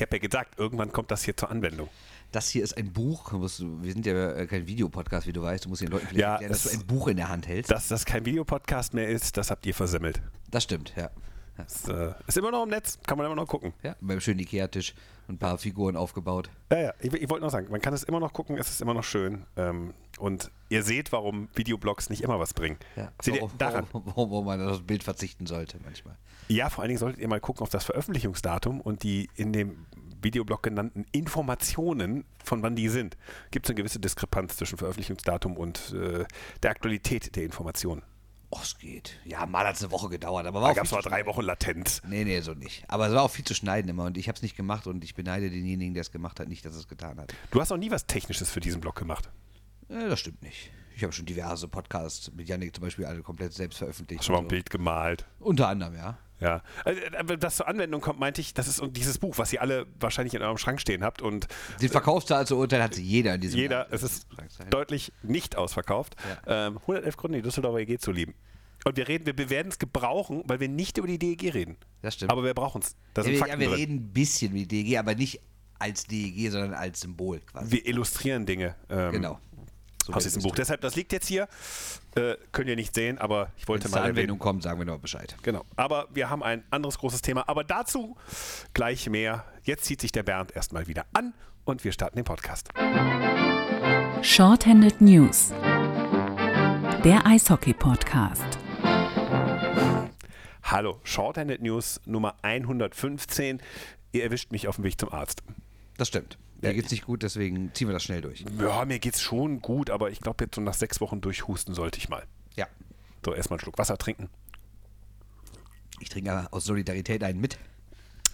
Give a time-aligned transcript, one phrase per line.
[0.00, 1.90] Ich habe ja gesagt, irgendwann kommt das hier zur Anwendung.
[2.32, 3.32] Das hier ist ein Buch.
[3.34, 5.66] Wir sind ja äh, kein Videopodcast, wie du weißt.
[5.66, 7.46] Du musst den Leuten vielleicht Ja, erklären, dass du es- ein Buch in der Hand
[7.46, 7.70] hältst.
[7.70, 10.22] Dass das kein Videopodcast mehr ist, das habt ihr versemmelt.
[10.50, 11.10] Das stimmt, ja.
[11.64, 13.72] Das äh, ist immer noch im Netz, kann man immer noch gucken.
[13.82, 14.94] Ja, beim schönen Ikea-Tisch
[15.28, 16.50] ein paar Figuren aufgebaut.
[16.70, 18.80] Ja, ja, ich, ich wollte noch sagen, man kann es immer noch gucken, es ist
[18.80, 19.46] immer noch schön.
[19.56, 22.78] Ähm, und ihr seht, warum Videoblogs nicht immer was bringen.
[22.96, 23.86] Ja, Seht ihr warum, daran?
[23.92, 26.16] warum, warum, warum man auf das Bild verzichten sollte manchmal.
[26.48, 29.86] Ja, vor allen Dingen solltet ihr mal gucken auf das Veröffentlichungsdatum und die in dem
[30.22, 33.16] Videoblog genannten Informationen, von wann die sind.
[33.50, 36.24] Gibt es eine gewisse Diskrepanz zwischen Veröffentlichungsdatum und äh,
[36.62, 38.02] der Aktualität der Informationen.
[38.52, 39.16] Och, es geht.
[39.24, 41.24] Ja, mal hat es eine Woche gedauert, aber war Da auch gab es mal drei.
[41.26, 42.02] Wochen Latenz.
[42.06, 42.84] Nee, nee, so nicht.
[42.88, 45.04] Aber es war auch viel zu schneiden immer und ich habe es nicht gemacht und
[45.04, 47.32] ich beneide denjenigen, der es gemacht hat, nicht, dass es getan hat.
[47.52, 49.30] Du hast noch nie was Technisches für diesen Blog gemacht.
[49.88, 50.70] Äh, das stimmt nicht.
[50.96, 54.18] Ich habe schon diverse Podcasts mit Yannick zum Beispiel alle komplett selbst veröffentlicht.
[54.20, 54.48] Hast schon mal ein so.
[54.48, 55.26] Bild gemalt.
[55.38, 56.18] Unter anderem, ja.
[56.40, 59.60] Ja, also, aber das zur Anwendung kommt, meinte ich, das ist dieses Buch, was ihr
[59.60, 61.46] alle wahrscheinlich in eurem Schrank stehen habt und
[61.82, 63.92] Den Verkaufszahl zu urteilen hat jeder in diesem jeder, Land.
[63.92, 64.26] es ist
[64.70, 66.16] deutlich nicht ausverkauft.
[66.46, 68.34] Ähm, 111 Gründe, die Düsseldorfer EG zu lieben.
[68.84, 71.76] Und wir reden, wir, wir werden es gebrauchen, weil wir nicht über die DEG reden.
[72.02, 72.30] Das stimmt.
[72.30, 72.96] Aber wir brauchen es.
[73.14, 73.78] Da sind ja, wir, Fakten ja, wir drin.
[73.78, 75.40] reden ein bisschen wie DEG, aber nicht
[75.78, 77.72] als DEG, sondern als Symbol quasi.
[77.72, 79.38] Wir illustrieren Dinge ähm, genau.
[80.04, 80.54] So aus diesem es Buch.
[80.54, 81.48] Deshalb, das liegt jetzt hier.
[82.14, 84.78] Äh, könnt ihr nicht sehen, aber ich Wenn wollte es mal zur Anwendung kommt, sagen
[84.78, 85.36] wir noch Bescheid.
[85.42, 85.64] Genau.
[85.76, 87.48] Aber wir haben ein anderes großes Thema.
[87.48, 88.16] Aber dazu
[88.74, 89.44] gleich mehr.
[89.62, 92.70] Jetzt zieht sich der Bernd erstmal wieder an und wir starten den Podcast.
[94.22, 95.52] Shorthanded News.
[97.04, 98.59] Der Eishockey-Podcast.
[100.62, 103.60] Hallo, Shorthanded News Nummer 115.
[104.12, 105.42] Ihr erwischt mich auf dem Weg zum Arzt.
[105.96, 106.38] Das stimmt.
[106.60, 108.44] Mir geht's nicht gut, deswegen ziehen wir das schnell durch.
[108.58, 111.98] Ja, mir geht's schon gut, aber ich glaube, jetzt so nach sechs Wochen durchhusten sollte
[111.98, 112.24] ich mal.
[112.54, 112.66] Ja.
[113.24, 114.28] So, erstmal einen Schluck Wasser trinken.
[116.00, 117.58] Ich trinke aber aus Solidarität einen mit.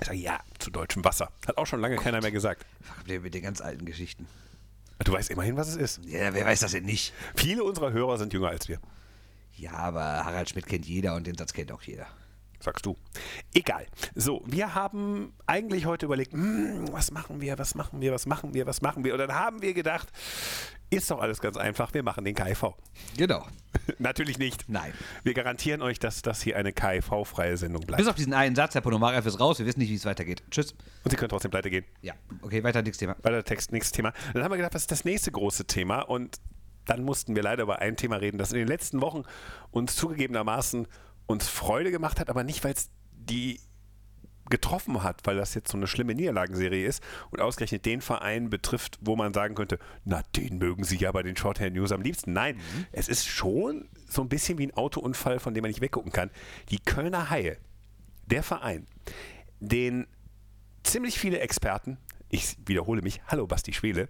[0.01, 1.31] Ich sage ja zu deutschem Wasser.
[1.47, 2.67] Hat auch schon lange keiner mehr gesagt.
[3.07, 4.27] Ihr mit den ganz alten Geschichten.
[5.05, 6.05] Du weißt immerhin, was es ist.
[6.05, 7.13] Ja, wer weiß das denn nicht?
[7.35, 8.81] Viele unserer Hörer sind jünger als wir.
[9.55, 12.07] Ja, aber Harald Schmidt kennt jeder und den Satz kennt auch jeder.
[12.61, 12.97] Sagst du.
[13.55, 13.87] Egal.
[14.15, 18.55] So, wir haben eigentlich heute überlegt, hm, was machen wir, was machen wir, was machen
[18.55, 19.13] wir, was machen wir?
[19.13, 20.09] Und dann haben wir gedacht,
[20.91, 22.75] ist doch alles ganz einfach, wir machen den KIV.
[23.17, 23.45] Genau.
[23.99, 24.69] Natürlich nicht.
[24.69, 24.93] Nein.
[25.25, 27.99] Wir garantieren euch, dass das hier eine KIV-freie Sendung bleibt.
[27.99, 30.43] Bis auf diesen einen Satz, Herr Ponomarev ist raus, wir wissen nicht, wie es weitergeht.
[30.51, 30.73] Tschüss.
[31.05, 31.85] Und Sie können trotzdem pleite gehen.
[32.03, 33.17] Ja, okay, weiter, nächstes Thema.
[33.23, 34.13] Weiter Text, nächstes Thema.
[34.33, 36.01] Dann haben wir gedacht, was ist das nächste große Thema?
[36.01, 36.41] Und
[36.87, 39.25] dann mussten wir leider über ein Thema reden, das in den letzten Wochen
[39.73, 40.87] uns zugegebenermaßen
[41.27, 43.61] uns Freude gemacht hat, aber nicht, weil es die
[44.49, 48.99] getroffen hat, weil das jetzt so eine schlimme Niederlagenserie ist und ausgerechnet den Verein betrifft,
[49.01, 52.33] wo man sagen könnte, na, den mögen Sie ja bei den Shorthand News am liebsten.
[52.33, 52.61] Nein,
[52.93, 56.31] es ist schon so ein bisschen wie ein Autounfall, von dem man nicht weggucken kann.
[56.71, 57.59] Die Kölner Haie,
[58.27, 58.87] der Verein,
[59.59, 60.07] den
[60.85, 61.99] ziemlich viele Experten,
[62.29, 64.09] ich wiederhole mich, hallo Basti Schwele,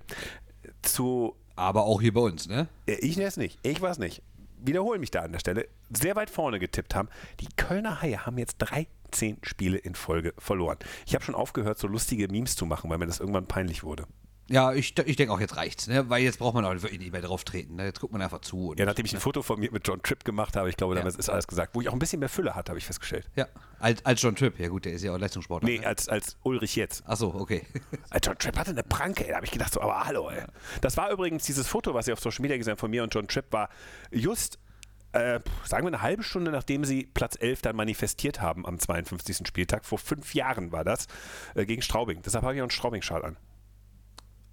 [0.82, 2.68] zu, Aber auch hier bei uns, ne?
[2.86, 4.22] äh, ich nenne es nicht, ich weiß nicht,
[4.58, 7.08] wiederhole mich da an der Stelle, sehr weit vorne getippt haben.
[7.40, 10.78] Die Kölner Haie haben jetzt 13 Spiele in Folge verloren.
[11.06, 14.06] Ich habe schon aufgehört, so lustige Memes zu machen, weil mir das irgendwann peinlich wurde.
[14.48, 16.08] Ja, ich, ich denke auch, jetzt reicht's, ne?
[16.08, 17.74] Weil jetzt braucht man auch wirklich nicht mehr drauf treten.
[17.76, 17.86] Ne?
[17.86, 18.68] Jetzt guckt man einfach zu.
[18.70, 20.94] Und, Ja, nachdem ich ein Foto von mir mit John Tripp gemacht habe, ich glaube,
[20.94, 21.00] Ja.
[21.00, 23.28] damit ist alles gesagt, wo ich auch ein bisschen mehr Fülle hatte, habe ich festgestellt.
[23.34, 23.46] ja,
[23.80, 24.58] als, als John Tripp.
[24.60, 25.68] Ja gut, der ist ja auch Leistungssportler.
[25.68, 25.86] Nee, ne?
[25.86, 27.04] als, als Ulrich jetzt.
[27.08, 27.66] Achso, okay.
[28.12, 29.30] Äh, John Tripp hatte eine Pranke, ey.
[29.30, 30.44] da habe ich gedacht, so, aber hallo, ey.
[30.80, 33.12] Das war übrigens dieses Foto, was ihr auf Social Media gesehen habt von mir und
[33.12, 33.68] John Tripp, war
[34.12, 34.60] just,
[35.10, 39.46] äh, sagen wir, eine halbe Stunde, nachdem sie Platz 11 dann manifestiert haben am 52.
[39.48, 39.84] Spieltag.
[39.84, 41.08] Vor fünf Jahren war das,
[41.56, 42.22] äh, gegen Straubing.
[42.22, 43.36] Deshalb habe ich auch einen Straubing-Schal an.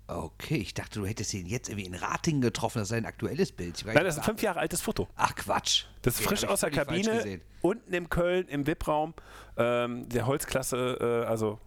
[0.07, 2.79] Okay, ich dachte, du hättest ihn jetzt irgendwie in Ratingen getroffen.
[2.79, 3.83] Das sei ein aktuelles Bild.
[3.85, 5.07] Nein, das ist ein fünf Jahre altes Foto.
[5.15, 5.85] Ach Quatsch.
[6.01, 9.13] Das ist Okay, frisch aus der Kabine, unten im Köln, im VIP-Raum,
[9.57, 11.57] ähm, der Holzklasse, äh, also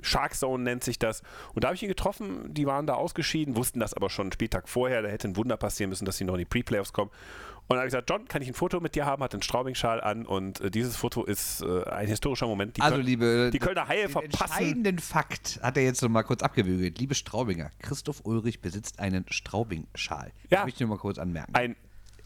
[0.00, 1.22] Shark Zone nennt sich das.
[1.54, 4.32] Und da habe ich ihn getroffen, die waren da ausgeschieden, wussten das aber schon einen
[4.32, 7.10] Spieltag vorher, da hätte ein Wunder passieren müssen, dass sie noch in die Pre-Playoffs kommen.
[7.66, 9.22] Und habe ich gesagt, John, kann ich ein Foto mit dir haben?
[9.22, 12.76] Hat einen Straubing-Schal an und äh, dieses Foto ist äh, ein historischer Moment.
[12.76, 13.50] Die Also, Köl- liebe.
[13.52, 14.42] die Kölner Haie den verpassen.
[14.42, 16.98] entscheidenden Fakt hat er jetzt noch mal kurz abgebügelt.
[16.98, 20.32] Liebe Straubinger, Christoph Ulrich besitzt einen Straubing-Schal.
[20.50, 20.64] Ja.
[20.64, 21.54] Möchte ich nur mal kurz anmerken.
[21.54, 21.76] einen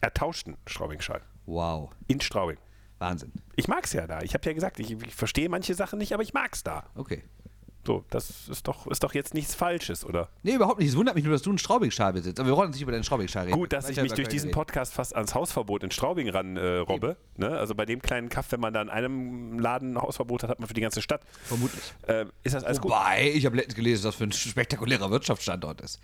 [0.01, 1.91] ertauschten Straubing-Schal Wow.
[2.09, 2.59] in Straubing.
[2.99, 3.33] Wahnsinn.
[3.55, 4.23] Ich mag es ja da.
[4.23, 6.85] Ich habe ja gesagt, ich, ich verstehe manche Sachen nicht, aber ich mag es da.
[6.97, 7.23] Okay.
[7.87, 10.29] So, das ist doch, ist doch jetzt nichts Falsches, oder?
[10.43, 10.91] Nee, überhaupt nicht.
[10.91, 12.39] Es wundert mich nur, dass du einen Straubing-Schal besitzt.
[12.39, 13.57] Aber wir wollen uns nicht über deinen Straubing-Schal reden.
[13.57, 14.55] Gut, dass Weiter ich mich durch diesen reden.
[14.55, 17.17] Podcast fast ans Hausverbot in Straubing ran äh, robbe.
[17.37, 17.49] Ne?
[17.49, 20.59] Also bei dem kleinen Kaff, wenn man da in einem Laden ein Hausverbot hat, hat
[20.59, 21.23] man für die ganze Stadt.
[21.45, 21.83] Vermutlich.
[22.07, 22.91] Ähm, ist das alles gut?
[22.91, 26.01] Wobei, ich habe letztens gelesen, dass das für ein spektakulärer Wirtschaftsstandort ist.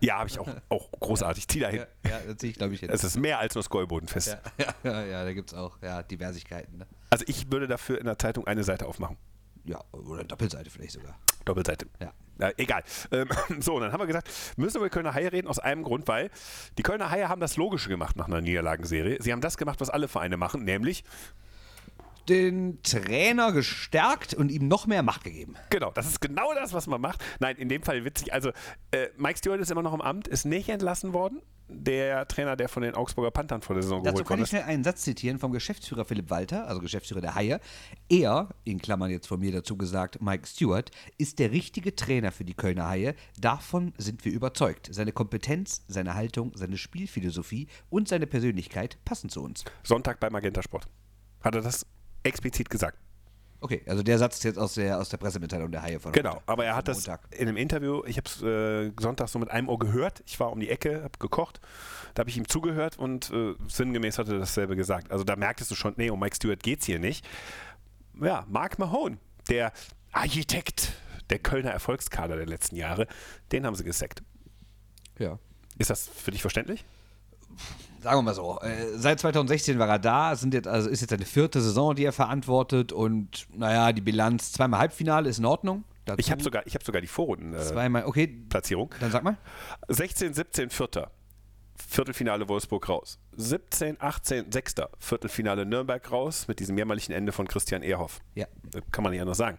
[0.00, 1.46] Ja, habe ich auch, auch großartig.
[1.48, 1.80] Zieh dahin.
[2.04, 2.92] Ja, ja das sehe ich, glaube ich, jetzt.
[2.92, 4.28] Es ist mehr als nur das Gäubodenfest.
[4.28, 4.40] Ja,
[4.84, 6.78] ja, ja, ja, da gibt es auch ja, Diversigkeiten.
[6.78, 6.86] Ne?
[7.10, 9.16] Also ich würde dafür in der Zeitung eine Seite aufmachen.
[9.64, 11.18] Ja, oder Doppelseite vielleicht sogar.
[11.44, 11.86] Doppelseite.
[12.00, 12.12] Ja.
[12.38, 12.82] Ja, egal.
[13.12, 13.28] Ähm,
[13.60, 16.08] so, und dann haben wir gesagt, müssen wir über Kölner Haie reden, aus einem Grund,
[16.08, 16.30] weil
[16.78, 19.18] die Kölner Haie haben das Logische gemacht nach einer Niederlagenserie.
[19.20, 21.04] Sie haben das gemacht, was alle Vereine machen, nämlich,
[22.28, 25.56] Den Trainer gestärkt und ihm noch mehr Macht gegeben.
[25.70, 27.22] genau, das ist genau das, was man macht.
[27.40, 28.32] Nein, in dem Fall witzig.
[28.32, 28.50] Also,
[28.90, 31.42] äh, Mike Stewart ist immer noch im Amt, ist nicht entlassen worden.
[31.66, 34.44] Der Trainer, der von den Augsburger Panthern vor der Saison Dazu geholt kann worden ich
[34.44, 34.48] ist.
[34.50, 37.58] schnell einen Satz zitieren vom Geschäftsführer Philipp Walter, also Geschäftsführer der Haie.
[38.10, 42.44] Er, in Klammern jetzt von mir dazu gesagt, Mike Stewart, ist der richtige Trainer für
[42.44, 43.14] die Kölner Haie.
[43.40, 44.88] Davon sind wir überzeugt.
[44.92, 49.64] Seine Kompetenz, seine Haltung, seine Spielphilosophie und seine Persönlichkeit passen zu uns.
[49.82, 50.86] Sonntag bei Magenta Sport.
[51.40, 51.86] Hat er das
[52.24, 52.98] explizit gesagt.
[53.60, 56.34] Okay, also der Satz ist jetzt aus der, aus der Pressemitteilung der Haie von Genau,
[56.34, 56.42] heute.
[56.46, 57.20] aber er hat das Montag.
[57.30, 60.52] in einem Interview, ich habe es äh, Sonntag so mit einem Ohr gehört, ich war
[60.52, 61.60] um die Ecke, habe gekocht,
[62.12, 65.10] da habe ich ihm zugehört und äh, sinngemäß hat er dasselbe gesagt.
[65.10, 67.26] Also da merktest du schon, nee, um Mike Stewart geht's hier nicht.
[68.20, 69.16] Ja, Mark Mahone,
[69.48, 69.72] der
[70.12, 70.92] Architekt
[71.30, 73.06] der Kölner Erfolgskader der letzten Jahre,
[73.50, 74.22] den haben sie gesackt.
[75.18, 75.38] Ja.
[75.78, 76.84] Ist das für dich verständlich?
[78.04, 81.00] Sagen wir mal so, äh, seit 2016 war er da, es sind jetzt, also ist
[81.00, 85.46] jetzt seine vierte Saison, die er verantwortet und naja, die Bilanz, zweimal Halbfinale ist in
[85.46, 85.84] Ordnung.
[86.04, 87.70] Dazu Ich habe sogar, ich hab sogar die Vorrundenplatzierung.
[87.70, 88.94] Äh, zweimal, okay, Platzierung.
[89.00, 89.38] dann sag mal.
[89.88, 91.10] 16, 17, Vierter.
[91.88, 93.18] Viertelfinale Wolfsburg raus.
[93.36, 94.90] 17, 18, Sechster.
[94.98, 98.20] Viertelfinale Nürnberg raus mit diesem mehrmaligen Ende von Christian Ehrhoff.
[98.34, 98.44] Ja.
[98.74, 99.56] Äh, Kann man nicht anders sagen.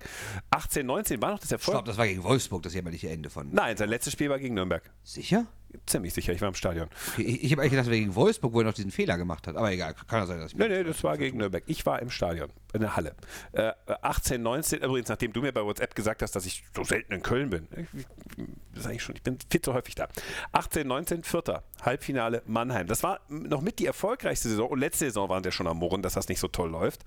[0.52, 1.74] 18, 19 war noch das Ich Erfolg.
[1.78, 3.50] glaube, das war gegen Wolfsburg das jämmerliche Ende von.
[3.52, 4.84] Nein, sein letztes Spiel war gegen Nürnberg.
[5.04, 5.48] Sicher?
[5.86, 6.88] Ziemlich sicher, ich war im Stadion.
[7.18, 9.56] Ich ich habe eigentlich gedacht, gegen Wolfsburg, wo er noch diesen Fehler gemacht hat.
[9.56, 11.64] Aber egal, kann ja sein, dass ich Nee, nee, das war gegen Nürnberg.
[11.68, 13.16] Ich war im Stadion, in der Halle.
[13.52, 17.14] Äh, 18, 19, übrigens, nachdem du mir bei WhatsApp gesagt hast, dass ich so selten
[17.14, 17.68] in Köln bin.
[17.76, 18.06] Ich,
[18.74, 20.08] das ist eigentlich schon, ich bin viel zu häufig da.
[20.52, 22.88] 18, 19, Vierter, Halbfinale Mannheim.
[22.88, 24.70] Das war noch mit die erfolgreichste Saison.
[24.70, 27.02] Und letzte Saison waren wir schon am Murren, dass das nicht so toll läuft.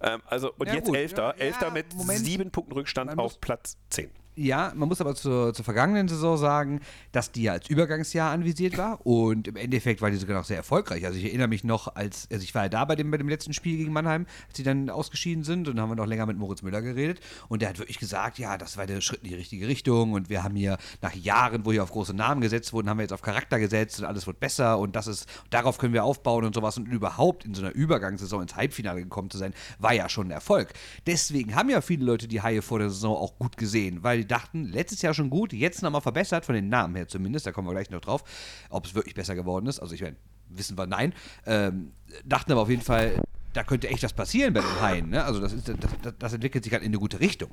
[0.00, 0.96] Ähm, also, und Ja, jetzt gut.
[0.96, 2.18] Elfter, Ja, Elfter mit Moment.
[2.20, 4.10] sieben Punkten Rückstand auf Platz 10.
[4.38, 6.80] Ja, man muss aber zur, zur vergangenen Saison sagen,
[7.10, 9.06] dass die ja als Übergangsjahr anvisiert war.
[9.06, 11.06] Und im Endeffekt war die sogar noch sehr erfolgreich.
[11.06, 13.30] Also ich erinnere mich noch, als also ich war ja da bei dem, bei dem
[13.30, 15.68] letzten Spiel gegen Mannheim, als sie dann ausgeschieden sind.
[15.68, 17.20] Und haben wir noch länger mit Moritz Müller geredet.
[17.48, 20.12] Und der hat wirklich gesagt, ja, das war der Schritt in die richtige Richtung.
[20.12, 23.04] Und wir haben hier nach Jahren, wo hier auf große Namen gesetzt wurden, haben wir
[23.04, 24.78] jetzt auf Charakter gesetzt und alles wird besser.
[24.78, 26.76] Und das ist, darauf können wir aufbauen und sowas.
[26.76, 30.32] Und überhaupt in so einer Übergangssaison ins Halbfinale gekommen zu sein, war ja schon ein
[30.32, 30.74] Erfolg.
[31.06, 34.34] Deswegen haben ja viele Leute die Haie vor der Saison auch gut gesehen, weil die
[34.34, 37.68] dachten, letztes Jahr schon gut, jetzt nochmal verbessert, von den Namen her zumindest, da kommen
[37.68, 38.24] wir gleich noch drauf,
[38.70, 39.78] ob es wirklich besser geworden ist.
[39.78, 40.16] Also ich meine,
[40.48, 41.14] wissen wir nein.
[41.46, 41.92] Ähm,
[42.24, 43.20] dachten aber auf jeden Fall,
[43.52, 45.10] da könnte echt was passieren bei den Haien.
[45.10, 45.24] Ne?
[45.24, 47.50] Also das, ist, das, das, entwickelt sich halt in eine gute Richtung.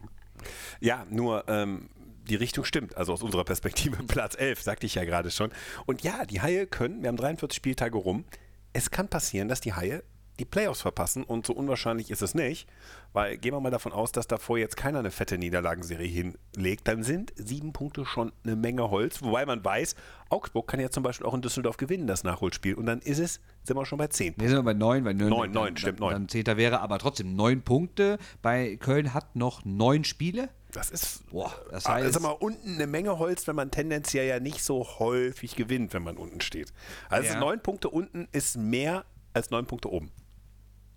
[0.80, 1.90] Ja, nur ähm,
[2.28, 2.98] die Richtung stimmt.
[2.98, 5.52] Also aus unserer Perspektive Platz 11, sagte ich ja gerade schon.
[5.86, 8.26] Und ja, die Haie können, wir haben 43 Spieltage rum,
[8.74, 10.04] es kann passieren, dass die Haie
[10.40, 12.68] die Playoffs verpassen und so unwahrscheinlich ist es nicht,
[13.14, 17.04] weil gehen wir mal davon aus, dass davor jetzt keiner eine fette Niederlagenserie hinlegt, dann
[17.04, 19.96] sind sieben Punkte schon eine Menge Holz, wobei man weiß,
[20.30, 23.40] Augsburg kann ja zum Beispiel auch in Düsseldorf gewinnen, das Nachholspiel und dann ist es,
[23.64, 24.34] sind wir schon bei zehn.
[24.38, 26.12] Wir sind wir bei neun, weil Nürnberg Neun, neun, dann, stimmt, neun.
[26.14, 28.18] dann Zehnter wäre, aber trotzdem neun Punkte.
[28.42, 30.50] Bei Köln hat noch neun Spiele.
[30.72, 34.26] Das ist Boah, das Ah, heißt, sag mal, unten eine Menge Holz, wenn man tendenziell
[34.28, 36.74] ja nicht so häufig gewinnt, wenn man unten steht.
[37.10, 37.40] Also Ja.
[37.40, 40.12] neun Punkte unten ist mehr als neun Punkte oben.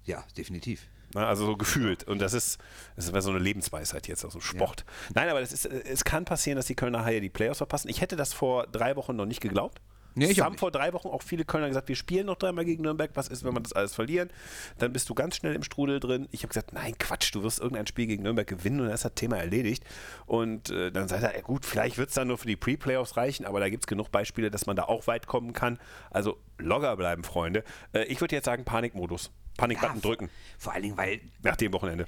[0.07, 0.89] Ja, definitiv.
[1.15, 2.05] Also so gefühlt.
[2.05, 2.59] Und das ist,
[2.97, 4.85] das ist so eine Lebensweisheit jetzt aus dem Sport.
[5.15, 7.89] Nein, aber das ist, äh, es kann passieren, dass die Kölner Haie die Playoffs verpassen.
[7.89, 9.81] Ich hätte das vor drei Wochen noch nicht geglaubt.
[10.19, 12.65] Nee, ich es haben vor drei Wochen auch viele Kölner gesagt, wir spielen noch dreimal
[12.65, 13.11] gegen Nürnberg.
[13.15, 14.31] Was ist, wenn wir das alles verlieren?
[14.79, 16.27] Dann bist du ganz schnell im Strudel drin.
[16.31, 19.05] Ich habe gesagt, nein, Quatsch, du wirst irgendein Spiel gegen Nürnberg gewinnen und dann ist
[19.05, 19.85] das Thema erledigt.
[20.25, 23.19] Und äh, dann sagt er, ja, gut, vielleicht wird es dann nur für die Pre-Playoffs
[23.19, 25.79] reichen, aber da gibt es genug Beispiele, dass man da auch weit kommen kann.
[26.11, 27.63] Also locker bleiben, Freunde.
[27.93, 29.31] Äh, ich würde jetzt sagen, Panikmodus.
[29.57, 32.07] Panikbutton drücken Vor allen Dingen, weil nach dem Wochenende.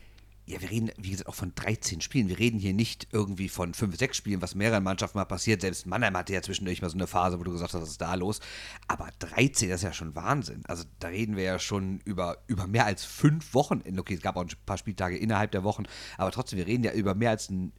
[0.49, 2.31] Ja, wir reden, wie gesagt, auch von 13 Spielen.
[2.31, 5.61] Wir reden hier nicht irgendwie von 5, 6 Spielen, was mehreren Mannschaften mal passiert.
[5.61, 8.01] Selbst Mannheim hatte ja zwischendurch mal so eine Phase, wo du gesagt hast, was ist
[8.01, 8.41] da los?
[8.87, 10.63] Aber 13, das ist ja schon Wahnsinn.
[10.67, 13.83] Also da reden wir ja schon über, über mehr als fünf Wochen.
[13.99, 15.83] Okay, es gab auch ein paar Spieltage innerhalb der Wochen,
[16.17, 17.75] aber trotzdem, wir reden ja über mehr als ein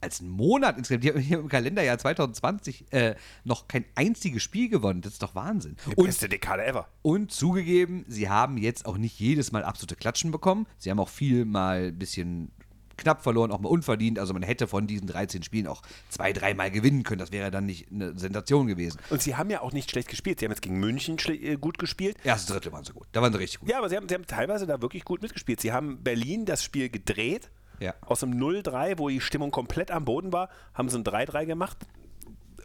[0.00, 1.04] als einen Monat insgesamt.
[1.04, 5.00] Die haben hier im Kalenderjahr 2020 äh, noch kein einziges Spiel gewonnen.
[5.02, 5.76] Das ist doch Wahnsinn.
[5.86, 6.88] Die Und beste Dekade ever.
[7.02, 10.66] und zugegeben, sie haben jetzt auch nicht jedes Mal absolute Klatschen bekommen.
[10.78, 12.50] Sie haben auch viel mal ein bisschen
[12.96, 14.18] knapp verloren, auch mal unverdient.
[14.18, 17.18] Also man hätte von diesen 13 Spielen auch zwei, dreimal gewinnen können.
[17.18, 18.98] Das wäre dann nicht eine Sensation gewesen.
[19.08, 20.38] Und sie haben ja auch nicht schlecht gespielt.
[20.38, 22.18] Sie haben jetzt gegen München äh, gut gespielt.
[22.24, 23.06] Erstes Drittel waren sie gut.
[23.12, 23.70] Da waren sie richtig gut.
[23.70, 25.60] Ja, aber sie haben, sie haben teilweise da wirklich gut mitgespielt.
[25.62, 27.50] Sie haben Berlin das Spiel gedreht.
[27.80, 27.94] Ja.
[28.02, 31.78] Aus dem 0-3, wo die Stimmung komplett am Boden war, haben sie ein 3-3 gemacht.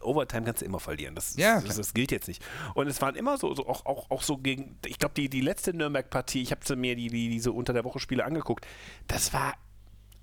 [0.02, 1.14] Overtime kannst du immer verlieren.
[1.14, 2.44] Das, Ja, das, das gilt jetzt nicht.
[2.74, 5.40] Und es waren immer so, so auch, auch, auch so gegen, ich glaube, die, die
[5.40, 8.66] letzte Nürnberg-Partie, ich habe mir die, die, diese unter der Woche Spiele angeguckt,
[9.08, 9.54] das war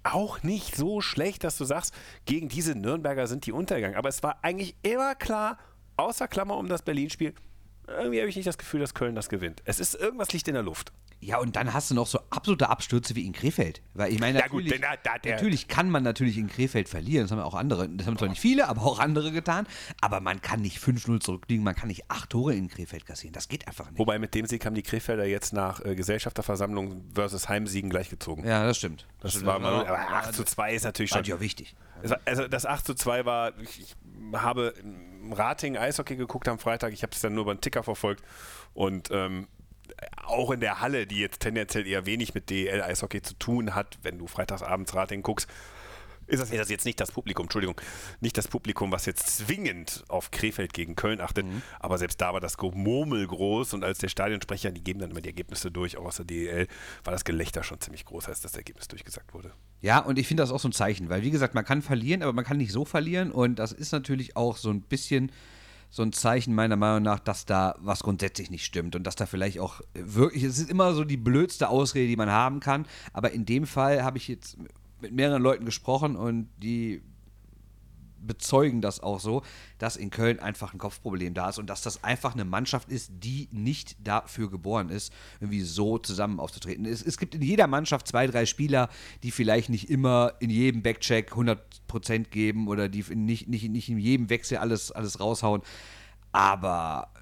[0.03, 1.93] auch nicht so schlecht, dass du sagst,
[2.25, 3.97] gegen diese Nürnberger sind die untergegangen.
[3.97, 5.57] Aber es war eigentlich immer klar,
[5.97, 7.33] außer Klammer um das Berlin-Spiel,
[7.88, 9.62] irgendwie habe ich nicht das Gefühl, dass Köln das gewinnt.
[9.65, 10.93] Es ist irgendwas liegt in der Luft.
[11.25, 13.82] Ja, und dann hast du noch so absolute Abstürze wie in Krefeld.
[13.94, 16.89] Weil ich meine, Ja, gut, natürlich, denn da- der- natürlich kann man natürlich in Krefeld
[16.89, 17.24] verlieren.
[17.25, 19.68] Das haben auch andere, das haben zwar nicht viele, aber auch andere getan.
[20.01, 23.34] Aber man kann nicht 5-0 zurückliegen, man kann nicht acht Tore in Krefeld kassieren.
[23.34, 24.00] Das geht einfach nicht.
[24.00, 28.46] Wobei mit dem Sieg haben die Krefelder jetzt nach äh, Gesellschafterversammlung versus Heimsiegen gleichgezogen.
[28.46, 29.08] Ja, das stimmt.
[29.22, 29.46] Das stimmt.
[29.46, 31.22] war mal, Ja, aber 8 zu 2 ist natürlich war schon.
[31.22, 31.75] natürlich auch wichtig.
[32.03, 33.96] War, also das 8 zu 2 war, ich, ich
[34.34, 38.24] habe im Rating Eishockey geguckt am Freitag, ich habe es dann nur beim Ticker verfolgt
[38.74, 39.48] und ähm,
[40.25, 44.17] auch in der Halle, die jetzt tendenziell eher wenig mit DEL-Eishockey zu tun hat, wenn
[44.17, 45.47] du freitagsabends Rating guckst,
[46.27, 47.79] ist das, das jetzt nicht das Publikum, Entschuldigung,
[48.21, 51.45] nicht das Publikum, was jetzt zwingend auf Krefeld gegen Köln achtet,
[51.79, 55.21] aber selbst da war das Murmel groß und als der Stadionsprecher, die geben dann immer
[55.21, 56.67] die Ergebnisse durch, auch aus der DEL,
[57.03, 59.51] war das Gelächter schon ziemlich groß, als das Ergebnis durchgesagt wurde.
[59.81, 62.21] Ja, und ich finde das auch so ein Zeichen, weil wie gesagt, man kann verlieren,
[62.21, 65.31] aber man kann nicht so verlieren und das ist natürlich auch so ein bisschen
[65.93, 69.27] so ein Zeichen meiner Meinung nach, dass da was grundsätzlich nicht stimmt und dass da
[69.27, 73.29] vielleicht auch wirklich, es ist immer so die blödste Ausrede, die man haben kann, aber
[73.29, 74.57] in dem Fall habe ich jetzt
[75.01, 77.03] mit mehreren Leuten gesprochen und die
[78.25, 79.44] bezeugen das auch so,
[79.77, 83.12] dass in Köln einfach ein Kopfproblem da ist und dass das einfach eine Mannschaft ist,
[83.15, 86.86] die nicht dafür geboren ist, irgendwie so zusammen aufzutreten.
[86.86, 88.89] Es, es gibt in jeder Mannschaft zwei, drei Spieler,
[89.24, 93.98] die vielleicht nicht immer in jedem Backcheck 100% geben oder die nicht, nicht, nicht in
[93.98, 95.62] jedem Wechsel alles, alles raushauen.
[96.32, 97.13] Aber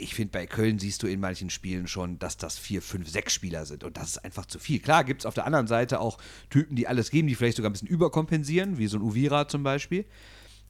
[0.00, 3.32] ich finde, bei Köln siehst du in manchen Spielen schon, dass das vier, fünf, sechs
[3.32, 3.84] Spieler sind.
[3.84, 4.78] Und das ist einfach zu viel.
[4.78, 6.18] Klar gibt es auf der anderen Seite auch
[6.50, 9.62] Typen, die alles geben, die vielleicht sogar ein bisschen überkompensieren, wie so ein Uvira zum
[9.62, 10.04] Beispiel.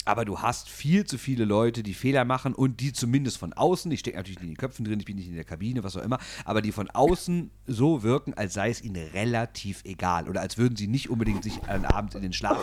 [0.09, 3.93] Aber du hast viel zu viele Leute, die Fehler machen und die zumindest von außen,
[3.93, 5.99] ich stecke natürlich nicht in den Köpfen drin, ich bin nicht in der Kabine, was
[5.99, 10.27] auch immer, aber die von außen so wirken, als sei es ihnen relativ egal.
[10.27, 12.59] Oder als würden sie nicht unbedingt sich an Abend in den Schlaf,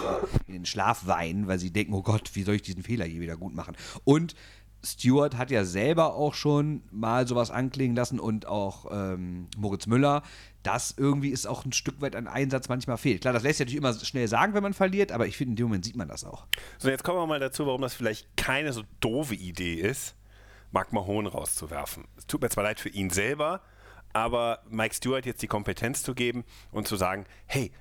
[0.47, 3.19] in den Schlaf weinen, weil sie denken, oh Gott, wie soll ich diesen Fehler je
[3.19, 3.75] wieder gut machen?
[4.05, 4.33] Und
[4.85, 10.21] Stewart hat ja selber auch schon mal sowas anklingen lassen und auch ähm, Moritz Müller,
[10.63, 13.21] dass irgendwie ist auch ein Stück weit ein Einsatz manchmal fehlt.
[13.21, 15.55] Klar, das lässt sich natürlich immer schnell sagen, wenn man verliert, aber ich finde, in
[15.57, 16.45] dem Moment sieht man das auch.
[16.77, 20.15] So, jetzt kommen wir mal dazu, warum das vielleicht keine so doofe Idee ist,
[20.71, 22.05] Mark Mahon rauszuwerfen.
[22.17, 23.61] Es tut mir zwar leid für ihn selber,
[24.13, 27.71] aber Mike Stewart jetzt die Kompetenz zu geben und zu sagen, hey,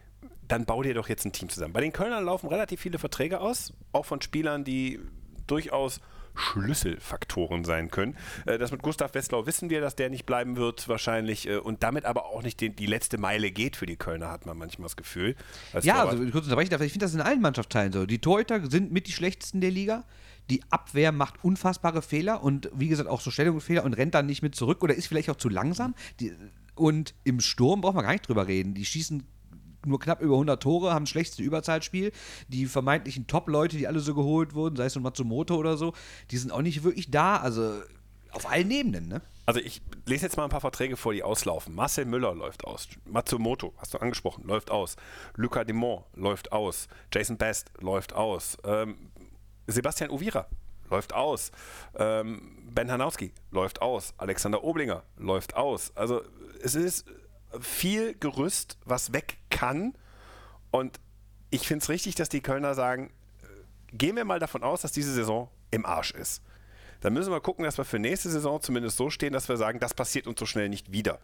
[0.49, 1.73] dann bau dir doch jetzt ein Team zusammen.
[1.73, 5.01] Bei den Kölnern laufen relativ viele Verträge aus, auch von Spielern, die
[5.47, 6.01] durchaus
[6.35, 8.17] Schlüsselfaktoren sein können.
[8.47, 11.83] Äh, Das mit Gustav Westlau wissen wir, dass der nicht bleiben wird wahrscheinlich äh, und
[11.83, 14.87] damit aber auch nicht die, die letzte Meile geht für die Kölner, hat man manchmal
[14.87, 15.37] das Gefühl.
[15.73, 16.19] als Ja, Torwart.
[16.19, 18.07] also kurz unterbrechen darf, ich finde das in allen Mannschaftsteilen so.
[18.07, 20.05] Die Torhüter sind mit die schlechtesten der Liga.
[20.51, 24.43] Die Abwehr macht unfassbare Fehler und wie gesagt auch so Stellungsfehler und rennt dann nicht
[24.43, 25.95] mit zurück oder ist vielleicht auch zu langsam.
[26.21, 26.33] Die,
[26.75, 28.75] und im Sturm braucht man gar nicht drüber reden.
[28.75, 29.23] Die schießen
[29.87, 32.13] nur knapp über 100 Tore, haben das schlechteste Überzahlspiel.
[32.49, 35.93] Die vermeintlichen Top-Leute, die alle so geholt wurden, sei es nun Matsumoto oder so,
[36.31, 37.37] die sind auch nicht wirklich da.
[37.37, 37.83] Also
[38.33, 39.23] auf allen Ebenen, ne?
[39.47, 41.75] Also ich lese jetzt mal ein paar Verträge vor, die auslaufen.
[41.75, 42.89] Marcel Müller läuft aus.
[43.05, 44.97] Matsumoto, hast du angesprochen, läuft aus.
[45.37, 46.89] Luca Demont läuft aus.
[47.13, 48.57] Jason Best läuft aus.
[48.65, 49.11] Ähm,
[49.67, 50.47] Sebastian Uvira
[50.91, 51.51] läuft aus.
[51.95, 54.15] Ähm, ben Hanowski läuft aus.
[54.17, 55.93] Alexander Oblinger läuft aus.
[55.95, 56.23] Also
[56.63, 57.05] es ist
[57.61, 59.95] viel Gerüst, was weg kann.
[60.71, 61.01] Und
[61.51, 64.93] ich finde es richtig, dass die Kölner sagen, äh, gehen wir mal davon aus, dass
[64.93, 66.43] diese Saison im Arsch ist.
[67.01, 69.79] Dann müssen wir gucken, dass wir für nächste Saison zumindest so stehen, dass wir sagen,
[69.79, 71.21] das passiert uns so schnell nicht wieder.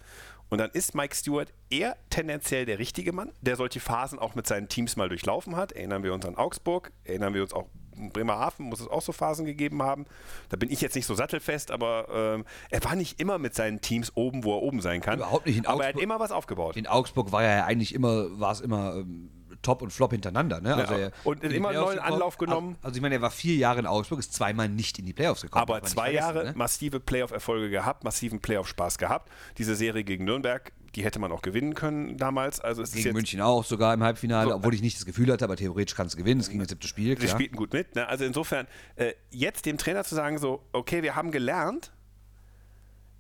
[0.51, 4.47] Und dann ist Mike Stewart eher tendenziell der richtige Mann, der solche Phasen auch mit
[4.47, 5.73] seinen Teams mal durchlaufen hat.
[5.73, 7.69] Erinnern wir uns an Augsburg, erinnern wir uns auch
[8.09, 10.07] Bremerhaven, muss es auch so Phasen gegeben haben.
[10.49, 13.83] Da bin ich jetzt nicht so sattelfest, aber ähm, er war nicht immer mit seinen
[13.83, 15.19] Teams oben, wo er oben sein kann.
[15.19, 15.59] Überhaupt nicht.
[15.59, 16.77] In aber er hat Augsburg- immer was aufgebaut.
[16.79, 19.31] In Augsburg war er ja eigentlich immer, war es immer ähm,
[19.63, 20.61] Top und Flop hintereinander.
[20.63, 20.75] Ne?
[20.75, 21.99] Also Ja, er- und immer einen neuen.
[21.99, 22.77] Anlauf genommen.
[22.83, 25.43] Also, ich meine, er war vier Jahre in Augsburg, ist zweimal nicht in die Playoffs
[25.43, 25.63] gekommen.
[25.63, 26.53] Aber zwei Jahre ne?
[26.57, 29.31] massive Playoff-Erfolge gehabt, massiven Playoff-Spaß gehabt.
[29.59, 32.61] Diese Serie gegen Nürnberg, die hätte man auch gewinnen können damals.
[32.61, 35.07] Also es ist Gegen jetzt, München auch sogar im Halbfinale, So, obwohl ich nicht das
[35.07, 36.41] Gefühl hatte, aber theoretisch kann es gewinnen.
[36.41, 37.29] Es ging ins siebte Spiel, klar.
[37.29, 37.95] spielten gut mit.
[37.95, 38.07] Ne?
[38.09, 38.67] Also insofern,
[38.97, 41.93] äh, jetzt dem Trainer zu sagen, so, okay, wir haben gelernt,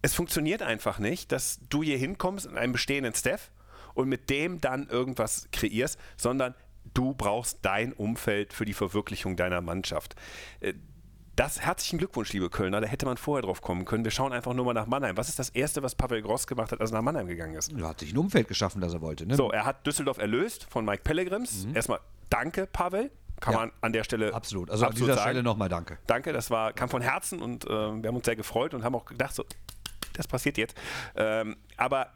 [0.02, 3.50] es funktioniert einfach nicht, dass du hier hinkommst in einem bestehenden Staff
[3.94, 6.54] und mit dem dann irgendwas kreierst, sondern
[6.94, 10.16] du brauchst dein Umfeld für die Verwirklichung deiner Mannschaft.
[11.36, 14.04] Das herzlichen Glückwunsch, liebe Kölner, da hätte man vorher drauf kommen können.
[14.04, 15.16] Wir schauen einfach nur mal nach Mannheim.
[15.16, 17.72] Was ist das Erste, was Pavel Gross gemacht hat, als er nach Mannheim gegangen ist?
[17.72, 19.24] Er hat sich ein Umfeld geschaffen, das er wollte.
[19.26, 19.36] Ne?
[19.36, 21.66] So, er hat Düsseldorf erlöst von Mike Pellegrims.
[21.72, 23.10] Erstmal danke, Pavel.
[23.40, 23.60] Kann Ja.
[23.60, 24.70] man an der Stelle Absolut.
[24.70, 25.30] Also an absolut dieser sagen.
[25.30, 25.98] Stelle nochmal danke.
[26.06, 28.94] Danke, das war, kam von Herzen und äh, wir haben uns sehr gefreut und haben
[28.94, 29.44] auch gedacht, so,
[30.12, 30.76] das passiert jetzt.
[31.16, 32.08] Ähm, aber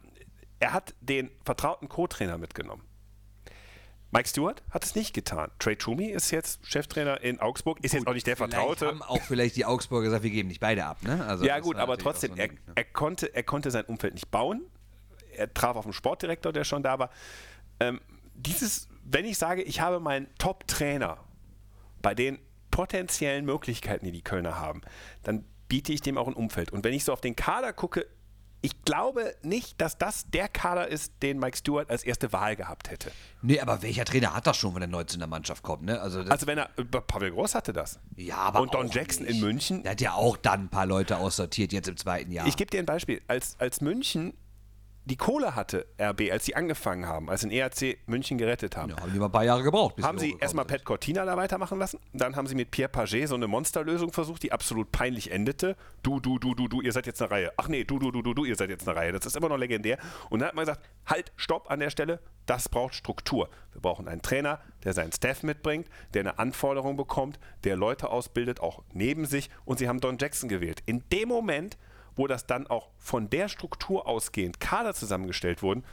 [0.61, 2.83] er hat den vertrauten Co-Trainer mitgenommen.
[4.15, 5.51] Mike Stewart hat es nicht getan.
[5.59, 8.87] Trey Toomey ist jetzt Cheftrainer in Augsburg, ist jetzt auch nicht der Vertraute.
[8.87, 11.03] haben auch vielleicht die Augsburger gesagt, wir geben nicht beide ab.
[11.03, 11.27] Ne?
[11.27, 12.73] Also Ja gut, aber trotzdem, so er, Ding, ne?
[12.77, 14.63] er, konnte, er konnte sein Umfeld nicht bauen.
[15.33, 17.11] Er traf auf den Sportdirektor, der schon da war.
[17.81, 18.01] Ähm,
[18.35, 21.19] dieses, wenn ich sage, ich habe meinen Top-Trainer
[22.01, 22.39] bei den
[22.71, 24.83] potenziellen Möglichkeiten, die die Kölner haben,
[25.25, 26.73] dann biete ich dem auch ein Umfeld.
[26.73, 28.07] Und wenn ich so auf den Kader gucke,
[28.65, 32.91] ich glaube nicht, dass das der Kader ist, den Mike Stewart als erste Wahl gehabt
[32.91, 33.13] hätte.
[33.43, 35.83] Nee, aber welcher Trainer hat das schon, wenn er neu zu einer Mannschaft kommt?
[35.83, 36.01] Ne?
[36.01, 36.71] Also, Also wenn er,
[37.07, 37.99] Pavel Groß hatte das.
[38.17, 39.35] ja, aber und Don Jackson nicht.
[39.37, 39.83] in München.
[39.83, 42.47] Der hat ja auch dann ein paar Leute aussortiert jetzt im zweiten Jahr.
[42.47, 43.21] Ich gebe dir ein Beispiel.
[43.29, 44.33] Als, als München
[45.07, 49.01] die Kohle hatte, RB, als sie angefangen haben, als den ERC München gerettet haben, ja,
[49.01, 50.03] haben die mal ein paar Jahre gebraucht.
[50.03, 50.65] haben sie erstmal.
[50.65, 51.99] Pat Cortina da weitermachen lassen.
[52.15, 55.77] Dann haben sie mit Pierre Paget so eine Monsterlösung versucht, die absolut peinlich endete.
[56.03, 57.53] Du, du, du, du, du, ihr seid jetzt eine Reihe.
[57.59, 59.13] Ach nee, du, du, du, du, du, ihr seid jetzt eine Reihe.
[59.13, 59.99] Das ist immer noch legendär.
[60.31, 62.21] Und dann hat man gesagt, halt, stopp an der Stelle.
[62.47, 63.51] Das braucht Struktur.
[63.73, 68.61] Wir brauchen einen Trainer, der seinen Staff mitbringt, der eine Anforderung bekommt, der Leute ausbildet,
[68.61, 69.51] auch neben sich.
[69.67, 70.83] Und sie haben Don Jackson gewählt.
[70.87, 71.77] In dem Moment,
[72.17, 75.85] wo das dann auch von der Struktur ausgehend Kader zusammengestellt wurden,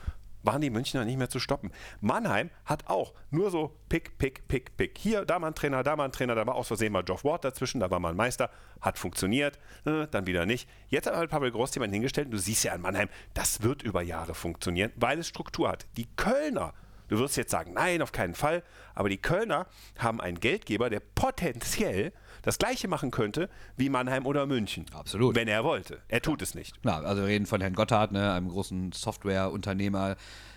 [0.43, 1.71] waren die Münchner nicht mehr zu stoppen.
[1.99, 4.97] Mannheim hat auch nur so Pick, Pick, Pick, Pick.
[4.97, 7.23] Hier, da mal ein Trainer, da mal ein Trainer, da war aus Versehen mal Geoff
[7.23, 8.49] Ward dazwischen, da war mal ein Meister,
[8.79, 10.67] hat funktioniert, äh, dann wieder nicht.
[10.87, 13.83] Jetzt hat halt Pavel Groß jemanden hingestellt und du siehst ja an Mannheim, das wird
[13.83, 15.85] über Jahre funktionieren, weil es Struktur hat.
[15.97, 16.73] Die Kölner,
[17.07, 18.63] du wirst jetzt sagen, nein, auf keinen Fall,
[18.95, 24.45] aber die Kölner haben einen Geldgeber, der potenziell das gleiche machen könnte wie Mannheim oder
[24.45, 24.85] München.
[24.93, 25.35] Absolut.
[25.35, 25.99] Wenn er wollte.
[26.07, 26.75] Er tut es nicht.
[26.83, 30.15] Ja, also wir reden von Herrn Gotthard, ne, einem großen Softwareunternehmer,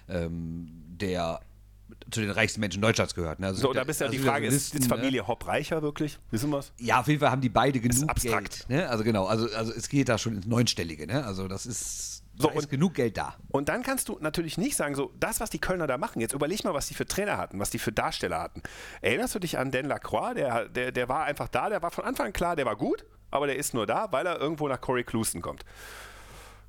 [0.08, 1.40] ähm, der
[2.10, 3.40] zu den reichsten Menschen Deutschlands gehört.
[3.40, 3.48] Ne?
[3.48, 4.96] Also So, da bist ja also die Frage, so ist, ist Listen, ne?
[4.96, 6.18] Familie Hopp reicher wirklich?
[6.30, 6.72] Wissen wir es?
[6.78, 8.66] Ja, auf jeden Fall haben die beide genug abstrakt.
[8.66, 8.70] Geld.
[8.70, 8.88] Ne?
[8.88, 11.06] Also genau, also, also es geht da schon ins Neunstellige.
[11.06, 11.24] Ne?
[11.24, 13.36] Also das ist, So, da ist und- genug Geld da.
[13.48, 16.34] Und dann kannst du natürlich nicht sagen, so, das, was die Kölner da machen, jetzt
[16.34, 18.62] überleg mal, was die für Trainer hatten, was die für Darsteller hatten.
[19.02, 20.34] Erinnerst du dich an Dan Lacroix?
[20.34, 23.04] Der, der, der war einfach da, der war von Anfang an klar, der war gut,
[23.30, 25.64] aber der ist nur da, weil er irgendwo nach Corey Clouston kommt.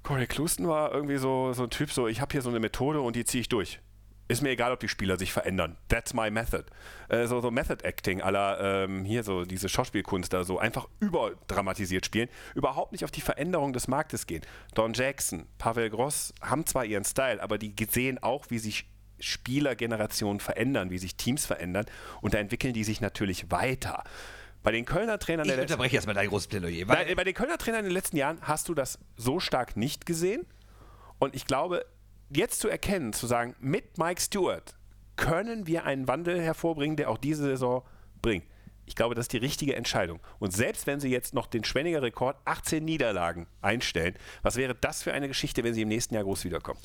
[0.04, 3.02] Corey Clouston war irgendwie so, so ein Typ, so, ich habe hier so eine Methode
[3.02, 3.80] und die ziehe ich durch.
[4.28, 5.78] Ist mir egal, ob die Spieler sich verändern.
[5.88, 6.66] That's my method.
[7.10, 12.06] Äh, so, so Method Acting aller ähm, hier so diese Schauspielkunst da so einfach überdramatisiert
[12.06, 12.30] spielen.
[12.56, 14.42] Überhaupt nicht auf die Veränderung des Marktes gehen.
[14.74, 18.88] Don Jackson, Pavel Gross haben zwar ihren Style, aber die sehen auch, wie sich
[19.20, 21.86] Spielergenerationen verändern, wie sich Teams verändern
[22.22, 24.04] und da entwickeln die sich natürlich weiter.
[24.64, 26.88] Bei den Kölner Trainern Ich unterbreche jetzt mal dein großes Plädoyer.
[26.88, 30.08] Nein, bei den Kölner Trainern in den letzten Jahren hast du das so stark nicht
[30.08, 30.46] gesehen.
[31.20, 31.86] Und ich glaube,
[32.36, 34.76] jetzt zu erkennen, zu sagen, mit Mike Stewart
[35.16, 37.84] können wir einen Wandel hervorbringen, der auch diese Saison
[38.22, 38.46] bringt.
[38.88, 40.20] Ich glaube, das ist die richtige Entscheidung.
[40.40, 45.02] Und selbst wenn sie jetzt noch den Schwenninger Rekord 18 Niederlagen einstellen, was wäre das
[45.02, 46.80] für eine Geschichte, wenn sie im nächsten Jahr groß wiederkommen?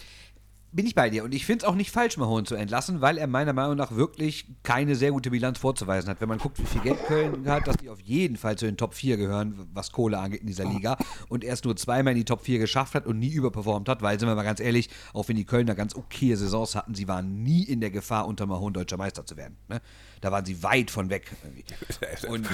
[0.72, 1.24] Bin ich bei dir.
[1.24, 3.92] Und ich finde es auch nicht falsch, Mahon zu entlassen, weil er meiner Meinung nach
[3.92, 6.20] wirklich keine sehr gute Bilanz vorzuweisen hat.
[6.20, 8.76] Wenn man guckt, wie viel Geld Köln hat, dass die auf jeden Fall zu den
[8.76, 10.96] Top 4 gehören, was Kohle angeht in dieser Liga.
[11.28, 14.18] Und erst nur zweimal in die Top 4 geschafft hat und nie überperformt hat, weil,
[14.18, 17.42] sind wir mal ganz ehrlich, auch wenn die Kölner ganz okay Saisons hatten, sie waren
[17.42, 19.56] nie in der Gefahr, unter Mahon deutscher Meister zu werden.
[19.68, 19.80] Ne?
[20.20, 21.32] Da waren sie weit von weg.
[22.28, 22.48] Und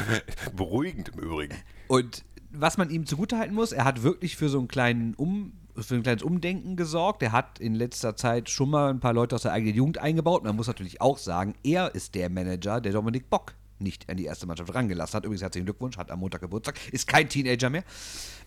[0.56, 1.56] Beruhigend im Übrigen.
[1.88, 5.94] und was man ihm zugutehalten muss, er hat wirklich für so einen kleinen um für
[5.94, 7.22] ein kleines Umdenken gesorgt.
[7.22, 10.44] Er hat in letzter Zeit schon mal ein paar Leute aus der eigenen Jugend eingebaut.
[10.44, 14.24] Man muss natürlich auch sagen, er ist der Manager, der Dominik Bock nicht an die
[14.24, 15.24] erste Mannschaft rangelassen hat.
[15.24, 17.84] Übrigens herzlichen Glückwunsch, hat am Montag Geburtstag, ist kein Teenager mehr.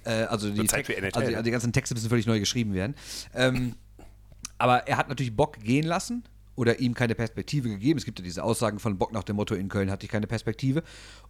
[0.03, 1.37] Äh, also, die Wird Zeit Tex- für NHL, also, ne?
[1.37, 2.95] also die ganzen Texte müssen völlig neu geschrieben werden.
[3.33, 3.75] Ähm,
[4.57, 6.23] aber er hat natürlich Bock gehen lassen
[6.55, 7.97] oder ihm keine Perspektive gegeben.
[7.97, 10.27] Es gibt ja diese Aussagen von Bock nach dem Motto, in Köln hatte ich keine
[10.27, 10.83] Perspektive.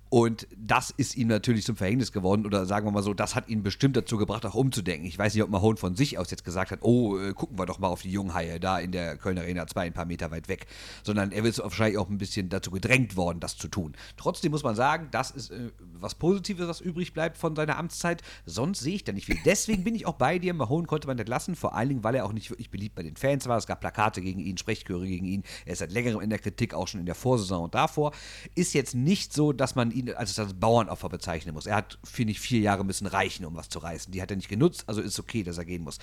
[0.10, 2.45] Und das ist ihm natürlich zum Verhängnis geworden.
[2.45, 5.08] Oder sagen wir mal so, das hat ihn bestimmt dazu gebracht, auch umzudenken.
[5.08, 7.67] Ich weiß nicht, ob Mahone von sich aus jetzt gesagt hat, oh, äh, gucken wir
[7.67, 10.48] doch mal auf die Junghaie da in der Kölner Arena, zwei ein paar Meter weit
[10.48, 10.65] weg.
[11.04, 13.93] Sondern er ist wahrscheinlich auch ein bisschen dazu gedrängt worden, das zu tun.
[14.17, 18.24] Trotzdem muss man sagen, das ist äh, was Positives, was übrig bleibt von seiner Amtszeit.
[18.48, 19.38] Sonst sehe ich da nicht viel.
[19.45, 20.56] Deswegen bin ich auch bei dir.
[20.56, 23.04] Mahone konnte man nicht lassen, vor allen Dingen, weil er auch nicht wirklich beliebt bei
[23.04, 23.58] den Fans war.
[23.58, 25.43] Es gab Plakate gegen ihn, Sprechchöre gegen ihn.
[25.65, 28.12] Er ist seit längerem in der Kritik, auch schon in der Vorsaison und davor.
[28.56, 31.65] Ist jetzt nicht so, dass man ihn als das Bauernopfer bezeichnen muss.
[31.65, 34.12] Er hat, finde ich, vier Jahre müssen reichen, um was zu reißen.
[34.12, 35.99] Die hat er nicht genutzt, also ist okay, dass er gehen muss.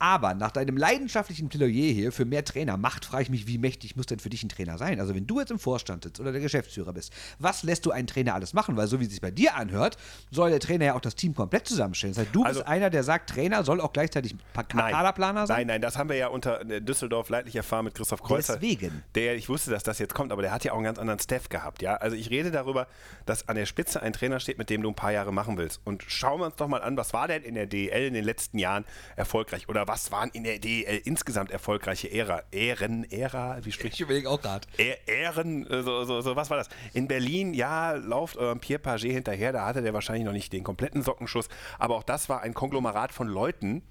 [0.00, 4.06] Aber nach deinem leidenschaftlichen Plädoyer hier für mehr Trainermacht frage ich mich, wie mächtig muss
[4.06, 4.98] denn für dich ein Trainer sein?
[4.98, 8.06] Also wenn du jetzt im Vorstand sitzt oder der Geschäftsführer bist, was lässt du einen
[8.06, 8.76] Trainer alles machen?
[8.78, 9.98] Weil so wie es sich bei dir anhört,
[10.30, 12.14] soll der Trainer ja auch das Team komplett zusammenstellen.
[12.14, 14.34] Das heißt, du Also- bist einer, der sagt, Trainer soll auch gleichzeitig
[14.68, 15.58] Kaderplaner sein?
[15.58, 18.54] Nein, nein, das haben wir ja unter äh, Düsseldorf leidlich erfahren mit Christoph Kreuzer.
[18.54, 19.02] Deswegen.
[19.14, 21.20] Der, ich wusste, dass das jetzt kommt, aber der hat ja auch einen ganz anderen
[21.20, 21.96] Staff gehabt, ja.
[21.96, 22.86] Also ich rede darüber,
[23.26, 25.82] dass an der Spitze ein Trainer steht, mit dem du ein paar Jahre machen willst.
[25.84, 28.24] Und schauen wir uns doch mal an, was war denn in der DEL in den
[28.24, 28.86] letzten Jahren
[29.16, 32.44] erfolgreich oder was waren in der DEL insgesamt erfolgreiche Ära?
[32.52, 34.68] Ehren, Ära, wie spricht Ich überlege auch gerade.
[35.06, 36.68] Ehren, äh, so, so, so, was war das?
[36.92, 40.62] In Berlin, ja, lauft eurem Pierre Paget hinterher, da hatte der wahrscheinlich noch nicht den
[40.62, 41.48] kompletten Sockenschuss,
[41.80, 43.82] aber auch das war ein Konglomerat von Leuten,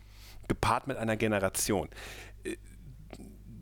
[0.48, 1.90] gepaart mit einer Generation.
[2.46, 2.56] Äh,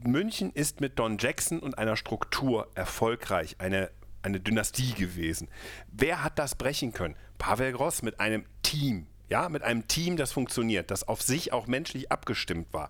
[0.03, 3.89] München ist mit Don Jackson und einer Struktur erfolgreich, eine,
[4.21, 5.49] eine Dynastie gewesen.
[5.91, 7.15] Wer hat das brechen können?
[7.39, 9.07] Pavel Gross mit einem Team.
[9.29, 12.89] Ja, mit einem Team, das funktioniert, das auf sich auch menschlich abgestimmt war.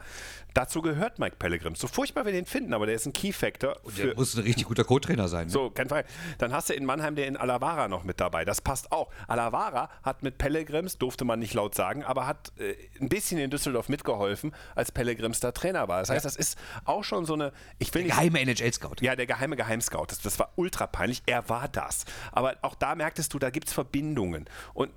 [0.54, 1.76] Dazu gehört Mike Pellegrim.
[1.76, 3.78] So furchtbar wir den finden, aber der ist ein Key-Factor.
[3.98, 5.48] Der muss ein richtig guter Co-Trainer sein.
[5.48, 5.52] Ne?
[5.52, 6.04] So, kein Fall.
[6.40, 8.44] Dann hast du in Mannheim den Alavara noch mit dabei.
[8.44, 9.12] Das passt auch.
[9.28, 13.52] Alavara hat mit Pellegrims, durfte man nicht laut sagen, aber hat äh, ein bisschen in
[13.52, 16.00] Düsseldorf mitgeholfen, als Pellegrims da Trainer war.
[16.00, 17.52] Das heißt, das ist auch schon so eine.
[17.78, 18.96] Ich will Der geheime NHL-Scout.
[19.02, 20.08] ja, der geheime Geheimscout.
[20.08, 21.22] Das, das war ultra peinlich.
[21.28, 22.06] Er war das.
[22.32, 24.50] Aber auch da merktest du, da gibt es Verbindungen.
[24.74, 24.92] Und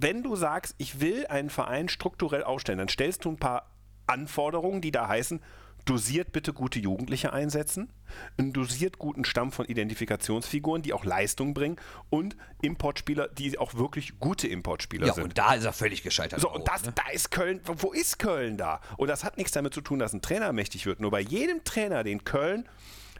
[0.00, 3.70] wenn du sagst, ich will einen Verein strukturell aufstellen, dann stellst du ein paar
[4.06, 5.40] Anforderungen, die da heißen,
[5.84, 7.90] dosiert bitte gute Jugendliche einsetzen,
[8.36, 11.76] einen dosiert guten Stamm von Identifikationsfiguren, die auch Leistung bringen
[12.10, 15.24] und Importspieler, die auch wirklich gute Importspieler Ja, sind.
[15.24, 16.40] und da ist er völlig gescheitert.
[16.40, 16.92] So, und das, ne?
[16.94, 18.80] da ist Köln, wo ist Köln da?
[18.98, 21.00] Und das hat nichts damit zu tun, dass ein Trainer mächtig wird.
[21.00, 22.68] Nur bei jedem Trainer, den Köln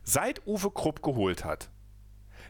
[0.05, 1.71] seit Uwe Krupp geholt hat,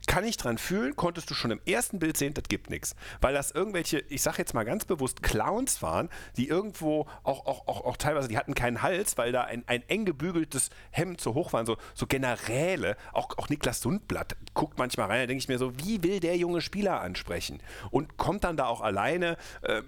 [0.09, 2.97] kann ich dran fühlen, konntest du schon im ersten Bild sehen, das gibt nichts.
[3.21, 7.69] Weil das irgendwelche, ich sage jetzt mal ganz bewusst, Clowns waren, die irgendwo auch, auch,
[7.69, 11.35] auch, auch teilweise, die hatten keinen Hals, weil da ein, ein eng gebügeltes Hemd so
[11.35, 12.97] hoch war, so, so Generäle.
[13.13, 16.37] Auch, auch Niklas Sundblatt guckt manchmal rein, da denke ich mir so, wie will der
[16.37, 17.61] junge Spieler ansprechen?
[17.91, 19.37] Und kommt dann da auch alleine.
[19.63, 19.85] Ähm,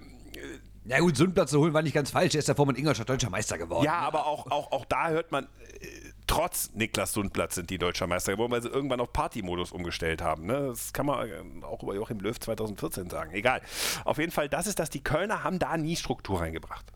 [0.85, 2.35] Ja gut, Sundblatt zu holen war nicht ganz falsch.
[2.35, 3.85] Er ist davor mit Ingolstadt deutscher Meister geworden.
[3.85, 5.87] Ja, aber auch, auch, auch da hört man, äh,
[6.31, 10.47] trotz Niklas Sundblatt sind die deutscher Meister geworden, weil sie irgendwann auf Partymodus umgestellt haben.
[10.47, 10.69] Ne?
[10.69, 13.33] Das kann man äh, auch über Joachim Löw 2014 sagen.
[13.33, 13.61] Egal.
[14.05, 16.87] Auf jeden Fall, das ist das, die Kölner haben da nie Struktur reingebracht.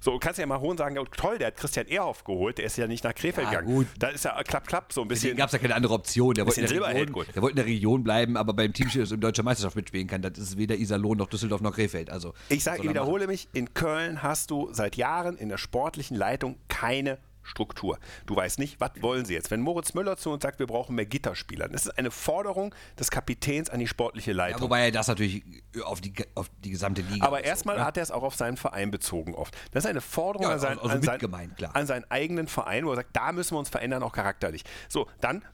[0.00, 2.66] So, du kannst ja mal hohen sagen, ja, toll, der hat Christian Ehrhoff geholt, der
[2.66, 3.74] ist ja nicht nach Krefeld Ja, gegangen.
[3.74, 3.86] gut.
[3.98, 5.22] Da ist ja klapp, klapp, so ein bisschen.
[5.30, 6.34] Deswegen gab es ja keine andere Option.
[6.34, 7.26] Der wollte, in der Region, gut.
[7.34, 10.22] der wollte in der Region bleiben, aber beim Team das in deutscher Meisterschaft mitspielen kann.
[10.22, 12.10] Das ist weder Iserlohn noch Düsseldorf noch Krefeld.
[12.10, 16.16] Also, Ich sage, er wiederhole mich, in Köln hast du seit Jahren in der sportlichen
[16.16, 17.98] Leitung keine Struktur.
[18.26, 19.50] Du weißt nicht, was wollen sie jetzt?
[19.50, 23.10] Wenn Moritz Müller zu uns sagt, wir brauchen mehr Gitterspieler, das ist eine Forderung des
[23.10, 24.32] Kapitäns an die sportliche?
[24.32, 24.58] Leitung.
[24.58, 25.42] Ja, wobei er das natürlich
[25.82, 27.26] auf die, auf die gesamte Liga.
[27.26, 27.84] Aber erstmal ne?
[27.84, 29.56] hat er es auch auf seinen Verein bezogen oft.
[29.72, 31.74] Das ist eine Forderung Ja, an, sein, also an, sein, mitgemeint, klar.
[31.74, 34.64] an seinen eigenen Verein, wo er sagt, da müssen wir uns verändern, auch charakterlich.
[34.88, 35.44] So, dann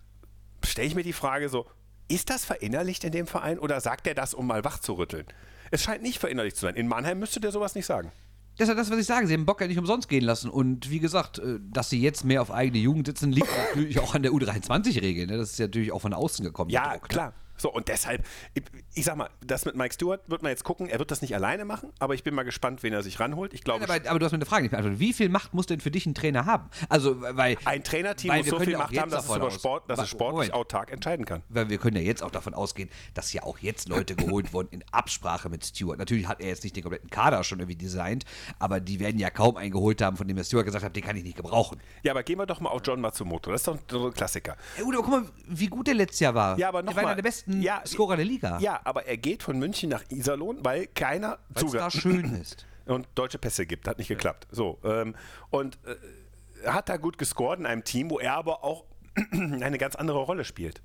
[0.64, 1.66] stelle ich mir die Frage so,
[2.08, 5.26] ist das verinnerlicht in dem Verein oder sagt er das, um mal wach zu rütteln?
[5.70, 6.74] Es scheint nicht verinnerlicht zu sein.
[6.74, 8.12] In Mannheim müsste der sowas nicht sagen.
[8.56, 9.26] Das ist ja das, was ich sage.
[9.26, 10.48] Sie haben Bock ja nicht umsonst gehen lassen.
[10.48, 14.14] Und wie gesagt, äh, dass sie jetzt mehr auf eigene Jugend sitzen, liegt natürlich auch
[14.14, 15.26] an der U23-Regel.
[15.26, 15.36] Ne?
[15.36, 16.70] Das ist ja natürlich auch von außen gekommen.
[16.70, 17.32] Ja, Druck, ne?
[17.56, 18.64] So, und deshalb, ich,
[18.94, 20.88] ich sag mal, das mit Mike Stewart wird man jetzt gucken.
[20.88, 23.54] Er wird das nicht alleine machen, aber ich bin mal gespannt, wen er sich ranholt.
[23.54, 25.00] Ich glaube, Aber, aber du hast mir eine Frage nicht beantwortet.
[25.00, 26.68] Wie viel Macht muss denn für dich ein Trainer haben?
[26.88, 27.56] Also, weil.
[27.64, 30.48] ein Trainerteam weil muss so viel Macht haben, dass es, über Sport, dass es sportlich
[30.48, 30.54] Moment.
[30.54, 31.42] autark entscheiden kann.
[31.48, 34.68] weil wir können ja jetzt auch davon ausgehen, dass ja auch jetzt Leute geholt wurden
[34.70, 35.98] in Absprache mit Stewart.
[35.98, 38.24] Natürlich hat er jetzt nicht den kompletten Kader schon irgendwie designt,
[38.58, 41.04] aber die werden ja kaum einen geholt haben, von dem der Stewart gesagt hat, den
[41.04, 41.80] kann ich nicht gebrauchen.
[42.02, 43.50] Ja, aber gehen wir doch mal auf John Matsumoto.
[43.50, 44.56] Das ist doch ein Klassiker.
[44.76, 46.58] Ja, gut, aber guck mal, wie gut der letztes Jahr war.
[46.58, 48.58] Ja, aber der noch war einer der besten Ja, Scorer der Liga.
[48.58, 52.34] Ja, aber er geht von München nach Iserlohn, weil keiner Weil es Zugang da schön
[52.34, 52.66] ist.
[52.86, 53.86] und deutsche Pässe gibt.
[53.88, 54.46] Hat nicht geklappt.
[54.50, 55.14] So, ähm,
[55.50, 58.84] und äh, hat da gut gescored in einem Team, wo er aber auch
[59.32, 60.82] eine ganz andere Rolle spielt.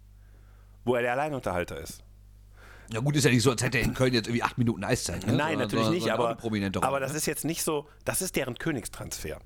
[0.85, 2.03] Wo er der Alleinunterhalter ist.
[2.91, 4.83] Ja gut, ist ja nicht so, als hätte er in Köln jetzt irgendwie acht Minuten
[4.83, 5.25] Eiszeit.
[5.27, 5.33] Ne?
[5.33, 6.37] Nein, Sondern natürlich so- nicht, so aber,
[6.81, 7.17] aber das ne?
[7.17, 9.39] ist jetzt nicht so, das ist deren Königstransfer.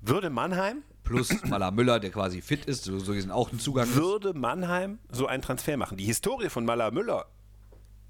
[0.00, 3.94] Würde Mannheim, Plus Maler Müller, der quasi fit ist, so, so gesehen auch ein Zugang
[3.94, 5.96] würde Mannheim so einen Transfer machen?
[5.96, 7.26] Die Historie von Maler Müller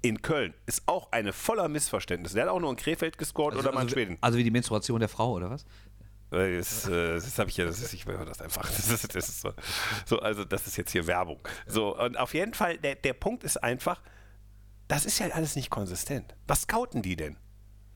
[0.01, 2.35] in Köln ist auch eine voller Missverständnisse.
[2.35, 4.17] Der hat auch nur in Krefeld gescored oder mal in also, Schweden.
[4.21, 5.63] also wie die Menstruation der Frau, oder was?
[6.31, 8.61] Äh, Das, äh, das habe ich ja, das ist, ich höre das einfach.
[8.61, 9.53] Das ist, das ist so,
[10.05, 11.39] so, also das ist jetzt hier Werbung.
[11.67, 14.01] So, und auf jeden Fall, der, der Punkt ist einfach,
[14.87, 16.35] das ist ja alles nicht konsistent.
[16.47, 17.37] Was scouten die denn?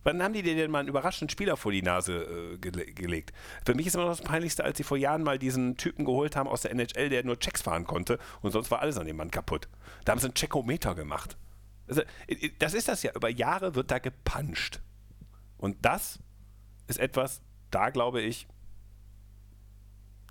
[0.04, 3.32] Wann haben die dir denn mal einen überraschenden Spieler vor die Nase äh, gele gelegt?
[3.66, 6.36] Für mich ist immer noch das Peinlichste, als sie vor Jahren mal diesen Typen geholt
[6.36, 9.16] haben aus der NHL, der nur Checks fahren konnte und sonst war alles an dem
[9.16, 9.70] Mann kaputt.
[10.06, 11.38] Da haben sie einen Checkometer gemacht.
[11.88, 13.12] Also, äh, das ist das ja.
[13.16, 14.82] Über Jahre wird da gepanscht.
[15.58, 16.20] Und das
[16.88, 18.48] ist etwas, da glaube ich,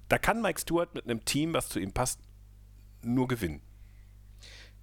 [0.09, 2.21] da kann Mike Stewart mit einem Team, was zu ihm passt,
[3.03, 3.63] nur gewinnen.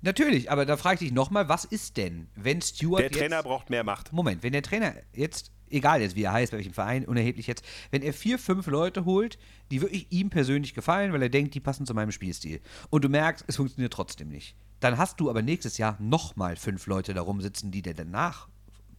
[0.02, 3.44] Natürlich, aber da frage ich dich nochmal, was ist denn, wenn Stewart Der jetzt, Trainer
[3.44, 4.14] braucht mehr Macht.
[4.14, 7.66] Moment, wenn der Trainer jetzt, egal jetzt wie er heißt, bei welchem Verein, unerheblich jetzt,
[7.92, 9.38] wenn er vier, fünf Leute holt,
[9.72, 13.10] die wirklich ihm persönlich gefallen, weil er denkt, die passen zu meinem Spielstil und du
[13.10, 17.22] merkst, es funktioniert trotzdem nicht, Dann hast du aber nächstes Jahr nochmal fünf Leute da
[17.22, 18.48] rumsitzen, die der danach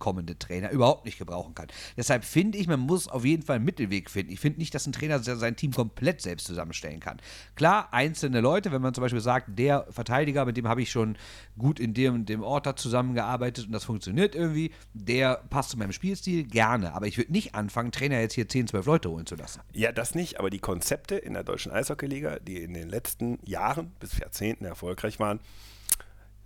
[0.01, 1.69] kommende Trainer überhaupt nicht gebrauchen kann.
[1.97, 4.33] Deshalb finde ich, man muss auf jeden Fall einen Mittelweg finden.
[4.33, 7.21] Ich finde nicht, dass ein Trainer sein Team komplett selbst zusammenstellen kann.
[7.55, 11.17] Klar, einzelne Leute, wenn man zum Beispiel sagt, der Verteidiger, mit dem habe ich schon
[11.57, 15.93] gut in dem, dem Ort da zusammengearbeitet und das funktioniert irgendwie, der passt zu meinem
[15.93, 16.95] Spielstil, gerne.
[16.95, 19.61] Aber ich würde nicht anfangen, Trainer jetzt hier 10, 12 Leute holen zu lassen.
[19.73, 23.93] Ja, das nicht, aber die Konzepte in der deutschen Eishockeyliga, die in den letzten Jahren
[24.01, 25.41] bis Jahrzehnten erfolgreich waren,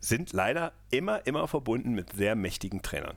[0.01, 3.17] sind leider immer, immer verbunden mit sehr mächtigen Trainern.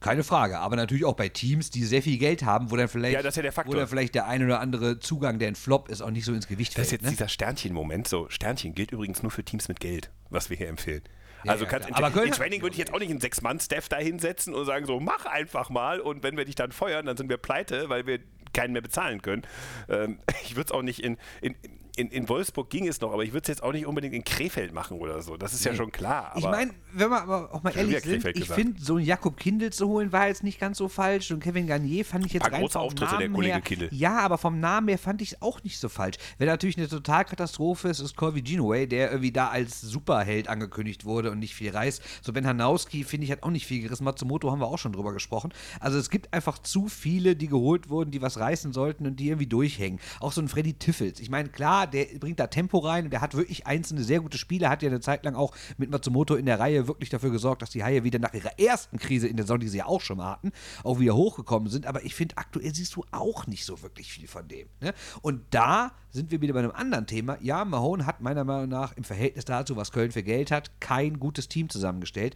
[0.00, 3.14] Keine Frage, aber natürlich auch bei Teams, die sehr viel Geld haben, wo dann vielleicht,
[3.14, 3.74] Ja, ja der Faktor.
[3.74, 6.32] Wo dann vielleicht der ein oder andere Zugang, der ein Flop ist, auch nicht so
[6.32, 7.02] ins Gewicht Das ist fällt.
[7.02, 7.16] jetzt Ne?
[7.16, 8.06] dieser Sternchen-Moment.
[8.06, 11.02] So, Sternchen gilt übrigens nur für Teams mit Geld, was wir hier empfehlen.
[11.44, 13.88] Ja, also ja, kannst, in, Aber in Training würde ich jetzt auch nicht einen Sechs-Mann-Staff
[13.88, 17.16] da hinsetzen und sagen so, mach einfach mal und wenn wir dich dann feuern, dann
[17.16, 18.20] sind wir pleite, weil wir
[18.52, 19.42] keinen mehr bezahlen können.
[19.88, 21.54] Ähm, ich würde es auch nicht in, in,
[21.98, 24.22] in, in Wolfsburg ging es noch, aber ich würde es jetzt auch nicht unbedingt in
[24.22, 25.36] Krefeld machen oder so.
[25.36, 26.32] Das ist ja schon klar.
[26.36, 29.36] Ich meine, wenn wir aber auch mal ehrlich sind, Krefeld ich finde, so einen Jakob
[29.36, 32.42] Kindl zu holen war jetzt nicht ganz so falsch und Kevin Garnier fand ich jetzt
[32.42, 33.88] Paar rein große Auftritte, der Namen Kollege her, Kindl.
[33.90, 36.18] Ja, aber vom Namen her fand ich es auch nicht so falsch.
[36.38, 41.32] Wer natürlich eine Totalkatastrophe ist, ist Corby Ginoway, der irgendwie da als Superheld angekündigt wurde
[41.32, 42.00] und nicht viel reißt.
[42.22, 44.04] So Ben Hanowski, finde ich, hat auch nicht viel gerissen.
[44.04, 45.52] Matsumoto haben wir auch schon drüber gesprochen.
[45.80, 49.26] Also es gibt einfach zu viele, die geholt wurden, die was reißen sollten und die
[49.28, 49.98] irgendwie durchhängen.
[50.20, 51.18] Auch so ein Freddy Tiffels.
[51.18, 54.38] Ich meine, klar, der bringt da Tempo rein und der hat wirklich einzelne sehr gute
[54.38, 57.62] Spiele, hat ja eine Zeit lang auch mit Matsumoto in der Reihe wirklich dafür gesorgt,
[57.62, 60.00] dass die Haie wieder nach ihrer ersten Krise in der Saison, die sie ja auch
[60.00, 60.52] schon mal hatten,
[60.84, 61.86] auch wieder hochgekommen sind.
[61.86, 64.68] Aber ich finde, aktuell siehst du auch nicht so wirklich viel von dem.
[64.80, 64.94] Ne?
[65.22, 67.38] Und da sind wir wieder bei einem anderen Thema.
[67.40, 71.18] Ja, Mahone hat meiner Meinung nach im Verhältnis dazu, was Köln für Geld hat, kein
[71.18, 72.34] gutes Team zusammengestellt.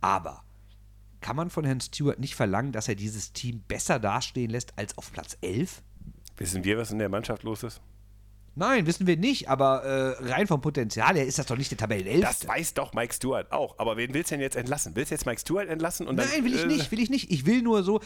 [0.00, 0.42] Aber
[1.20, 4.96] kann man von Herrn Stewart nicht verlangen, dass er dieses Team besser dastehen lässt als
[4.96, 5.82] auf Platz 11?
[6.36, 7.82] Wissen wir, was in der Mannschaft los ist?
[8.56, 11.78] Nein, wissen wir nicht, aber äh, rein vom Potenzial her ist das doch nicht der
[11.78, 12.20] Tabellenelfte.
[12.20, 13.78] Das weiß doch Mike Stewart auch.
[13.78, 14.96] Aber wen willst du denn jetzt entlassen?
[14.96, 16.06] Willst du jetzt Mike Stewart entlassen?
[16.08, 17.30] Und dann, Nein, will ich äh, nicht, will ich nicht.
[17.30, 18.00] Ich will nur so,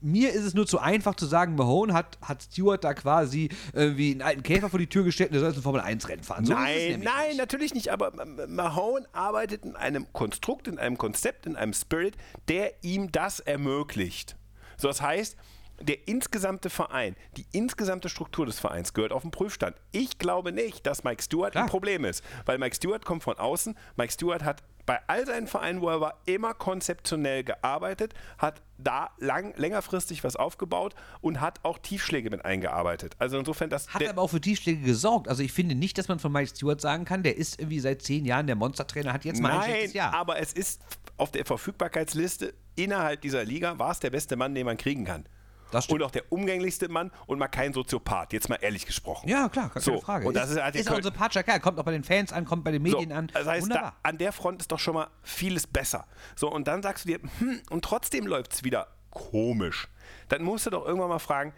[0.00, 4.12] mir ist es nur zu einfach zu sagen, Mahone hat, hat Stewart da quasi irgendwie
[4.12, 6.44] einen alten Käfer vor die Tür gestellt und er soll jetzt ein Formel-1-Rennen fahren.
[6.44, 7.38] So nein, nein, nicht.
[7.38, 7.88] natürlich nicht.
[7.90, 12.14] Aber M- Mahone arbeitet in einem Konstrukt, in einem Konzept, in einem Spirit,
[12.48, 14.36] der ihm das ermöglicht.
[14.76, 15.36] So, das heißt,
[15.80, 19.76] der insgesamte Verein, die insgesamte Struktur des Vereins gehört auf den Prüfstand.
[19.92, 21.64] Ich glaube nicht, dass Mike Stewart Klar.
[21.64, 23.76] ein Problem ist, weil Mike Stewart kommt von außen.
[23.96, 29.10] Mike Stewart hat bei all seinen Vereinen, wo er war, immer konzeptionell gearbeitet, hat da
[29.18, 33.14] lang, längerfristig was aufgebaut und hat auch Tiefschläge mit eingearbeitet.
[33.18, 35.28] Also insofern, das Hat aber auch für Tiefschläge gesorgt.
[35.28, 38.00] Also ich finde nicht, dass man von Mike Stewart sagen kann, der ist irgendwie seit
[38.00, 40.14] zehn Jahren der Monstertrainer, hat jetzt mal ein Nein, schlechtes Jahr.
[40.14, 40.80] aber es ist
[41.18, 45.26] auf der Verfügbarkeitsliste innerhalb dieser Liga war es der beste Mann, den man kriegen kann.
[45.70, 45.86] Das.
[45.86, 49.28] Und auch der umgänglichste Mann und mal kein Soziopath, jetzt mal ehrlich gesprochen.
[49.28, 50.26] ja, klar, keine So, Frage.
[50.26, 52.32] und das ist halt ist der auch ein sympathischer Kerl, kommt auch bei den Fans
[52.32, 53.30] an, kommt bei den So, Medien an.
[53.34, 56.06] das heißt, da, an der Front ist doch schon mal vieles besser.
[56.36, 59.88] So, und dann sagst du dir, hm, und trotzdem läuft es wieder komisch.
[60.28, 61.52] Dann musst du doch irgendwann mal fragen,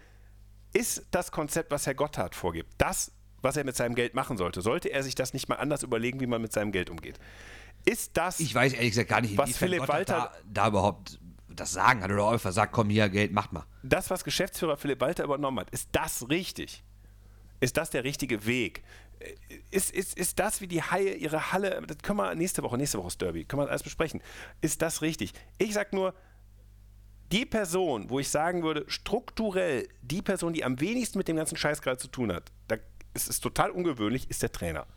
[0.73, 4.61] ist das Konzept, was Herr Gotthard vorgibt, das, was er mit seinem Geld machen sollte,
[4.61, 7.19] sollte er sich das nicht mal anders überlegen, wie man mit seinem Geld umgeht?
[7.83, 11.19] Ist das Ich weiß ehrlich gesagt gar nicht, Was Philipp Walter- da, da überhaupt
[11.55, 13.65] das Sagen hat oder einfach sagt, komm hier, Geld, macht mal.
[13.83, 16.83] das, was Geschäftsführer Philipp Walter übernommen hat, ist das richtig?
[17.59, 18.83] Ist das der richtige Weg?
[19.69, 22.97] Ist, ist, ist das, wie die Haie ihre Halle, das können wir nächste Woche, nächste
[22.97, 24.21] Woche ist Derby, können wir alles besprechen.
[24.61, 25.33] Ist das richtig?
[25.59, 26.15] Ich sag nur,
[27.31, 31.55] die Person, wo ich sagen würde, strukturell die Person, die am wenigsten mit dem ganzen
[31.55, 32.77] Scheiß gerade zu tun hat, da
[33.13, 34.87] ist es total ungewöhnlich, ist der Trainer.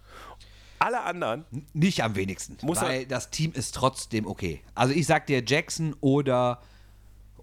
[0.85, 2.59] Alle anderen, Nicht am wenigsten.
[2.63, 4.61] Muss er- weil das Team ist trotzdem okay.
[4.75, 6.61] Also ich sag dir Jackson oder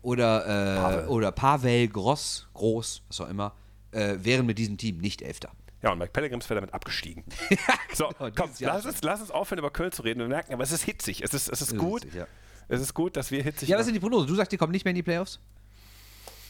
[0.03, 1.07] oder äh, Pavel.
[1.09, 3.53] oder Pavel Gross, Groß, was auch immer,
[3.91, 5.51] äh, wären mit diesem Team nicht Elfter.
[5.81, 7.23] ja, und Mike Pellegrims wäre damit abgestiegen.
[7.93, 10.19] so, genau, komm, lass uns, lass uns aufhören, über Köln zu reden.
[10.19, 11.23] Wir merken, aber es ist hitzig.
[11.23, 12.03] Es ist, es ist gut.
[12.03, 12.27] hitzig, ja.
[12.67, 14.27] Es ist gut, dass wir hitzig Ja, was sind die Prognosen?
[14.27, 15.39] Du sagst, die kommen nicht mehr in die Playoffs?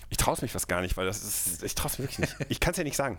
[0.09, 1.63] Ich traue es mich fast gar nicht, weil das ist.
[1.63, 2.35] Ich traue es wirklich nicht.
[2.49, 3.17] Ich kann es ja nicht sagen.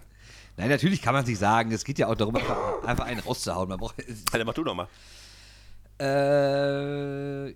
[0.57, 1.73] Nein, natürlich kann man es nicht sagen.
[1.73, 3.69] Es geht ja auch darum, einfach, einfach einen rauszuhauen.
[3.69, 3.97] Man braucht,
[4.33, 4.88] Alter, mach du doch mal.
[6.01, 7.55] äh,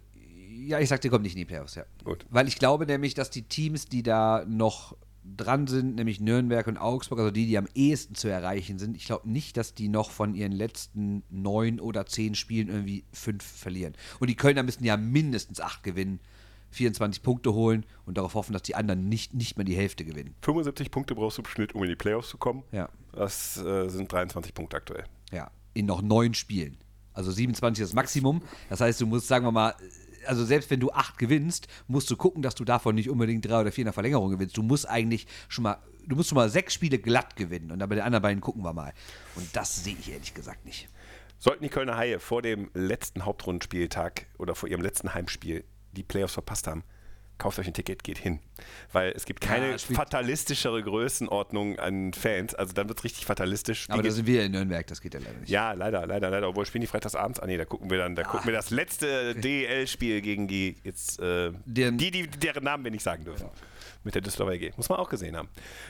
[0.66, 1.84] ja, ich sag, die kommen nicht in die Playoffs, ja.
[2.04, 2.26] Gut.
[2.30, 4.96] Weil ich glaube nämlich, dass die Teams, die da noch
[5.36, 9.06] dran sind, nämlich Nürnberg und Augsburg, also die, die am ehesten zu erreichen sind, ich
[9.06, 13.94] glaube nicht, dass die noch von ihren letzten neun oder zehn Spielen irgendwie fünf verlieren.
[14.20, 16.20] Und die Kölner müssen ja mindestens acht gewinnen,
[16.70, 20.34] 24 Punkte holen und darauf hoffen, dass die anderen nicht, nicht mehr die Hälfte gewinnen.
[20.42, 22.64] 75 Punkte brauchst du im Schnitt, um in die Playoffs zu kommen.
[22.72, 22.88] Ja.
[23.12, 25.04] Das äh, sind 23 Punkte aktuell.
[25.32, 26.76] Ja, in noch neun Spielen.
[27.14, 28.42] Also 27 ist das Maximum.
[28.68, 29.74] Das heißt, du musst, sagen wir mal,
[30.26, 33.60] also selbst wenn du acht gewinnst, musst du gucken, dass du davon nicht unbedingt drei
[33.60, 34.56] oder vier in der Verlängerung gewinnst.
[34.56, 37.88] Du musst eigentlich schon mal, du musst schon mal sechs Spiele glatt gewinnen und dann
[37.88, 38.92] bei den anderen beiden gucken wir mal.
[39.34, 40.88] Und das sehe ich ehrlich gesagt nicht.
[41.38, 45.64] Sollten die Kölner Haie vor dem letzten Hauptrundenspieltag oder vor ihrem letzten Heimspiel
[45.96, 46.84] die Playoffs verpasst haben,
[47.38, 48.38] kauft euch ein Ticket, geht hin.
[48.92, 52.54] Weil es gibt keine Ja, fatalistischere Größenordnung an Fans.
[52.54, 53.86] Also dann wird es richtig fatalistisch.
[53.90, 55.50] Aber Wie da sind wir in Nürnberg, das geht ja leider nicht.
[55.50, 56.48] ja, leider, leider, leider.
[56.48, 57.38] Obwohl spielen die freitags abends.
[57.40, 61.20] Ah nee, da gucken wir dann, da gucken wir das letzte DEL-Spiel gegen die jetzt
[61.20, 63.48] äh, Den- die, die, deren Namen wir nicht sagen dürfen.
[64.02, 64.72] Mit der Düsseldorfer EG.
[64.76, 65.48] Muss man auch gesehen haben.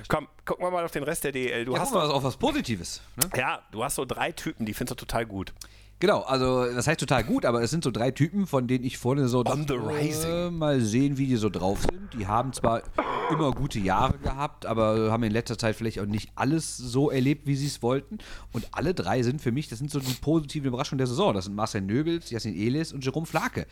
[0.09, 1.67] Komm, gucken wir mal auf den Rest der DEL.
[1.67, 3.03] Du Ja, hast mal auf was Positives.
[3.17, 3.29] Ne?
[3.37, 5.53] ja, du hast so drei Typen, die findest du total gut.
[5.99, 8.99] Genau, also das heißt total gut, aber es sind so drei Typen, von denen ich
[8.99, 10.31] vorne so On the dachte, rising.
[10.31, 12.13] Äh, mal sehen, wie die so drauf sind.
[12.13, 12.83] Die haben zwar
[13.31, 17.47] immer gute Jahre gehabt, aber haben in letzter Zeit vielleicht auch nicht alles so erlebt,
[17.47, 18.19] wie sie es wollten.
[18.53, 21.33] Und alle drei sind für mich, das sind so die positiven Überraschungen der Saison.
[21.33, 23.67] Das sind Marcel Nöbels, Jasmin Elis und Jerome Flake.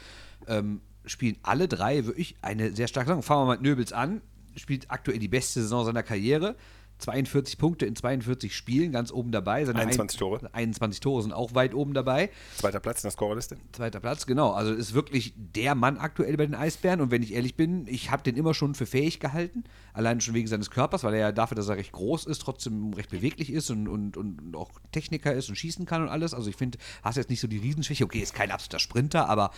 [0.49, 3.23] Ähm, spielen alle drei wirklich eine sehr starke Saison.
[3.23, 4.23] Fangen wir mal mit Nöbels an.
[4.57, 6.57] Spielt aktuell die beste Saison seiner Karriere.
[6.99, 9.65] 42 Punkte in 42 Spielen, ganz oben dabei.
[9.65, 10.41] Seine 21 Tore.
[10.53, 12.31] 21 Tore sind auch weit oben dabei.
[12.57, 13.57] Zweiter Platz in der Scorerliste.
[13.73, 14.53] Zweiter Platz, genau.
[14.53, 17.01] Also ist wirklich der Mann aktuell bei den Eisbären.
[17.01, 19.65] Und wenn ich ehrlich bin, ich habe den immer schon für fähig gehalten.
[19.93, 22.95] Allein schon wegen seines Körpers, weil er ja dafür, dass er recht groß ist, trotzdem
[22.95, 26.33] recht beweglich ist und, und, und auch Techniker ist und schießen kann und alles.
[26.33, 28.05] Also ich finde, hast jetzt nicht so die Riesenschwäche.
[28.05, 29.51] Okay, ist kein absoluter Sprinter, aber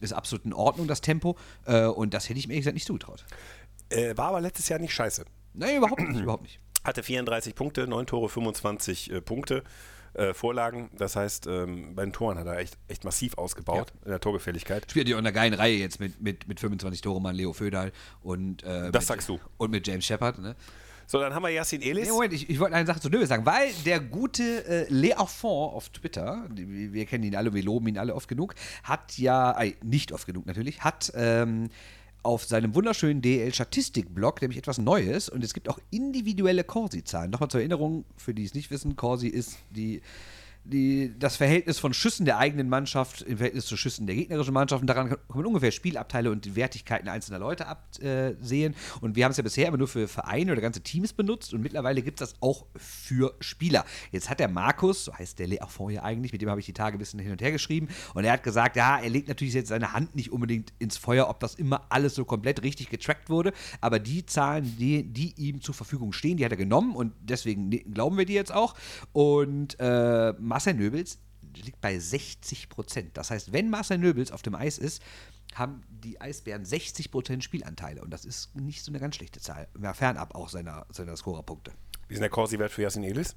[0.00, 1.36] ist absolut in Ordnung, das Tempo.
[1.66, 3.24] Äh, Und das hätte ich mir ehrlich gesagt nicht zugetraut.
[3.90, 5.24] Äh, war aber letztes Jahr nicht scheiße.
[5.54, 6.60] Nein, überhaupt nicht, überhaupt nicht.
[6.84, 9.62] Hatte 34 Punkte, 9 Tore, 25 äh, Punkte.
[10.14, 14.10] Äh, Vorlagen, das heißt, ähm, bei den Toren hat er echt, echt massiv ausgebaut in
[14.10, 14.90] der Torgefälligkeit.
[14.90, 17.52] Spielt ja auch in einer geilen Reihe jetzt mit, mit, mit 25 Tore Mann Leo
[17.52, 19.38] Föderl und äh, Das mit, sagst du.
[19.58, 20.56] Und mit James Shepard, ne?
[21.10, 22.06] So, dann haben wir Yassin Elis.
[22.06, 25.74] Nee, Moment, ich, ich wollte eine Sache zu Löwe sagen, weil der gute äh, Leafond
[25.74, 29.74] auf Twitter, wir kennen ihn alle, wir loben ihn alle oft genug, hat ja, äh,
[29.82, 31.70] nicht oft genug natürlich, hat ähm,
[32.22, 37.30] auf seinem wunderschönen DL-Statistik-Blog nämlich etwas Neues und es gibt auch individuelle Corsi-Zahlen.
[37.30, 40.02] Nochmal zur Erinnerung, für die es nicht wissen, Corsi ist die
[40.70, 44.82] die, das Verhältnis von Schüssen der eigenen Mannschaft im Verhältnis zu Schüssen der gegnerischen Mannschaft.
[44.82, 48.74] Und daran kann man ungefähr Spielabteile und die Wertigkeiten einzelner Leute absehen.
[49.00, 51.62] Und wir haben es ja bisher immer nur für Vereine oder ganze Teams benutzt und
[51.62, 53.84] mittlerweile gibt es das auch für Spieler.
[54.12, 56.72] Jetzt hat der Markus, so heißt der Leafond ja eigentlich, mit dem habe ich die
[56.72, 59.54] Tage ein bisschen hin und her geschrieben, und er hat gesagt, ja, er legt natürlich
[59.54, 63.30] jetzt seine Hand nicht unbedingt ins Feuer, ob das immer alles so komplett richtig getrackt
[63.30, 67.12] wurde, aber die Zahlen, die, die ihm zur Verfügung stehen, die hat er genommen und
[67.20, 68.74] deswegen glauben wir die jetzt auch.
[69.12, 71.18] Und äh, Marcel Nöbels
[71.54, 73.16] liegt bei 60 Prozent.
[73.16, 75.00] Das heißt, wenn Marcel Nöbels auf dem Eis ist,
[75.54, 79.68] haben die Eisbären 60 Prozent Spielanteile und das ist nicht so eine ganz schlechte Zahl,
[79.80, 81.70] ja, fernab auch seiner, seiner Scorerpunkte.
[82.08, 83.36] Wie ist denn der Corsi-Wert für Yassin Elis?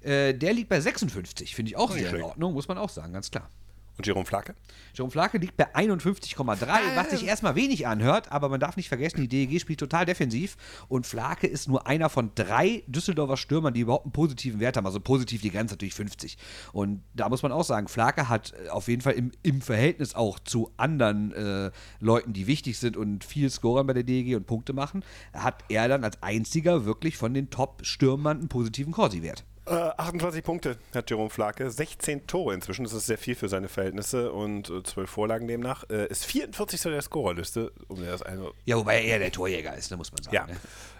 [0.00, 2.22] Äh, der liegt bei 56, finde ich auch sehr in.
[2.22, 3.50] Ordnung, muss man auch sagen, ganz klar.
[3.96, 4.54] Und Jerome Flake?
[4.92, 9.20] Jerome Flake liegt bei 51,3, was sich erstmal wenig anhört, aber man darf nicht vergessen,
[9.20, 10.56] die DEG spielt total defensiv
[10.88, 14.86] und Flake ist nur einer von drei Düsseldorfer Stürmern, die überhaupt einen positiven Wert haben.
[14.86, 16.36] Also positiv die Grenze natürlich 50.
[16.72, 20.14] Und da muss man auch sagen, Flake hat äh, auf jeden Fall im, im Verhältnis
[20.14, 24.46] auch zu anderen äh, Leuten, die wichtig sind und viel scoren bei der DEG und
[24.46, 29.44] Punkte machen, hat er dann als einziger wirklich von den Top-Stürmern einen positiven Corsi-Wert.
[29.66, 33.68] Äh, 28 Punkte hat Jerome Flake, 16 Tore inzwischen, das ist sehr viel für seine
[33.68, 35.84] Verhältnisse und äh, 12 Vorlagen demnach.
[35.88, 36.82] Äh, ist 44.
[36.82, 38.50] der Scorerliste, um das eine.
[38.66, 40.34] Ja, wobei er eher der Torjäger ist, ne, muss man sagen.
[40.34, 40.46] Ja.
[40.46, 40.56] Ne?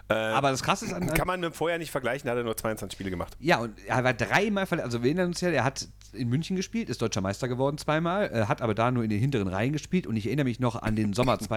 [0.09, 2.43] Äh, Aber das Krasse ist an, an kann man vorher nicht vergleichen, da hat er
[2.43, 3.35] nur 22 Spiele gemacht.
[3.39, 4.85] Ja, und er war dreimal verletzt.
[4.85, 8.31] Also wir erinnern uns ja, er hat in München gespielt, ist deutscher Meister geworden zweimal,
[8.31, 10.07] äh, hat aber da nur in den hinteren Reihen gespielt.
[10.07, 11.37] Und ich erinnere mich noch an den Sommer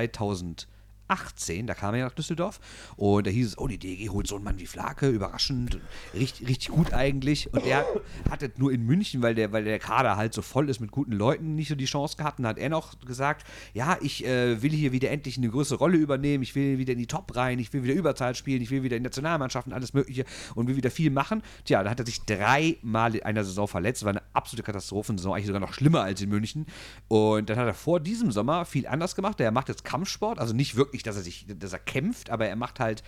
[1.09, 2.61] 2018, da kam er ja nach Düsseldorf.
[2.97, 5.79] Und da hieß es, oh, die DG holt so einen Mann wie Flake, überraschend,
[6.15, 7.53] richtig, richtig gut eigentlich.
[7.53, 7.85] Und der
[8.31, 11.13] hatte nur in München, weil der, weil der Kader halt so voll ist mit guten
[11.13, 12.39] Leuten, nicht so die Chance gehabt.
[12.39, 15.79] Und dann hat er noch gesagt, ja, ich äh, will hier wieder endlich eine größere
[15.79, 18.71] Rolle übernehmen, ich will wieder in die Top rein, ich will wieder Überzahl spielen, ich
[18.71, 21.43] will wieder in Nationalmannschaften, alles Mögliche und will wieder viel machen.
[21.65, 25.47] Tja, da hat er sich dreimal in einer Saison verletzt, war eine absolute Katastrophensaison, eigentlich
[25.47, 26.67] sogar noch schlimmer als in München.
[27.09, 29.41] Und dann hat er vor diesem Sommer viel anders gemacht.
[29.41, 32.57] Er macht jetzt Kampfsport, also nicht wirklich, dass er sich, dass er kämpft, aber er
[32.57, 33.03] macht halt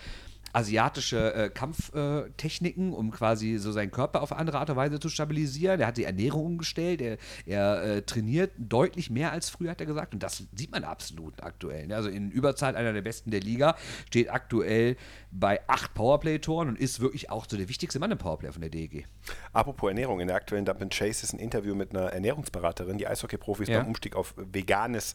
[0.53, 5.79] asiatische äh, Kampftechniken, um quasi so seinen Körper auf andere Art und Weise zu stabilisieren.
[5.79, 9.87] Er hat die Ernährung umgestellt, er, er äh, trainiert deutlich mehr als früher, hat er
[9.87, 10.13] gesagt.
[10.13, 11.87] Und das sieht man absolut aktuell.
[11.87, 11.95] ne?
[11.95, 13.75] Also in Überzahl einer der besten der Liga,
[14.07, 14.97] steht aktuell
[15.31, 18.69] bei acht Powerplay-Toren und ist wirklich auch so der wichtigste Mann im Powerplay von der
[18.69, 19.05] DEG.
[19.53, 23.69] Apropos Ernährung, in der aktuellen Dump Chase ist ein Interview mit einer Ernährungsberaterin, die Eishockey-Profis
[23.69, 23.79] Ja.
[23.79, 25.13] beim Umstieg auf veganes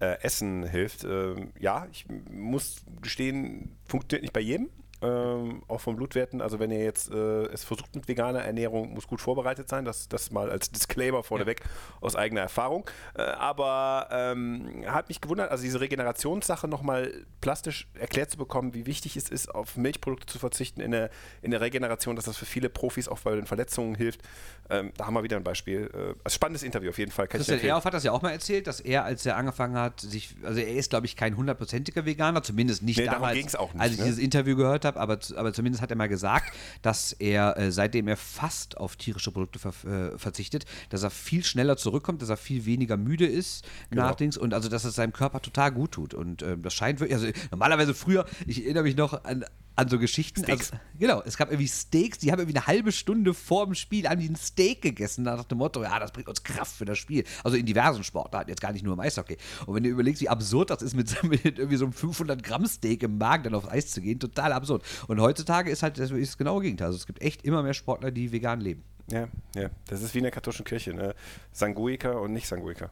[0.00, 1.04] äh, Essen hilft.
[1.04, 4.70] Ähm, ja, ich muss gestehen, funktioniert nicht bei jedem.
[5.04, 6.40] Ähm, auch von Blutwerten.
[6.40, 9.84] Also wenn ihr jetzt äh, es versucht mit veganer Ernährung, muss gut vorbereitet sein.
[9.84, 11.62] Das, das mal als Disclaimer vorneweg
[12.00, 12.88] aus eigener Erfahrung.
[13.14, 18.86] Äh, aber ähm, hat mich gewundert, also diese Regenerationssache nochmal plastisch erklärt zu bekommen, wie
[18.86, 21.10] wichtig es ist, auf Milchprodukte zu verzichten in der,
[21.42, 24.22] in der Regeneration, dass das für viele Profis auch bei den Verletzungen hilft.
[24.70, 25.90] Ähm, da haben wir wieder ein Beispiel.
[25.92, 27.28] Äh, also spannendes Interview auf jeden Fall.
[27.28, 27.60] Kann Christian.
[27.60, 30.60] Ehrhoff hat das ja auch mal erzählt, dass er, als er angefangen hat, sich, also
[30.60, 33.82] er ist, glaube ich, kein hundertprozentiger Veganer, zumindest nicht Nee, darum damals, ging's auch nicht,
[33.82, 34.04] als ich ne?
[34.04, 38.08] dieses Interview gehört habe, aber, aber zumindest hat er mal gesagt, dass er, äh, seitdem
[38.08, 39.74] er fast auf tierische Produkte ver
[40.14, 44.02] äh, verzichtet, dass er viel schneller zurückkommt, dass er viel weniger müde ist Genau.
[44.02, 46.14] nach Dings und also, dass es seinem Körper total gut tut.
[46.14, 49.44] Und ähm, das scheint wirklich, also normalerweise früher, ich erinnere mich noch an,
[49.76, 50.42] an so Geschichten.
[50.42, 50.72] Steaks.
[50.72, 54.08] Also, genau, es gab irgendwie Steaks, die haben irgendwie eine halbe Stunde vor dem Spiel
[54.08, 56.98] haben die ein Steak gegessen, nach dem Motto, ja, das bringt uns Kraft für das
[56.98, 57.24] Spiel.
[57.42, 59.36] Also in diversen Sportarten, jetzt gar nicht nur im Eishockey.
[59.66, 62.42] Und wenn du überlegst, wie absurd das ist, mit, so- mit irgendwie so einem 500
[62.42, 64.84] Gramm Steak im Magen dann aufs Eis zu gehen, total absurd.
[65.08, 66.86] Und heutzutage ist halt das, ist das genaue Gegenteil.
[66.88, 68.84] Also es gibt echt immer mehr Sportler, die vegan leben.
[69.10, 69.70] Ja, ja.
[69.88, 70.94] Das ist wie in der katholischen Kirche.
[70.94, 71.14] Ne?
[71.52, 72.90] Sanguika und nicht Sanguika.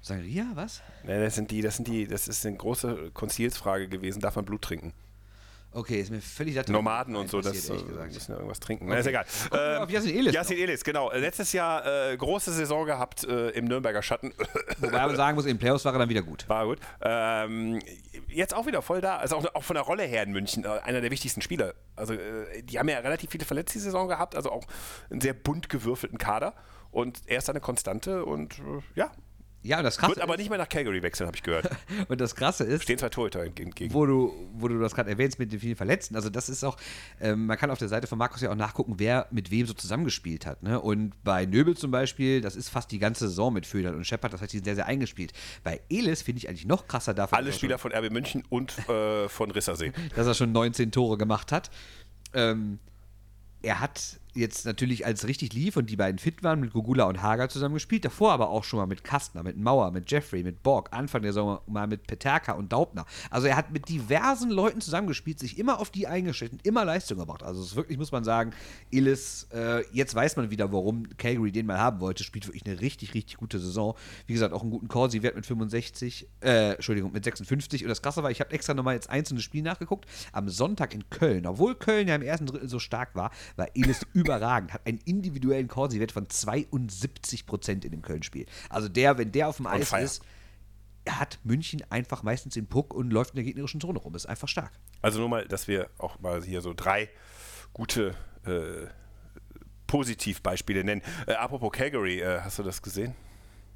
[0.00, 0.82] Sangria, was?
[1.04, 4.20] Ne, das sind die, das sind die, das ist eine große Konzilsfrage gewesen.
[4.20, 4.92] Darf man Blut trinken?
[5.74, 8.86] Okay, ist mir völlig das Nomaden und so, das äh, müssen ja irgendwas trinken.
[8.86, 9.24] Na, ist egal.
[9.50, 11.10] Wir auf Yassin Elis Yassin Elis, genau.
[11.10, 14.32] Äh, Letztes Jahr äh, große Saison gehabt äh, im Nürnberger Schatten.
[14.78, 16.48] Wobei man sagen muss, in den Playoffs war er dann wieder gut.
[16.48, 16.78] War gut.
[17.00, 17.80] Ähm,
[18.28, 19.16] jetzt auch wieder voll da.
[19.16, 21.74] Also auch, auch von der Rolle her in München äh, einer der wichtigsten Spieler.
[21.96, 24.64] Also äh, die haben ja relativ viele Verletzte Saison gehabt, also auch
[25.10, 26.54] einen sehr bunt gewürfelten Kader.
[26.92, 29.10] Und er ist eine Konstante und äh, ja,
[29.64, 31.70] Ja, und das Krasse wird aber nicht mehr nach Calgary wechseln, habe ich gehört.
[32.08, 33.94] und das Krasse ist, Stehen zwei Torhüter entgegen.
[33.94, 36.16] wo du, wo du das gerade erwähnst mit den vielen Verletzten.
[36.16, 36.76] Also das ist auch,
[37.18, 39.72] ähm, man kann auf der Seite von Markus ja auch nachgucken, wer mit wem so
[39.72, 40.62] zusammengespielt hat.
[40.62, 40.78] Ne?
[40.78, 44.34] Und bei Nöbel zum Beispiel, das ist fast die ganze Saison mit Födern und Shepard,
[44.34, 45.32] das heißt, die sind sehr, sehr eingespielt.
[45.62, 48.78] Bei Elis finde ich eigentlich noch krasser davon, Alle er Spieler von RB München und
[48.90, 49.92] äh, von Rissersee.
[49.94, 51.70] schon, dass er schon 19 Tore gemacht hat.
[52.34, 52.80] Ähm,
[53.62, 57.22] er hat jetzt natürlich, als richtig lief und die beiden fit waren, mit Gugula und
[57.22, 58.04] Hager zusammen gespielt.
[58.04, 61.32] Davor aber auch schon mal mit Kastner, mit Mauer, mit Jeffrey, mit Borg, Anfang der
[61.32, 63.06] Saison mal mit Peterka und Daubner.
[63.30, 67.18] Also er hat mit diversen Leuten zusammengespielt, sich immer auf die eingestellt und immer Leistung
[67.18, 67.42] gebracht.
[67.42, 68.52] Also es ist wirklich, muss man sagen,
[68.90, 72.80] Illis, äh, jetzt weiß man wieder, warum Calgary den mal haben wollte, spielt wirklich eine
[72.80, 73.94] richtig, richtig gute Saison.
[74.26, 77.84] Wie gesagt, auch einen guten Corsi-Wert mit 65, äh, Entschuldigung, mit 56.
[77.84, 80.06] Und das Krasse war, ich habe extra nochmal jetzt einzelne Spiele nachgeguckt.
[80.32, 84.06] Am Sonntag in Köln, obwohl Köln ja im ersten Drittel so stark war, war Illis
[84.24, 88.46] überragend, hat einen individuellen Corsi-Wert von 72 Prozent in dem Köln-Spiel.
[88.68, 90.22] Also der, wenn der auf dem Eis ist,
[91.08, 94.14] hat München einfach meistens den Puck und läuft in der gegnerischen Zone rum.
[94.14, 94.72] Ist einfach stark.
[95.02, 97.10] Also nur mal, dass wir auch mal hier so drei
[97.72, 98.14] gute
[98.46, 98.86] äh,
[99.86, 101.02] Positivbeispiele nennen.
[101.26, 103.14] Äh, apropos Calgary, äh, hast du das gesehen?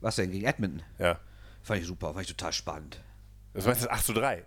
[0.00, 0.82] Was denn gegen Edmonton?
[0.98, 1.18] Ja.
[1.62, 3.02] Fand ich super, fand ich total spannend.
[3.52, 4.44] Das meinst du 8 zu 3?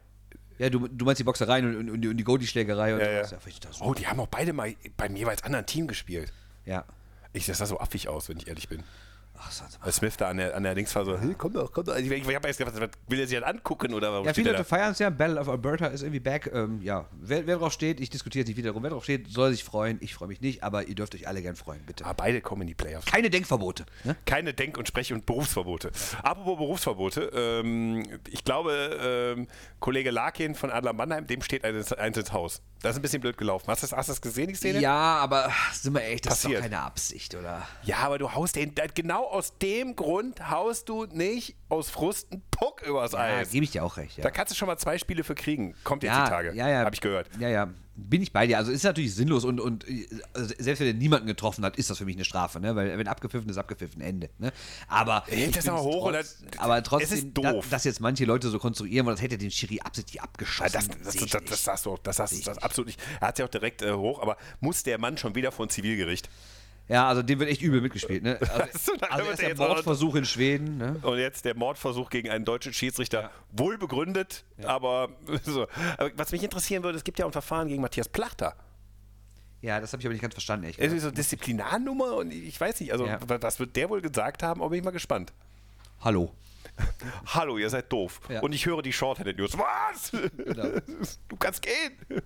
[0.62, 3.28] Ja, du, du meinst die Boxereien und, und, und die Goldie-Schlägerei und Ja, ja.
[3.80, 6.32] Oh, die haben auch beide mal beim jeweils anderen Team gespielt.
[6.68, 6.86] Ja.
[7.34, 8.84] Ich, das sah so affig aus, wenn ich ehrlich bin.
[9.42, 11.98] Ach, Smith da an der, an der Links war so, hey, komm doch, komm doch.
[11.98, 14.34] Ich, ich, ich habe erst gedacht, was will er sich halt angucken oder warum Ja,
[14.34, 15.10] viele Leute feiern es ja.
[15.10, 16.52] Battle of Alberta ist irgendwie back.
[16.54, 18.84] Ähm, ja, wer, wer drauf steht, ich diskutiere jetzt nicht wiederum.
[18.84, 19.98] Wer drauf steht, soll sich freuen.
[20.02, 22.06] Ich freue mich nicht, aber ihr dürft euch alle gern freuen, bitte.
[22.06, 23.06] Ah, beide kommen in die Playoffs.
[23.06, 23.86] Keine Denkverbote.
[24.04, 24.16] Ne?
[24.26, 25.92] Keine Denk- und Sprech- und Berufsverbote.
[26.24, 29.48] Apropos Berufsverbote, ähm, ich glaube, ähm,
[29.80, 32.62] Kollege Larkin von Adler Mannheim, dem steht eins, eins ins Haus.
[32.82, 33.68] Das ist ein bisschen blöd gelaufen.
[33.68, 34.80] Hast du das, hast das gesehen, die Szene?
[34.80, 36.60] Ja, aber sind wir echt, das ist Passiert.
[36.60, 37.68] doch keine Absicht, oder?
[37.84, 42.42] Ja, aber du haust den, genau aus dem Grund haust du nicht aus Frust einen
[42.50, 43.52] Puck übers Ja, Eis.
[43.52, 44.18] gebe ich dir auch recht.
[44.18, 44.24] Ja.
[44.24, 45.76] Da kannst du schon mal zwei Spiele für kriegen.
[45.84, 46.54] Kommt jetzt ja, die Tage.
[46.54, 46.84] Ja, ja.
[46.86, 47.30] Hab ich gehört.
[47.40, 47.70] Ja, ja.
[48.10, 48.58] Bin ich bei dir.
[48.58, 51.90] Also ist natürlich sinnlos und, und äh, also selbst wenn er niemanden getroffen hat, ist
[51.90, 52.76] das für mich eine Strafe, ne?
[52.76, 54.30] Weil wenn abgepfiffen ist, abgepfiffen, Ende.
[54.40, 54.52] Ne?
[54.88, 57.66] Aber Er hebt das find's noch hoch trotz, das- aber trotzdem, ist doof.
[57.66, 60.72] da- dass jetzt manche Leute so konstruieren, wollen, das hätte den Schiri absichtlich abgeschossen.
[60.74, 62.64] das, das, das, das, das sagst du auch, das du ich das nicht.
[62.64, 63.00] absolut nicht.
[63.20, 65.70] Er hat ja auch direkt äh, hoch, aber muss der Mann schon wieder vor ein
[65.70, 66.30] Zivilgericht?
[66.88, 68.24] Ja, also dem wird echt übel mitgespielt.
[68.24, 68.38] Ne?
[68.52, 70.78] Also, also erst er der Mordversuch in Schweden.
[70.78, 71.00] Ne?
[71.04, 73.32] Und jetzt der Mordversuch gegen einen deutschen Schiedsrichter.
[73.52, 75.10] Wohl begründet, aber
[75.44, 75.68] so.
[75.98, 78.56] Aber was mich interessieren würde, es gibt ja auch ein Verfahren gegen Matthias Plachter.
[79.62, 82.60] Ja, das habe ich aber nicht ganz verstanden, ehrlich Es ist so Disziplinarnummer und ich
[82.60, 83.20] weiß nicht, also Ja.
[83.28, 85.34] was wird der wohl gesagt haben, aber bin ich mal gespannt.
[86.02, 86.34] Hallo.
[87.28, 88.20] Hallo, ihr seid doof.
[88.30, 88.42] Ja.
[88.42, 89.58] Und ich höre die Shorthanded News.
[89.58, 90.12] Was?
[91.28, 92.22] Du kannst gehen.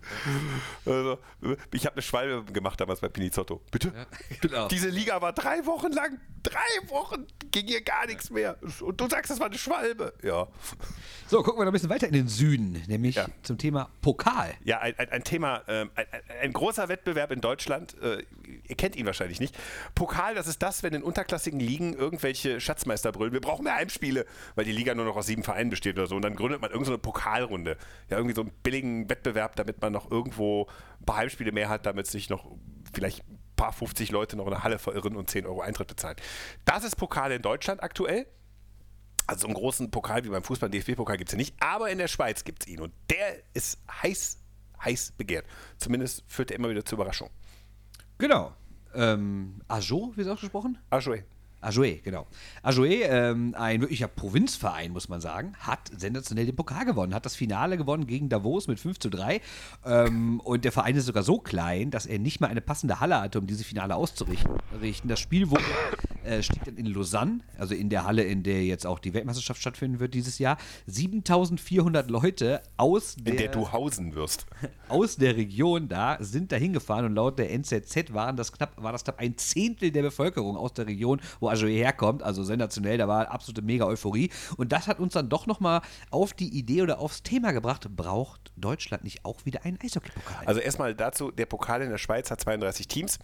[0.86, 1.20] Also,
[1.72, 3.62] ich habe eine Schwalbe gemacht damals bei Pinizotto.
[3.72, 3.94] Bitte?
[4.42, 4.68] genau.
[4.68, 6.20] Diese Liga war drei Wochen lang.
[6.46, 8.58] Drei Wochen ging hier gar nichts mehr.
[8.82, 10.14] Und du sagst, das war eine Schwalbe.
[10.22, 10.48] Ja.
[11.28, 13.26] So, gucken wir noch ein bisschen weiter in den Süden, nämlich Ja.
[13.42, 14.54] zum Thema Pokal.
[14.64, 16.06] Ja, ein, ein, ein Thema, ähm, ein,
[16.42, 18.00] ein- großer Wettbewerb in Deutschland.
[18.02, 18.24] Äh,
[18.68, 19.58] ihr kennt ihn wahrscheinlich nicht.
[19.96, 23.34] Pokal, das ist das, wenn in unterklassigen Ligen irgendwelche Schatzmeister brüllen.
[23.34, 26.16] Wir brauchen mehr Heimspiele, weil die Liga nur noch aus sieben Vereinen besteht oder so.
[26.16, 27.78] Und dann gründet man irgendeine so Pokalrunde.
[28.10, 30.68] Ja, irgendwie so einen billigen Wettbewerb, damit man noch irgendwo
[31.00, 32.46] ein paar Heimspiele mehr hat, damit sich noch
[32.94, 33.24] vielleicht
[33.56, 36.18] paar 50 Leute noch in der Halle verirren und 10 Euro Eintritt bezahlen.
[36.66, 38.28] Das ist Pokal in Deutschland aktuell.
[39.28, 41.98] Also so einen großen Pokal wie beim Fußball, DFB-Pokal gibt es ja nicht, aber in
[41.98, 44.40] der Schweiz gibt es ihn und der ist heiß,
[44.84, 45.46] heiß begehrt.
[45.78, 47.30] Zumindest führt er immer wieder zur Überraschung.
[48.18, 48.54] Genau.
[48.94, 50.78] Ähm, Ajo, wie ist ausgesprochen?
[50.90, 51.24] Ajoe.
[51.66, 52.28] Ajoe, genau.
[52.62, 57.36] Ajoe, ähm, ein wirklicher Provinzverein, muss man sagen, hat sensationell den Pokal gewonnen, hat das
[57.36, 59.42] Finale gewonnen gegen Davos mit 5 zu 3.
[59.84, 63.20] Ähm, und der Verein ist sogar so klein, dass er nicht mal eine passende Halle
[63.20, 64.56] hatte, um dieses Finale auszurichten.
[65.06, 65.64] Das Spiel wurde,
[66.26, 69.62] äh, steht dann in Lausanne, also in der Halle, in der jetzt auch die Weltmeisterschaft
[69.62, 70.58] stattfinden wird dieses Jahr.
[70.88, 74.46] 7400 Leute aus der, In der du hausen wirst.
[74.90, 78.92] aus der Region da sind da hingefahren und laut der NZZ waren das knapp, war
[78.92, 82.24] das knapp ein Zehntel der Bevölkerung aus der Region, wo Ajoe herkommt.
[82.24, 84.30] Also sensationell, da war absolute mega Euphorie.
[84.58, 88.52] Und das hat uns dann doch nochmal auf die Idee oder aufs Thema gebracht, braucht
[88.56, 90.46] Deutschland nicht auch wieder einen Eishockey-Pokal?
[90.46, 93.20] Also erstmal dazu, der Pokal in der Schweiz hat 32 Teams.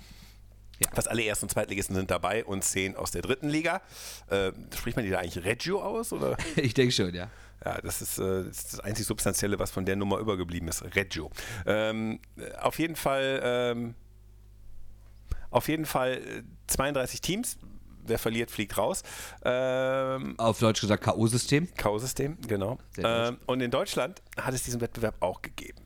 [0.83, 0.89] Ja.
[0.93, 3.81] Fast alle Erst- und Zweitligisten sind dabei und zehn aus der dritten Liga.
[4.29, 6.11] Äh, spricht man die da eigentlich Reggio aus?
[6.11, 6.37] Oder?
[6.55, 7.29] ich denke schon, ja.
[7.63, 10.83] Ja, das ist, äh, das ist das einzig Substanzielle, was von der Nummer übergeblieben ist.
[10.95, 11.29] Reggio.
[11.65, 13.95] Ähm, äh, auf jeden Fall, ähm,
[15.51, 17.57] auf jeden Fall äh, 32 Teams.
[18.03, 19.03] Wer verliert, fliegt raus.
[19.45, 21.67] Ähm, Auf Deutsch gesagt K.O.-System.
[21.77, 22.79] K.O.-System, genau.
[22.97, 25.80] Ähm, und in Deutschland hat es diesen Wettbewerb auch gegeben.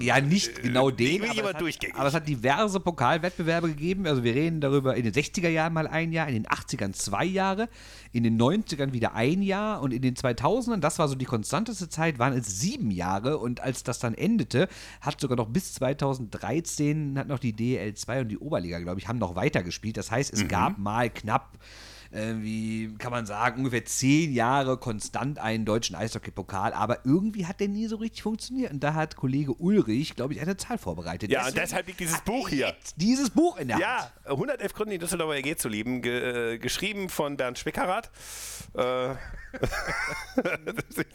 [0.00, 4.06] Ja, nicht genau den aber, es hat, aber es hat diverse Pokalwettbewerbe gegeben.
[4.06, 7.24] Also wir reden darüber in den 60er Jahren mal ein Jahr, in den 80ern zwei
[7.24, 7.68] Jahre,
[8.12, 11.88] in den 90ern wieder ein Jahr und in den 2000ern, das war so die konstanteste
[11.88, 14.68] Zeit, waren es sieben Jahre und als das dann endete,
[15.00, 19.18] hat sogar noch bis 2013 hat noch die DL2 und die Oberliga, glaube ich, haben
[19.18, 19.96] noch weitergespielt.
[19.96, 20.48] Das heißt, es Mhm.
[20.48, 21.58] gab mal knapp
[22.10, 27.60] äh, wie kann man sagen, ungefähr zehn Jahre konstant einen deutschen Eishockey-Pokal, aber irgendwie hat
[27.60, 28.72] der nie so richtig funktioniert.
[28.72, 31.30] Und da hat Kollege Ulrich, glaube ich, eine Zahl vorbereitet.
[31.30, 32.74] Ja, und deshalb liegt dieses Buch er hier.
[32.96, 33.84] Dieses Buch in der Hand.
[33.84, 36.02] Ja, 111 Gründe, die Düsseldorfer EG zu lieben.
[36.02, 38.10] Ge äh, geschrieben von Bernd Schwickerath.
[38.74, 39.10] Äh,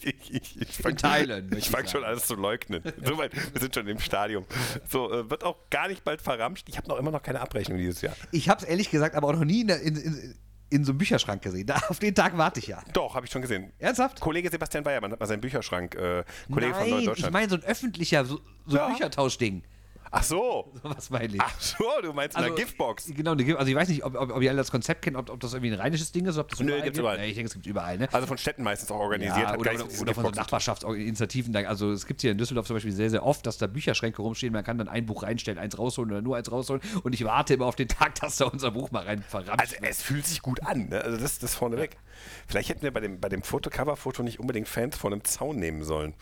[0.01, 2.05] ich ich, ich fang, fange schon sagen.
[2.05, 2.81] alles zu leugnen.
[3.03, 4.45] Soweit, wir sind schon im Stadium.
[4.89, 6.67] So, äh, wird auch gar nicht bald verramscht.
[6.69, 8.15] Ich habe noch immer noch keine Abrechnung dieses Jahr.
[8.31, 10.35] Ich habe es ehrlich gesagt aber auch noch nie in, der- in, in,
[10.71, 11.67] in so einem Bücherschrank gesehen.
[11.67, 12.81] Da, auf den Tag warte ich ja.
[12.93, 13.71] Doch, habe ich schon gesehen.
[13.77, 14.19] Ernsthaft?
[14.19, 17.33] Kollege Sebastian Weiermann hat mal seinen Bücherschrank, äh, Kollege von Nein, ich Deutschland.
[17.33, 18.87] meine so ein öffentlicher, so, so Ja.
[18.87, 19.63] Büchertauschding.
[20.13, 20.71] Ach so.
[20.83, 21.41] Was meine ich?
[21.41, 23.11] Ach so, du meinst in der Giftbox.
[23.15, 25.15] Genau, eine Gift- also ich weiß nicht, ob, ob, ob ihr alle das Konzept kennt,
[25.15, 26.99] ob, ob das irgendwie ein rheinisches Ding ist, ob das Nö, überall gibt's gibt.
[27.03, 27.17] überall.
[27.19, 28.09] Ja, ich denke, es gibt überall, ne?
[28.11, 29.37] Also von Städten meistens auch organisiert.
[29.37, 30.31] Ja, oder, gar oder, oder von so.
[30.31, 31.55] Nachbarschaftsinitiativen.
[31.65, 34.51] Also es gibt hier in Düsseldorf zum Beispiel sehr, sehr oft, dass da Bücherschränke rumstehen.
[34.53, 36.81] Man kann dann ein Buch reinstellen, eins rausholen oder nur eins rausholen.
[37.03, 39.75] Und ich warte immer auf den Tag, dass da unser Buch mal rein verrammt Also
[39.81, 41.01] es fühlt sich gut an, ne?
[41.01, 41.95] Also das, das vorneweg.
[42.47, 45.57] Vielleicht hätten wir bei dem, bei dem Foto, Coverfoto nicht unbedingt Fans vor einem Zaun
[45.57, 46.13] nehmen sollen.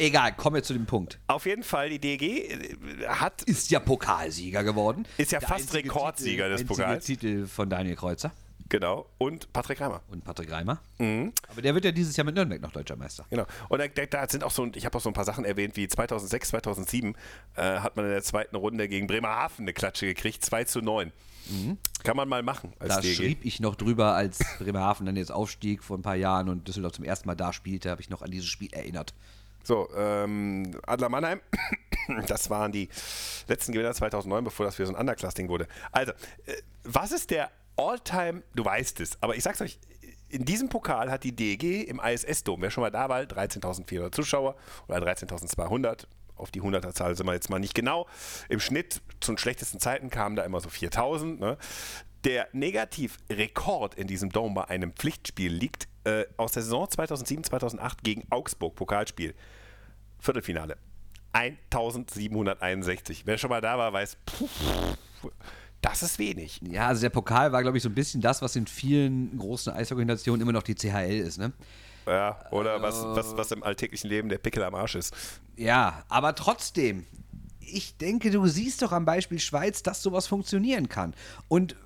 [0.00, 1.18] Egal, kommen wir zu dem Punkt.
[1.26, 5.06] Auf jeden Fall, die DEG äh, hat, Ist ja Pokalsieger geworden.
[5.18, 7.04] Ist ja Der fast Rekordsieger des einzige Pokals.
[7.04, 8.32] Titel von Daniel Kreuzer
[8.70, 10.00] genau, und Patrick Reimer.
[10.08, 10.80] und Patrick Reimer.
[10.98, 11.32] Mhm.
[11.48, 13.26] Aber der wird ja dieses Jahr mit Nürnberg noch deutscher Meister.
[13.28, 13.44] Genau.
[13.68, 15.86] Und da, da, sind auch so, ich habe auch so ein paar Sachen erwähnt, wie
[15.86, 17.14] 2006, 2007
[17.56, 21.12] äh, hat man in der zweiten Runde gegen Bremerhaven eine Klatsche gekriegt, 2 zu 9.
[22.04, 23.16] Kann man mal machen als Da DEG.
[23.16, 26.92] schrieb ich noch drüber, als Bremerhaven dann jetzt aufstieg vor ein paar Jahren und Düsseldorf
[26.92, 29.14] zum ersten Mal da spielte, habe ich noch an dieses Spiel erinnert.
[29.62, 31.40] So, ähm, Adler Mannheim,
[32.26, 32.88] das waren die
[33.46, 35.66] letzten Gewinner 2009, bevor das für so ein Underclass-Ding wurde.
[35.92, 36.12] Also,
[36.46, 36.54] äh,
[36.84, 39.78] was ist der All-Time, du weißt es, aber ich sag's euch,
[40.28, 44.54] in diesem Pokal hat die DEG im ISS-Dom, wer schon mal da war, 13.400 Zuschauer
[44.86, 46.06] oder 13.200,
[46.36, 48.06] auf die 100er-Zahl sind wir jetzt mal nicht genau.
[48.48, 51.38] Im Schnitt zu den schlechtesten Zeiten kamen da immer so 4.000.
[51.38, 51.58] Ne?
[52.24, 58.26] Der Negativrekord in diesem Dome bei einem Pflichtspiel liegt äh, aus der Saison 2007-2008 gegen
[58.30, 59.34] Augsburg, Pokalspiel.
[60.18, 60.76] Viertelfinale.
[61.32, 63.22] 1761.
[63.26, 64.96] Wer schon mal da war, weiß, pff,
[65.80, 66.60] das ist wenig.
[66.62, 69.72] Ja, also der Pokal war, glaube ich, so ein bisschen das, was in vielen großen
[69.72, 71.52] Eishockey-Nationen immer noch die CHL ist, ne?
[72.06, 75.14] Ja, oder was, was, was im alltäglichen Leben der Pickel am Arsch ist.
[75.56, 77.06] Ja, aber trotzdem,
[77.60, 81.14] ich denke, du siehst doch am Beispiel Schweiz, dass sowas funktionieren kann.
[81.48, 81.76] Und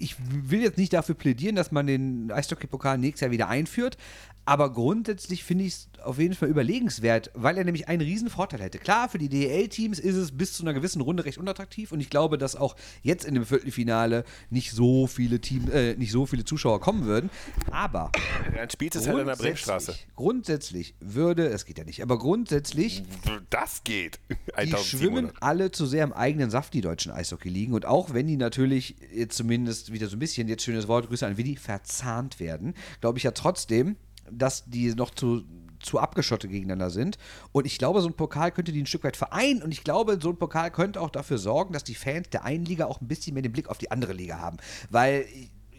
[0.00, 3.96] ich will jetzt nicht dafür plädieren, dass man den Eishockey-Pokal nächstes Jahr wieder einführt,
[4.44, 8.60] Aber grundsätzlich finde ich es auf jeden Fall überlegenswert, weil er nämlich einen riesen Vorteil
[8.60, 8.78] hätte.
[8.78, 12.10] Klar, für die DEL-Teams ist es bis zu einer gewissen Runde recht unattraktiv und ich
[12.10, 16.44] glaube, dass auch jetzt in dem Viertelfinale nicht so viele Team, äh, nicht so viele
[16.44, 17.30] Zuschauer kommen würden.
[17.70, 18.10] Aber
[18.54, 19.94] Dann spielt es halt an der Bremenstraße.
[20.16, 23.04] grundsätzlich, würde, es geht ja nicht, aber grundsätzlich
[23.50, 24.20] Das geht.
[24.30, 25.42] die schwimmen 1700.
[25.42, 27.74] alle zu sehr im eigenen Saft, die deutschen Eishockey-Ligen.
[27.74, 31.26] Und auch wenn die natürlich jetzt zumindest wieder so ein bisschen, jetzt schönes Wort, Grüße
[31.26, 33.96] an Willi, verzahnt werden, glaube ich ja trotzdem,
[34.32, 35.44] dass die noch zu,
[35.80, 37.18] zu abgeschottet gegeneinander sind.
[37.52, 39.62] Und ich glaube, so ein Pokal könnte die ein Stück weit vereinen.
[39.62, 42.64] Und ich glaube, so ein Pokal könnte auch dafür sorgen, dass die Fans der einen
[42.64, 44.58] Liga auch ein bisschen mehr den Blick auf die andere Liga haben.
[44.90, 45.26] Weil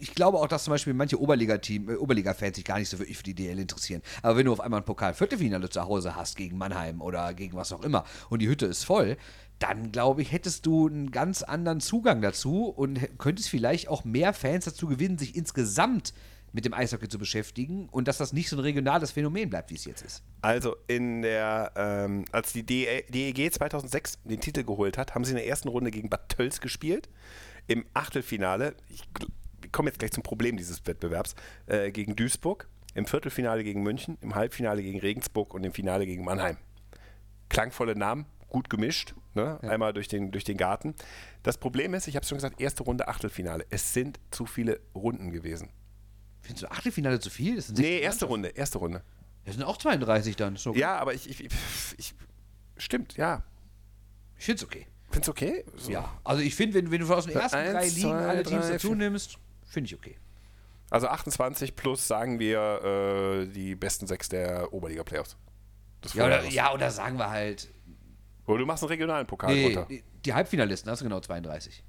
[0.02, 3.16] ich glaube auch, dass zum Beispiel manche Oberliga-Team, äh, Oberliga-Fans sich gar nicht so wirklich
[3.16, 4.02] für die DL interessieren.
[4.22, 7.72] Aber wenn du auf einmal ein Pokal-Viertelfinale zu Hause hast gegen Mannheim oder gegen was
[7.72, 9.16] auch immer und die Hütte ist voll,
[9.60, 14.32] dann glaube ich, hättest du einen ganz anderen Zugang dazu und könntest vielleicht auch mehr
[14.32, 16.12] Fans dazu gewinnen, sich insgesamt
[16.52, 19.74] mit dem Eishockey zu beschäftigen und dass das nicht so ein regionales Phänomen bleibt, wie
[19.74, 20.22] es jetzt ist.
[20.42, 25.32] Also in der, ähm, als die DE DEG 2006 den Titel geholt hat, haben sie
[25.32, 27.08] in der ersten Runde gegen Bad Tölz gespielt.
[27.68, 29.02] Im Achtelfinale, ich
[29.64, 31.34] ich komme jetzt gleich zum Problem dieses Wettbewerbs,
[31.66, 36.24] äh, gegen Duisburg, im Viertelfinale gegen München, im Halbfinale gegen Regensburg und im Finale gegen
[36.24, 36.56] Mannheim.
[37.48, 39.58] Klangvolle Namen, gut gemischt, ne?
[39.62, 40.94] einmal durch den, durch den Garten.
[41.42, 43.64] Das Problem ist, ich habe es schon gesagt, erste Runde Achtelfinale.
[43.70, 45.70] Es sind zu viele Runden gewesen.
[46.42, 47.56] Findest du Achtelfinale zu viel?
[47.56, 48.24] Das sind Nee, 16 erste.
[48.26, 49.02] Runde, erste Runde.
[49.44, 50.56] Das sind auch 32 dann.
[50.56, 50.74] So.
[50.74, 51.48] Ja, aber ich, ich,
[51.96, 52.14] ich,
[52.76, 53.42] stimmt, ja.
[54.36, 54.86] Ich finde es okay.
[55.10, 55.64] Find's okay?
[55.76, 55.90] So.
[55.90, 58.42] Ja, also ich finde, wenn, wenn du aus den ersten Eins, drei Ligen zwei, alle
[58.42, 58.96] Teams drei, dazu vier.
[58.96, 60.16] nimmst, finde ich okay.
[60.90, 65.36] Also 28 plus sagen wir äh, die besten sechs der Oberliga-Playoffs.
[66.14, 67.68] Ja oder, ja, oder sagen wir halt,
[68.46, 69.86] Oder du machst einen regionalen Pokal nee, runter.
[69.88, 71.84] die, die Halbfinalisten, hast du genau 32.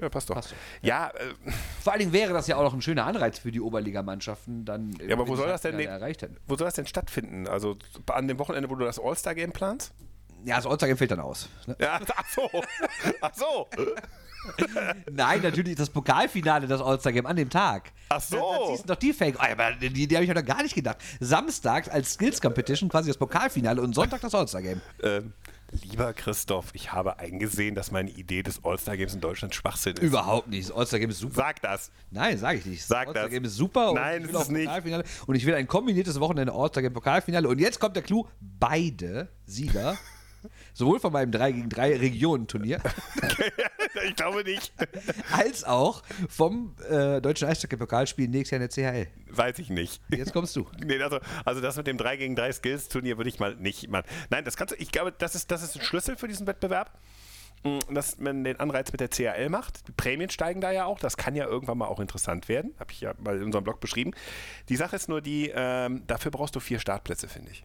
[0.00, 0.34] Ja, passt doch.
[0.34, 0.56] Passt doch.
[0.82, 1.34] Ja, äh,
[1.82, 4.92] Vor allen Dingen wäre das ja auch noch ein schöner Anreiz für die Oberligamannschaften, dann
[5.06, 6.36] Ja, aber wo soll das denn erreicht hätten.
[6.46, 7.46] wo soll das denn stattfinden?
[7.48, 7.76] Also
[8.12, 9.92] an dem Wochenende, wo du das All-Star-Game planst?
[10.44, 11.48] Ja, das All-Star-Game fällt dann aus.
[11.66, 11.76] Ne?
[11.80, 12.50] Ja, ach so.
[13.20, 13.68] Ach so.
[15.10, 17.92] Nein, natürlich das Pokalfinale das All-Star-Game an dem Tag.
[18.08, 18.36] Ach so.
[18.36, 19.38] Da, da ziehst du doch die Fake.
[19.38, 20.96] Aber die, die habe ich ja noch gar nicht gedacht.
[21.20, 24.80] Samstags als Skills-Competition quasi das Pokalfinale und Sonntag das All-Star-Game.
[25.02, 25.34] Ähm,
[25.72, 30.02] lieber Christoph, ich habe eingesehen, dass meine Idee des All-Star-Games in Deutschland Schwachsinn ist.
[30.02, 30.68] Überhaupt nicht.
[30.68, 31.34] Das All-Star-Game ist super.
[31.34, 31.90] Sag das.
[32.10, 32.84] Nein, sage ich nicht.
[32.84, 33.16] Sag das.
[33.16, 33.92] All-Star-Game ist super.
[33.94, 34.66] Nein, und ich es will ist auch nicht.
[34.66, 35.04] Pokalfinale.
[35.26, 37.48] Und ich will ein kombiniertes Wochenende All-Star-Game Pokalfinale.
[37.48, 39.96] Und jetzt kommt der Clou: beide Sieger,
[40.72, 42.80] sowohl von meinem 3 gegen 3 Regionenturnier,
[44.08, 44.72] ich glaube nicht.
[45.32, 49.08] als auch vom äh, Deutschen Eishockey-Pokalspiel nächstes Jahr in der CHL.
[49.30, 50.00] Weiß ich nicht.
[50.10, 50.66] Jetzt kommst du.
[50.84, 54.06] Nee, also, also das mit dem 3 gegen 3 Skills-Turnier würde ich mal nicht machen.
[54.30, 56.98] Nein, das kannst du, ich glaube, das ist, das ist ein Schlüssel für diesen Wettbewerb.
[57.62, 59.86] Mm, Dass man den Anreiz mit der CAL macht.
[59.88, 60.98] Die Prämien steigen da ja auch.
[60.98, 62.74] Das kann ja irgendwann mal auch interessant werden.
[62.78, 64.12] Habe ich ja mal in unserem Blog beschrieben.
[64.68, 67.64] Die Sache ist nur die, ähm, dafür brauchst du vier Startplätze, finde ich.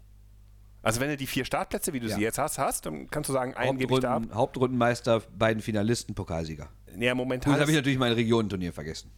[0.86, 2.16] Also wenn du die vier Startplätze, wie du Ja.
[2.16, 4.14] sie jetzt hast, hast, dann kannst du sagen, einen gebe ich da ab.
[4.14, 6.70] Hauptrunden, Hauptrundenmeister, beiden Finalisten, Pokalsieger.
[6.98, 9.12] Ja, momentan jetzt habe ich natürlich mein Regionenturnier vergessen.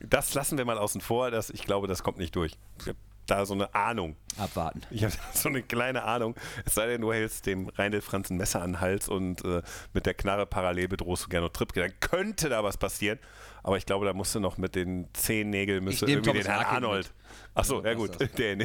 [0.00, 1.30] das lassen wir mal außen vor.
[1.30, 2.52] Das, ich glaube, das kommt nicht durch.
[2.80, 4.16] Ich habe da so eine Ahnung.
[4.38, 4.82] Abwarten.
[4.90, 6.34] Ich habe so eine kleine Ahnung.
[6.64, 9.62] Es sei denn, du hältst dem Reindl Franz ein Messer an den Hals und äh,
[9.92, 11.80] mit der Knarre parallel bedrohst du Gernot Trippke.
[11.80, 13.18] Dann könnte da was passieren.
[13.62, 16.44] Aber ich glaube, da musst du noch mit den zehn Nägeln müsste nehm irgendwie Thomas
[16.44, 17.06] den Herrn Arnold.
[17.06, 17.14] mit.
[17.54, 18.18] Ach so, Ja, ja gut.
[18.38, 18.56] Der,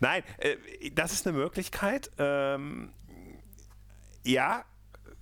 [0.00, 0.56] nein, äh,
[0.92, 2.10] das ist eine Möglichkeit.
[2.18, 2.90] Ähm,
[4.24, 4.64] ja,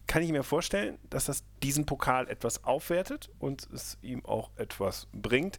[0.07, 5.07] kann ich mir vorstellen, dass das diesen Pokal etwas aufwertet und es ihm auch etwas
[5.13, 5.59] bringt.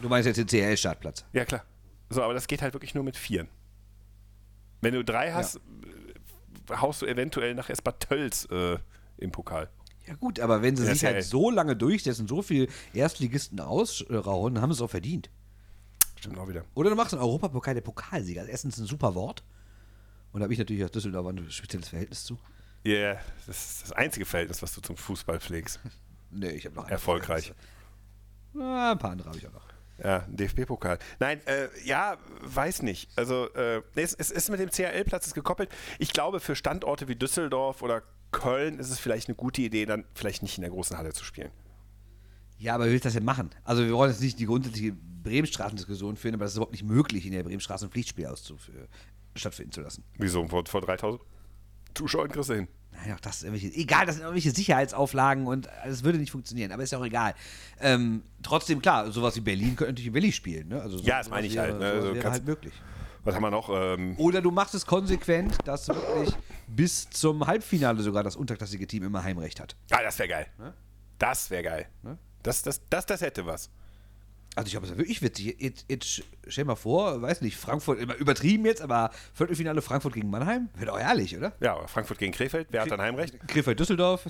[0.00, 1.24] Du meinst jetzt den CHL-Startplatz.
[1.32, 1.64] Ja, klar.
[2.08, 3.48] So, aber das geht halt wirklich nur mit Vieren.
[4.80, 5.60] Wenn du drei hast, äh,
[6.76, 8.78] haust du eventuell nach Espat Tölz äh,
[9.18, 9.68] im Pokal.
[10.06, 14.62] Ja gut, aber wenn sie sich halt so lange durchsetzen, so viel Erstligisten ausrauen, dann
[14.62, 15.30] haben sie es auch verdient.
[16.16, 16.64] Stimmt auch wieder.
[16.74, 18.42] Oder du machst einen Europapokal der Pokalsieger.
[18.42, 19.42] Ist erstens ein super Wort.
[20.32, 22.38] Und da habe ich natürlich aus Düsseldorf ein spezielles Verhältnis zu.
[22.84, 25.80] Ja, yeah, das ist das einzige Verhältnis, was du zum Fußball pflegst.
[26.32, 27.52] Nee, ich habe noch Erfolgreich.
[28.52, 29.66] Na, ein paar andere habe ich auch noch.
[29.98, 31.00] Ja, ein DFB-Pokal.
[31.18, 33.10] Nein, äh, ja, weiß nicht.
[33.16, 35.70] Also, äh, es, es ist mit dem CRL-Platz ist gekoppelt.
[35.98, 40.04] Ich glaube, für Standorte wie Düsseldorf oder Köln ist es vielleicht eine gute Idee, dann
[40.14, 41.50] vielleicht nicht in der großen Halle zu spielen.
[42.58, 43.50] Ja, aber wie willst du das denn machen?
[43.64, 47.26] Also wir wollen jetzt nicht die grundsätzliche Bremenstraßendiskussion führen, aber das ist überhaupt nicht möglich,
[47.26, 48.70] in der Bremenstraße ein Pflichtspiel auszuf-
[49.34, 50.04] stattfinden zu lassen.
[50.18, 50.46] Wieso?
[50.48, 51.22] Vor, vor 3000
[51.94, 52.68] Zuschauern kriegst du hin.
[52.92, 56.72] Nein, auch das ist irgendwelche, egal, das sind irgendwelche Sicherheitsauflagen und es würde nicht funktionieren,
[56.72, 57.34] aber ist ja auch egal.
[57.80, 60.68] Ähm, trotzdem, klar, sowas wie Berlin könnte natürlich in Berlin spielen.
[60.68, 60.82] Ne?
[60.82, 61.86] Also so, Ja, das meine ich halt, ne?
[61.90, 62.74] Also wäre halt möglich.
[63.24, 63.68] Was haben wir noch?
[63.70, 66.34] Ähm, Oder du machst es konsequent, dass wirklich
[66.66, 69.76] bis zum Halbfinale sogar das unterklassige Team immer Heimrecht hat.
[69.90, 70.46] Ah, das wäre geil.
[71.18, 71.86] Das wäre geil.
[72.42, 73.70] Das, das, das, das hätte was.
[74.56, 75.56] Also ich glaube, es wirklich witzig.
[75.60, 80.28] Jetzt, jetzt stell mal vor, weiß nicht, Frankfurt, immer übertrieben jetzt, aber Viertelfinale Frankfurt gegen
[80.28, 81.52] Mannheim, wird auch ehrlich, oder?
[81.60, 83.36] Ja, Frankfurt gegen Krefeld, wer hat dann Heimrecht?
[83.46, 84.24] Krefeld-Düsseldorf,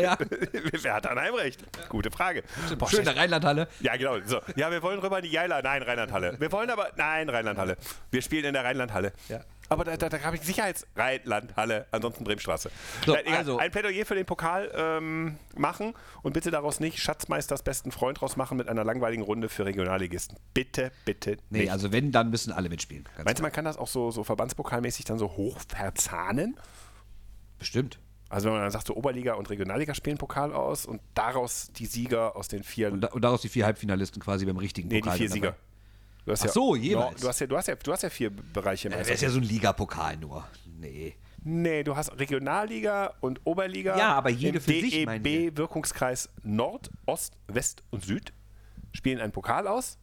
[0.00, 0.26] Jahren.
[0.82, 1.62] wer hat dann Heimrecht?
[1.90, 2.42] Gute Frage.
[2.78, 3.68] Boah, Schön in der Rheinlandhalle.
[3.80, 4.16] Ja, genau.
[4.24, 4.40] So.
[4.56, 5.60] Ja, wir wollen rüber in die Geila.
[5.60, 6.40] Nein, Rheinlandhalle.
[6.40, 6.90] Wir wollen aber.
[6.96, 7.76] Nein, Rheinlandhalle.
[8.10, 9.12] Wir spielen in der Rheinlandhalle.
[9.28, 9.40] Ja.
[9.68, 12.70] Aber da, da, da habe ich Sicherheits Rheinlandhalle, ansonsten Bremenstraße.
[13.04, 13.38] So, Nein, egal.
[13.38, 18.20] also- Ein Plädoyer für den Pokal ähm, machen und bitte daraus nicht Schatzmeisters besten Freund
[18.20, 20.38] draus machen mit einer langweiligen Runde für Regionalligisten.
[20.54, 21.72] Bitte, bitte Nee, nicht.
[21.72, 23.08] also wenn, dann müssen alle mitspielen.
[23.24, 26.56] Meinst du, man kann das auch so, so verbandspokalmäßig dann so hoch verzahnen?
[27.58, 27.98] Bestimmt.
[28.28, 31.86] Also wenn man dann sagt, so Oberliga und Regionalliga spielen Pokal aus und daraus die
[31.86, 34.96] Sieger aus den vier Und, da, und daraus die vier Halbfinalisten quasi beim richtigen Nee,
[34.96, 35.56] die Pokal vier dann Sieger.
[36.26, 37.20] Du hast Ach so, jeweils.
[37.20, 39.22] Du, hast ja, du, hast ja, du hast ja vier Bereiche im Ja, das ist
[39.22, 40.44] ja so ein Ligapokal nur.
[40.80, 41.14] Nee.
[41.44, 43.96] Nee, du hast Regionalliga und Oberliga.
[43.96, 45.52] Ja, aber jede für sich, meinen wir.
[45.52, 48.32] DEB-Wirkungskreis Nord, Ost, West und Süd
[48.92, 49.98] spielen einen Pokal aus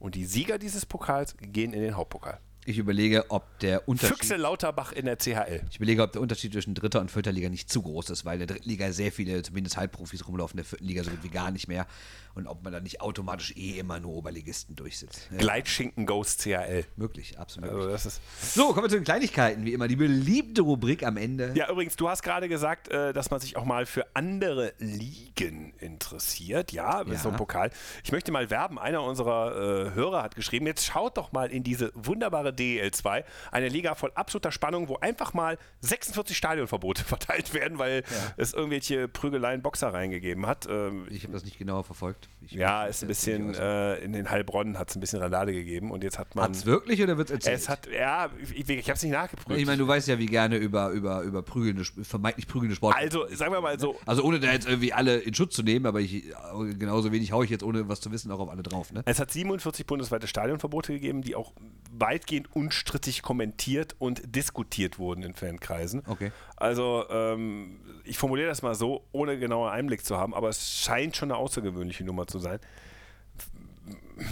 [0.00, 2.40] und die Sieger dieses Pokals gehen in den Hauptpokal.
[2.68, 4.18] Ich überlege, ob der Unterschied.
[4.18, 5.62] Füchse Lauterbach in der CHL.
[5.70, 8.34] Ich überlege, ob der Unterschied zwischen dritter und vierter Liga nicht zu groß ist, weil
[8.34, 11.22] in der dritten Liga sehr viele, zumindest Halbprofis rumlaufen, in der vierten Liga so gut
[11.22, 11.86] wie gar nicht mehr.
[12.34, 15.28] Und ob man da nicht automatisch eh immer nur Oberligisten durchsitzt.
[15.32, 16.84] Ja, Gleitschinken Goes CHL.
[16.96, 17.70] möglich, absolut.
[17.70, 18.20] Also das ist
[18.54, 19.88] So, kommen wir zu den Kleinigkeiten, wie immer.
[19.88, 21.52] Die beliebte Rubrik am Ende.
[21.54, 25.72] ja, übrigens, du hast gerade gesagt, äh, dass man sich auch mal für andere Ligen
[25.78, 26.72] interessiert.
[26.72, 27.18] Ja, mit Ja.
[27.18, 27.70] so einem Pokal.
[28.04, 28.78] Ich möchte mal werben.
[28.78, 33.24] Einer unserer äh, Hörer hat geschrieben, jetzt schaut doch mal in diese wunderbare DEL 2.
[33.50, 38.02] Eine Liga voll absoluter Spannung, wo einfach mal 46 Stadionverbote verteilt werden, weil
[38.36, 40.66] es irgendwelche Prügeleien Boxer reingegeben hat.
[40.68, 42.17] Ähm, Ich habe das nicht genauer verfolgt.
[42.40, 45.90] Ich ja, ist ein bisschen, äh, in den Heilbronn hat es ein bisschen Randale gegeben
[45.90, 46.44] und jetzt hat man...
[46.44, 47.58] Hat es wirklich oder wird es erzählt?
[47.58, 49.58] es hat, ja, ich, ich habe es nicht nachgeprüft.
[49.58, 52.96] ich meine, du weißt ja, wie gerne über, über, über prügelnde, vermeintlich prügelnde Sport.
[52.96, 55.84] also, sagen wir mal so, Also ohne da jetzt irgendwie alle in Schutz zu nehmen,
[55.84, 56.32] aber ich,
[56.78, 58.92] genauso wenig haue ich jetzt, ohne was zu wissen, auch auf alle drauf.
[58.92, 59.02] Ne?
[59.04, 61.52] Es hat 47 bundesweite Stadionverbote gegeben, die auch
[61.92, 66.02] weitgehend unstrittig kommentiert und diskutiert wurden in Fankreisen.
[66.06, 66.32] Okay.
[66.60, 71.16] Also ähm, ich formuliere das mal so, ohne genauer Einblick zu haben, aber es scheint
[71.16, 72.58] schon eine außergewöhnliche Nummer zu sein.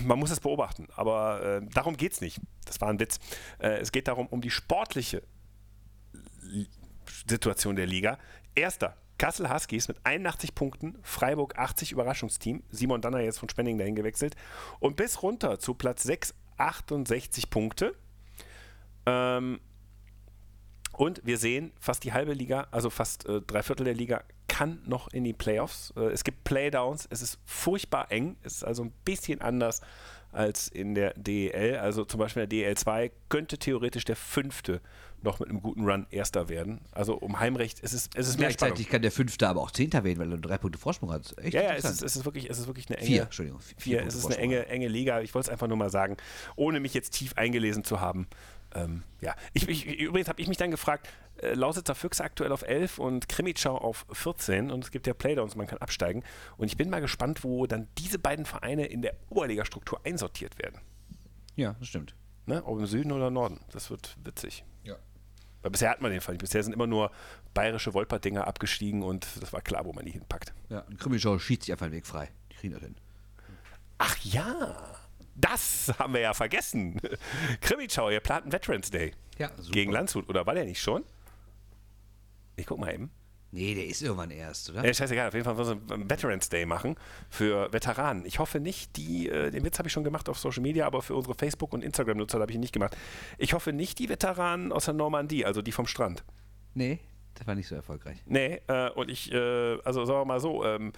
[0.04, 2.40] Man muss es beobachten, aber äh, darum geht es nicht.
[2.64, 3.20] Das war ein Witz.
[3.60, 5.22] Äh, es geht darum, um die sportliche
[6.42, 6.68] Li-
[7.28, 8.18] Situation der Liga.
[8.56, 13.94] Erster, Kassel Huskies mit 81 Punkten, Freiburg 80 Überraschungsteam, Simon Danner jetzt von Spenning dahin
[13.94, 14.34] gewechselt
[14.80, 17.94] und bis runter zu Platz 6 68 Punkte.
[19.06, 19.60] Ähm,
[20.96, 24.80] und wir sehen, fast die halbe Liga, also fast äh, drei Viertel der Liga, kann
[24.86, 25.92] noch in die Playoffs.
[25.96, 29.82] Äh, es gibt Playdowns, es ist furchtbar eng, es ist also ein bisschen anders
[30.32, 31.76] als in der DEL.
[31.76, 34.80] Also zum Beispiel in der DEL 2 könnte theoretisch der fünfte
[35.22, 36.80] noch mit einem guten Run Erster werden.
[36.92, 38.74] Also um Heimrecht ist es, es ist mehr Spannung.
[38.74, 41.34] Gleichzeitig kann der Fünfte aber auch Zehnter werden, weil er nur drei Punkte Vorsprung hat.
[41.38, 43.06] Echt Ja, ja, es ist, es ist wirklich, es ist wirklich eine enge.
[43.06, 45.20] Vier, Entschuldigung, vier Vier, es ist eine enge, enge Liga.
[45.20, 46.16] Ich wollte es einfach nur mal sagen,
[46.54, 48.26] ohne mich jetzt tief eingelesen zu haben.
[48.76, 51.08] Ähm, ja, ich, ich, übrigens habe ich mich dann gefragt,
[51.38, 55.56] äh, Lausitzer Füchse aktuell auf 11 und Krimitschau auf 14 und es gibt ja Playdowns,
[55.56, 56.22] man kann absteigen.
[56.58, 60.80] Und ich bin mal gespannt, wo dann diese beiden Vereine in der Oberligastruktur einsortiert werden.
[61.54, 62.14] Ja, das stimmt.
[62.44, 62.62] Ne?
[62.64, 63.60] Ob im Süden oder Norden.
[63.72, 64.64] Das wird witzig.
[64.84, 64.96] Ja.
[65.62, 66.42] Weil bisher hat man den Fall nicht.
[66.42, 67.10] Bisher sind immer nur
[67.54, 70.52] bayerische Wolperdinger abgestiegen und das war klar, wo man die hinpackt.
[70.68, 72.30] Ja, und Krimischau schießt sich einfach einen Weg frei.
[72.52, 72.96] Die kriegen das hin.
[73.98, 74.95] Ach ja,
[75.36, 77.00] das haben wir ja vergessen.
[77.60, 79.70] Krimitschau, ihr plant einen Veterans Day Ja, super.
[79.72, 80.28] gegen Landshut.
[80.28, 81.04] Oder war der nicht schon?
[82.56, 83.10] Ich guck mal eben.
[83.52, 84.84] Nee, der ist irgendwann erst, oder?
[84.84, 86.96] Ja, scheißegal, auf jeden Fall wollen wir einen Veterans Day machen
[87.30, 88.26] für Veteranen.
[88.26, 91.00] Ich hoffe nicht, die, äh, den Witz habe ich schon gemacht auf Social Media, aber
[91.00, 92.96] für unsere Facebook- und Instagram-Nutzer habe ich ihn nicht gemacht.
[93.38, 96.24] Ich hoffe nicht die Veteranen aus der Normandie, also die vom Strand.
[96.74, 96.98] Nee,
[97.34, 98.18] das war nicht so erfolgreich.
[98.26, 100.92] Nee, äh, und ich, äh, also sagen wir mal so, ähm,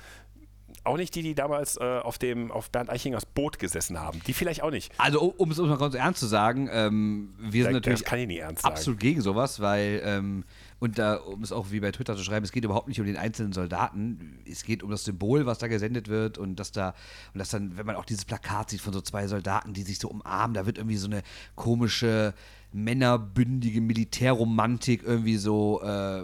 [0.88, 4.20] auch nicht die, die damals äh, auf dem auf Bernd Eichingers Boot gesessen haben.
[4.26, 4.92] Die vielleicht auch nicht.
[4.98, 8.08] Also, um um es mal ganz ernst zu sagen, ähm, wir sind Das- natürlich das
[8.08, 8.74] kann ich nicht ernst sagen.
[8.74, 10.44] absolut gegen sowas, weil, ähm,
[10.80, 13.06] und da, um es auch wie bei Twitter zu schreiben, es geht überhaupt nicht um
[13.06, 16.94] den einzelnen Soldaten, es geht um das Symbol, was da gesendet wird und dass da,
[17.34, 19.98] und dass dann, wenn man auch dieses Plakat sieht von so zwei Soldaten, die sich
[19.98, 21.22] so umarmen, da wird irgendwie so eine
[21.56, 22.34] komische,
[22.72, 26.22] männerbündige Militärromantik irgendwie so, äh,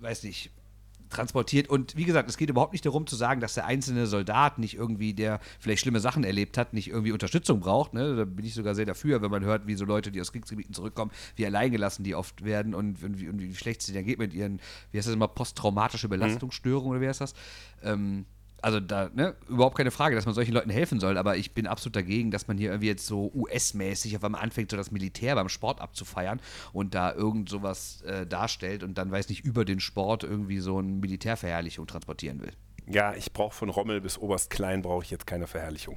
[0.00, 0.50] weiß nicht,
[1.10, 1.68] transportiert.
[1.68, 4.74] Und wie gesagt, es geht überhaupt nicht darum zu sagen, dass der einzelne Soldat nicht
[4.74, 7.92] irgendwie, der vielleicht schlimme Sachen erlebt hat, nicht irgendwie Unterstützung braucht.
[7.92, 8.16] Ne?
[8.16, 10.74] Da bin ich sogar sehr dafür, wenn man hört, wie so Leute, die aus Kriegsgebieten
[10.74, 14.18] zurückkommen, wie alleingelassen die oft werden und, und, wie, und wie schlecht es denen geht
[14.18, 14.60] mit ihren,
[14.92, 17.34] wie heißt das immer, posttraumatische Belastungsstörung oder wie heißt das?
[17.82, 18.24] Ähm,
[18.62, 21.66] also da, ne, überhaupt keine Frage, dass man solchen Leuten helfen soll, aber ich bin
[21.66, 25.34] absolut dagegen, dass man hier irgendwie jetzt so US-mäßig auf einmal anfängt, so das Militär
[25.34, 26.40] beim Sport abzufeiern
[26.72, 30.78] und da irgend sowas äh, darstellt und dann, weiß nicht, über den Sport irgendwie so
[30.78, 32.52] eine Militärverherrlichung transportieren will.
[32.86, 35.96] Ja, ich brauche von Rommel bis Oberst Klein brauche ich jetzt keine Verherrlichung.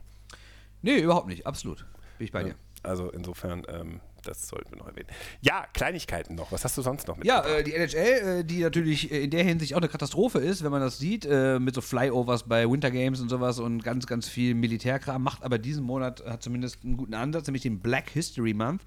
[0.82, 1.48] Nee, überhaupt nicht.
[1.48, 1.86] Absolut.
[2.18, 2.56] Bin ich bei dir.
[2.84, 5.08] Also insofern, ähm, das sollten wir noch erwähnen.
[5.42, 6.52] Ja, Kleinigkeiten noch.
[6.52, 7.26] Was hast du sonst noch mit?
[7.28, 10.64] Ja, äh, die NHL, äh, die natürlich äh, in der Hinsicht auch eine Katastrophe ist,
[10.64, 14.08] wenn man das sieht, äh, mit so Flyovers bei Winter Games und sowas und ganz,
[14.08, 18.10] ganz viel Militärkram, macht aber diesen Monat hat zumindest einen guten Ansatz, nämlich den Black
[18.10, 18.82] History Month.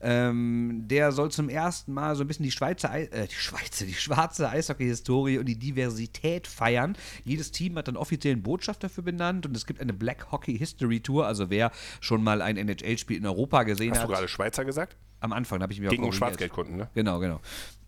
[0.00, 3.84] Ähm, der soll zum ersten Mal so ein bisschen die Schweizer, Ei- äh, die Schweizer,
[3.84, 6.96] die schwarze Eishockey-Historie und die Diversität feiern.
[7.24, 11.00] Jedes Team hat dann offiziellen Botschafter dafür benannt und es gibt eine Black Hockey History
[11.00, 11.26] Tour.
[11.26, 14.08] Also wer schon mal ein NHL-Spiel in Europa gesehen Hast hat.
[14.08, 14.77] du gerade Schweizer gesagt?
[15.20, 16.18] Am Anfang habe ich mir Ging um korrigiert.
[16.18, 16.88] Schwarzgeldkunden, ne?
[16.94, 17.40] Genau, genau.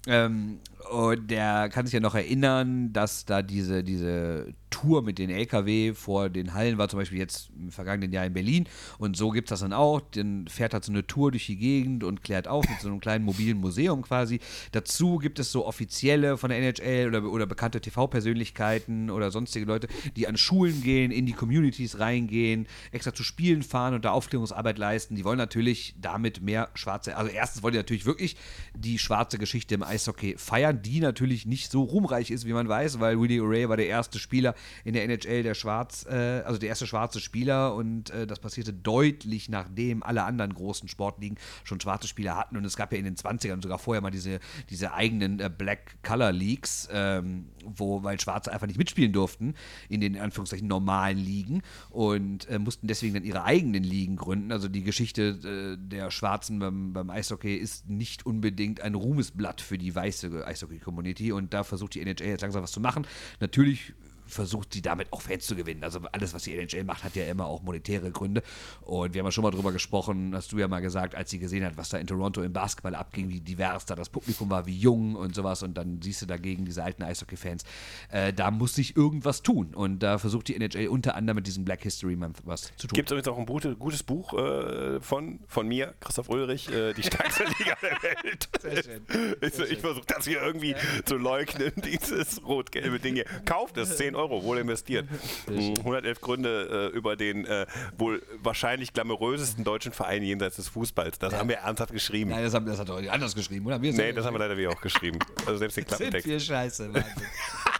[0.06, 5.30] Ähm, und der kann sich ja noch erinnern, dass da diese, diese Tour mit den
[5.30, 8.66] LKW vor den Hallen war, zum Beispiel jetzt im vergangenen Jahr in Berlin.
[8.98, 10.00] Und so gibt es das dann auch.
[10.00, 13.00] Dann fährt halt so eine Tour durch die Gegend und klärt auf mit so einem
[13.00, 14.40] kleinen mobilen Museum quasi.
[14.72, 19.88] Dazu gibt es so offizielle von der NHL oder, oder bekannte TV-Persönlichkeiten oder sonstige Leute,
[20.16, 24.78] die an Schulen gehen, in die Communities reingehen, extra zu Spielen fahren und da Aufklärungsarbeit
[24.78, 25.14] leisten.
[25.14, 28.36] Die wollen natürlich damit mehr schwarze, also erstens wollen die natürlich wirklich
[28.74, 33.00] die schwarze Geschichte im Eishockey feiern, die natürlich nicht so ruhmreich ist, wie man weiß,
[33.00, 36.68] weil Willie O'Reilly war der erste Spieler in der NHL, der schwarz, äh, also der
[36.68, 42.08] erste schwarze Spieler und äh, das passierte deutlich nachdem alle anderen großen Sportligen schon schwarze
[42.08, 45.40] Spieler hatten und es gab ja in den 20ern sogar vorher mal diese, diese eigenen
[45.40, 49.54] äh, Black Color Leagues, ähm, wo, weil Schwarze einfach nicht mitspielen durften
[49.88, 54.52] in den in Anführungszeichen normalen Ligen und äh, mussten deswegen dann ihre eigenen Ligen gründen.
[54.52, 59.78] Also die Geschichte äh, der Schwarzen beim, beim Eishockey ist nicht unbedingt ein Ruhmesblatt für
[59.78, 63.06] die weiße Eishockey-Community und da versucht die NHL jetzt langsam was zu machen.
[63.40, 63.94] Natürlich
[64.30, 65.84] versucht sie damit auch Fans zu gewinnen.
[65.84, 68.42] Also alles, was die NHL macht, hat ja immer auch monetäre Gründe.
[68.82, 71.38] Und wir haben ja schon mal drüber gesprochen, hast du ja mal gesagt, als sie
[71.38, 74.66] gesehen hat, was da in Toronto im Basketball abging, wie divers da das Publikum war,
[74.66, 75.62] wie jung und sowas.
[75.62, 77.64] Und dann siehst du dagegen diese alten Eishockey-Fans.
[78.10, 79.74] Äh, da muss sich irgendwas tun.
[79.74, 82.94] Und da versucht die NHL unter anderem mit diesem Black History Month was zu tun.
[82.94, 86.92] Gibt es übrigens auch ein gute, gutes Buch äh, von, von mir, Christoph Ulrich, äh,
[86.92, 88.48] die stärkste Liga der Welt.
[88.60, 89.02] Sehr schön.
[89.40, 90.74] Ich, ich versuche das hier irgendwie
[91.04, 93.24] zu leugnen, dieses rot-gelbe Ding hier.
[93.44, 95.06] Kauft es, 10 Euro, wohl investiert.
[95.48, 97.66] 111 Gründe äh, über den äh,
[97.96, 101.18] wohl wahrscheinlich glamourösesten deutschen Verein jenseits des Fußballs.
[101.18, 102.30] Das haben wir ernsthaft geschrieben.
[102.30, 103.80] Nein, das, haben, das hat doch anders geschrieben, oder?
[103.80, 105.18] Wir Nee, das haben wir leider wieder auch geschrieben.
[105.46, 106.28] Also selbst den sind Klappentext.
[106.28, 107.12] wir scheiße, Wahnsinn.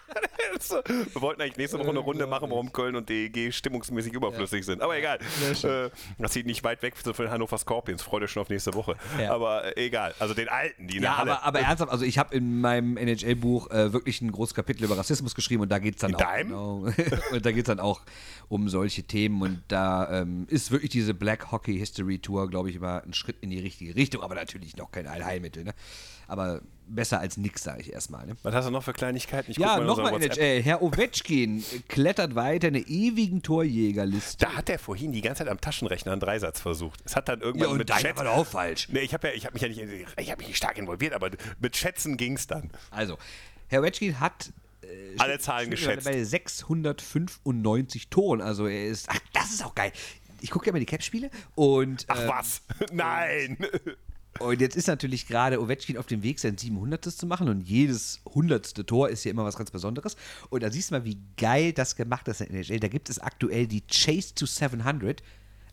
[1.15, 4.83] Wir wollten eigentlich nächste Woche eine Runde machen, warum Köln und DEG stimmungsmäßig überflüssig sind.
[4.83, 5.19] Aber egal.
[5.63, 8.03] Äh, das sieht nicht weit weg von Hannover Scorpions.
[8.03, 8.97] Freut euch schon auf nächste Woche.
[9.21, 9.33] Ja.
[9.33, 10.15] Aber äh, egal.
[10.19, 11.31] Also den alten, die in Ja, der Halle.
[11.33, 14.97] aber, aber ernsthaft, also ich habe in meinem NHL-Buch äh, wirklich ein großes Kapitel über
[14.97, 16.49] Rassismus geschrieben und da geht es dann In auch deinem?
[16.49, 16.87] genau,
[17.33, 18.01] und da geht's dann auch
[18.49, 22.77] um solche Themen und da ähm, ist wirklich diese Black Hockey History Tour, glaube ich,
[22.77, 25.75] immer ein Schritt in die richtige Richtung, aber natürlich noch kein Allheilmittel, ne?
[26.31, 28.27] Aber besser als nix, sage ich erstmal.
[28.27, 28.37] Ne?
[28.43, 29.51] Was hast du noch für Kleinigkeiten?
[29.51, 30.15] Ich Ja, nochmal.
[30.15, 30.63] NHL.
[30.63, 34.45] Herr Ovechkin klettert weiter in der ewigen Torjägerliste.
[34.45, 37.01] Da hat er vorhin die ganze Zeit am Taschenrechner einen Dreisatz versucht.
[37.05, 38.17] Es hat dann Ja, irgendwann und mit deiner Schätzen.
[38.19, 38.89] war doch auch falsch.
[38.91, 39.81] Nee, ich habe ja, ich hab mich ja nicht,
[40.19, 42.71] ich habe mich nicht stark involviert, aber mit Schätzen ging es dann.
[42.91, 43.19] Also,
[43.69, 44.53] Herr Ovechkin hat
[45.19, 46.05] Alle Zahlen geschätzt.
[46.05, 48.41] Bei 695 Toren.
[48.41, 49.09] Also er ist.
[49.09, 49.93] Ach, das ist auch geil.
[50.41, 52.05] Ich gucke ja mal die Cap-Spiele und.
[52.09, 52.63] Ach ähm, was?
[52.93, 53.57] Nein!
[53.61, 53.97] Und
[54.59, 57.05] jetzt ist natürlich gerade Ovechkin auf dem Weg, sein 700.
[57.05, 58.87] zu machen und jedes 100.
[58.87, 60.17] Tor ist ja immer was ganz Besonderes.
[60.49, 62.81] Und da siehst du mal, wie geil das gemacht ist in der NHL.
[62.81, 65.23] Da gibt es aktuell die Chase to 700.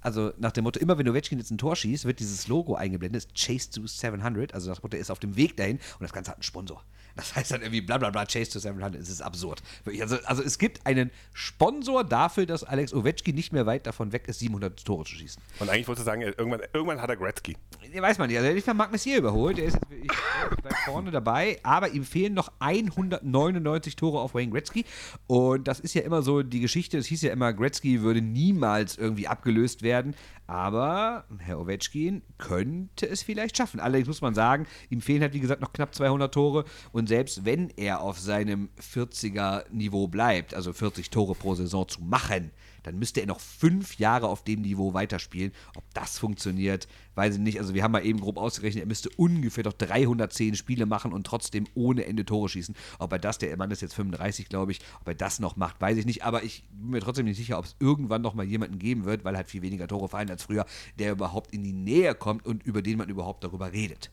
[0.01, 3.27] Also nach dem Motto, immer wenn Ovechkin jetzt ein Tor schießt, wird dieses Logo eingeblendet,
[3.35, 4.53] Chase to 700.
[4.53, 6.83] Also das Motto er ist auf dem Weg dahin und das Ganze hat einen Sponsor.
[7.17, 8.95] Das heißt dann irgendwie bla bla bla, Chase to 700.
[9.01, 9.61] Es ist absurd.
[9.99, 14.27] Also, also es gibt einen Sponsor dafür, dass Alex Ovechkin nicht mehr weit davon weg
[14.27, 15.41] ist, 700 Tore zu schießen.
[15.59, 17.57] Und eigentlich wollte ich sagen, irgendwann, irgendwann hat er Gretzky.
[17.91, 18.37] Ja, weiß man nicht.
[18.37, 19.57] Also, er hat nicht mal Marc Messier überholt.
[19.57, 21.59] Der ist jetzt weit vorne dabei.
[21.63, 24.85] Aber ihm fehlen noch 199 Tore auf Wayne Gretzky.
[25.25, 26.97] Und das ist ja immer so die Geschichte.
[26.99, 30.15] Es hieß ja immer, Gretzky würde niemals irgendwie abgelöst werden.
[30.47, 33.81] Aber Herr Ovechkin könnte es vielleicht schaffen.
[33.81, 36.63] Allerdings muss man sagen, ihm fehlen halt, wie gesagt, noch knapp 200 Tore.
[36.93, 42.51] Und selbst wenn er auf seinem 40er-Niveau bleibt, also 40 Tore pro Saison zu machen,
[42.87, 45.51] dann müsste er noch fünf Jahre auf dem Niveau weiterspielen.
[45.75, 47.59] Ob das funktioniert, weiß ich nicht.
[47.59, 51.27] Also wir haben mal eben grob ausgerechnet, er müsste ungefähr doch 310 Spiele machen und
[51.27, 52.75] trotzdem ohne Ende Tore schießen.
[52.97, 55.81] Ob er das, der Mann ist jetzt 35, glaube ich, ob er das noch macht,
[55.81, 56.23] weiß ich nicht.
[56.23, 59.25] Aber ich bin mir trotzdem nicht sicher, ob es irgendwann noch mal jemanden geben wird,
[59.25, 60.65] weil halt viel weniger Tore fallen als früher,
[60.97, 64.11] der überhaupt in die Nähe kommt und über den man überhaupt darüber redet.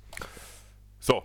[0.99, 1.22] So,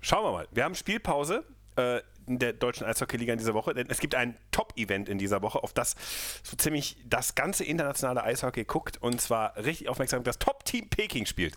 [0.00, 0.48] schauen wir mal.
[0.52, 1.44] Wir haben Spielpause
[1.76, 3.74] äh, der deutschen Eishockey-Liga in dieser Woche.
[3.74, 5.96] Denn es gibt ein Top-Event in dieser Woche, auf das
[6.42, 8.98] so ziemlich das ganze internationale Eishockey guckt.
[9.00, 11.54] Und zwar richtig aufmerksam, das Top-Team Peking spielt.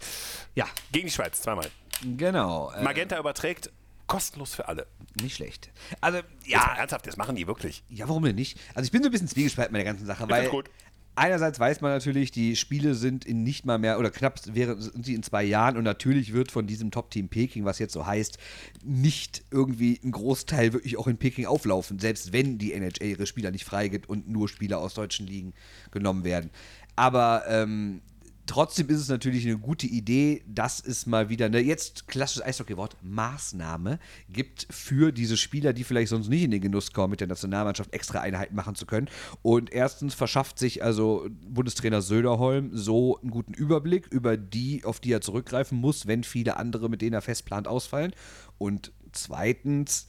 [0.55, 1.69] Ja, Gegen die Schweiz, zweimal.
[2.17, 2.71] genau.
[2.71, 3.71] Äh, Magenta überträgt
[4.07, 4.85] kostenlos für alle.
[5.19, 5.71] nicht schlecht.
[5.99, 7.83] Also, Ja, ja, ernsthaft, das machen die wirklich.
[7.89, 8.59] Ja, warum denn nicht?
[8.75, 10.69] Also ich bin so ein bisschen zwiegespalten bei der ganzen Sache, weil gut.
[11.15, 15.05] Einerseits weiß man natürlich, die Spiele sind in nicht mal mehr oder knapp wäre, sind
[15.05, 18.37] sie in zwei Jahren und natürlich wird von diesem Top-Team Peking, was jetzt so heißt,
[18.83, 23.51] nicht irgendwie ein Großteil wirklich auch in Peking auflaufen, selbst wenn die NHL ihre Spieler
[23.51, 25.53] nicht freigibt und nur Spieler aus deutschen Ligen
[25.91, 26.49] genommen werden.
[26.95, 28.01] Aber ähm,
[28.47, 32.97] Trotzdem ist es natürlich eine gute Idee, dass es mal wieder eine jetzt klassisches Eishockey-Wort
[33.01, 33.97] Maßnahme
[34.29, 37.91] gibt für diese Spieler, die vielleicht sonst nicht in den Genuss kommen, mit der Nationalmannschaft
[37.91, 39.09] extra Einheiten machen zu können.
[39.41, 45.11] Und erstens verschafft sich also Bundestrainer Söderholm so einen guten Überblick über die, auf die
[45.11, 48.13] er zurückgreifen muss, wenn viele andere, mit denen er festplant, ausfallen.
[48.59, 50.07] Und zweitens,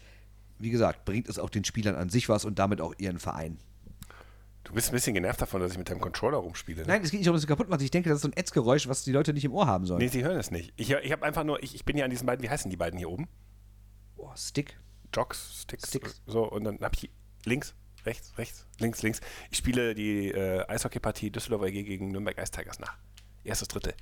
[0.59, 3.57] wie gesagt, bringt es auch den Spielern an sich was und damit auch ihren Verein.
[4.67, 6.83] Du bist ein bisschen genervt davon, dass ich mit deinem Controller rumspiele.
[6.83, 6.89] Ne?
[6.89, 7.85] Nein, es geht nicht darum, dass du kaputt machst.
[7.85, 10.01] Ich denke, das ist so ein Ätzgeräusch, was die Leute nicht im Ohr haben sollen.
[10.01, 10.73] Nee, sie hören es nicht.
[10.77, 12.77] Ich, ich habe einfach nur, ich, ich bin ja an diesen beiden, wie heißen die
[12.77, 13.29] beiden hier oben?
[14.17, 14.77] Oh, Stick.
[15.15, 15.89] Jocks, Sticks.
[15.89, 16.21] Sticks.
[16.27, 17.11] So, und dann habe ich
[17.45, 19.21] links, rechts, rechts, links, links.
[19.51, 22.99] Ich spiele die äh, Eishockey-Partie Düsseldorfer EG gegen Nürnberg Ice Tigers nach.
[23.45, 23.95] Erstes, dritte.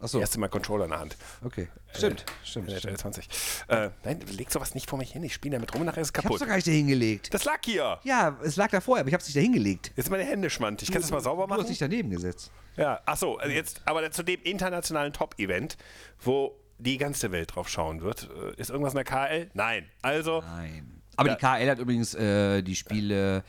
[0.00, 1.16] Achso, Erste Mal Controller in der Hand.
[1.44, 1.68] okay.
[1.92, 2.98] Stimmt, Äh, stimmt, NHL stimmt.
[2.98, 3.28] 20.
[3.68, 5.24] Äh, nein, leg sowas nicht vor mich hin.
[5.24, 6.40] Ich spiele damit rum und nachher ist es Ich hab's kaputt.
[6.40, 7.34] doch gar nicht da hingelegt.
[7.34, 7.98] Das lag hier.
[8.04, 9.92] Ja, es lag da vorher, aber ich hab's nicht da hingelegt.
[9.96, 10.92] Jetzt sind meine Hände schmantig.
[10.92, 11.68] Kannst du das mal sauber Du hast machen?
[11.68, 12.50] dich daneben gesetzt.
[12.76, 15.76] Ja, ach so, also jetzt aber zu dem internationalen Top-Event,
[16.20, 18.28] wo die ganze Welt drauf schauen wird.
[18.56, 19.50] Äh, Ist irgendwas in der KL?
[19.54, 19.86] Nein.
[20.02, 21.02] Also, Nein.
[21.16, 21.34] Aber Ja.
[21.34, 23.42] die KL hat übrigens äh, die Spiele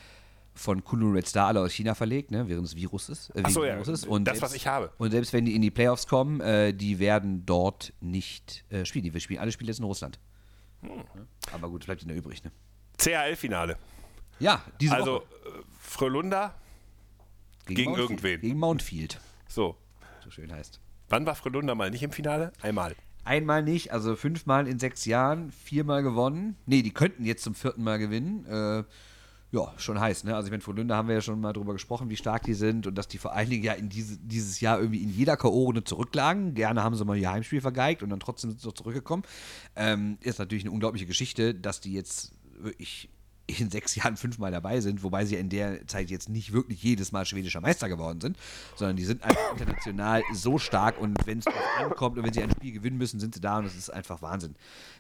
[0.60, 3.30] von Kunlun Red Star alle aus China verlegt, ne, während des Viruses.
[3.32, 4.06] Äh, so, ja, Viruses.
[4.06, 4.92] Und das, selbst, was ich habe.
[4.98, 9.04] Und selbst wenn die in die Playoffs kommen, äh, die werden dort nicht äh, spielen.
[9.06, 10.20] Die wir spielen alle Spiele jetzt in Russland.
[10.82, 11.04] Hm.
[11.54, 12.52] Aber gut, bleibt ihnen übrig, ne?
[12.98, 13.78] CHL-Finale.
[14.40, 15.24] Ja, diese Also, Woche.
[15.24, 16.54] äh, Frölunda,
[17.66, 18.10] gegen Mountfield.
[18.10, 18.42] irgendwen.
[18.42, 19.78] Gegen Mountfield, so.
[20.24, 20.80] so schön heißt.
[21.10, 22.52] Wann war Frölunda mal nicht im Finale?
[22.62, 22.96] Einmal.
[23.26, 26.56] Einmal nicht, also fünfmal in sechs Jahren, viermal gewonnen.
[26.66, 28.46] Nee, die könnten jetzt zum vierten Mal gewinnen.
[28.46, 28.84] Äh,
[29.52, 30.36] ja, schon heiß, ne?
[30.36, 32.54] Also ich meine, von Lünde haben wir ja schon mal drüber gesprochen, wie stark die
[32.54, 35.38] sind und dass die vor allen Dingen ja in diese, dieses Jahr irgendwie in jeder
[35.38, 36.54] K.O.-Runde zurücklagen.
[36.54, 39.24] Gerne haben sie mal ihr Heimspiel vergeigt und dann trotzdem sind sie zurückgekommen.
[39.76, 43.10] Ähm, ist natürlich eine unglaubliche Geschichte, dass die jetzt wirklich
[43.58, 47.12] in sechs Jahren fünfmal dabei sind, wobei sie in der Zeit jetzt nicht wirklich jedes
[47.12, 48.38] Mal schwedischer Meister geworden sind,
[48.76, 51.46] sondern die sind einfach international so stark und wenn es
[51.78, 54.22] ankommt und wenn sie ein Spiel gewinnen müssen, sind sie da und das ist einfach
[54.22, 54.56] Wahnsinn.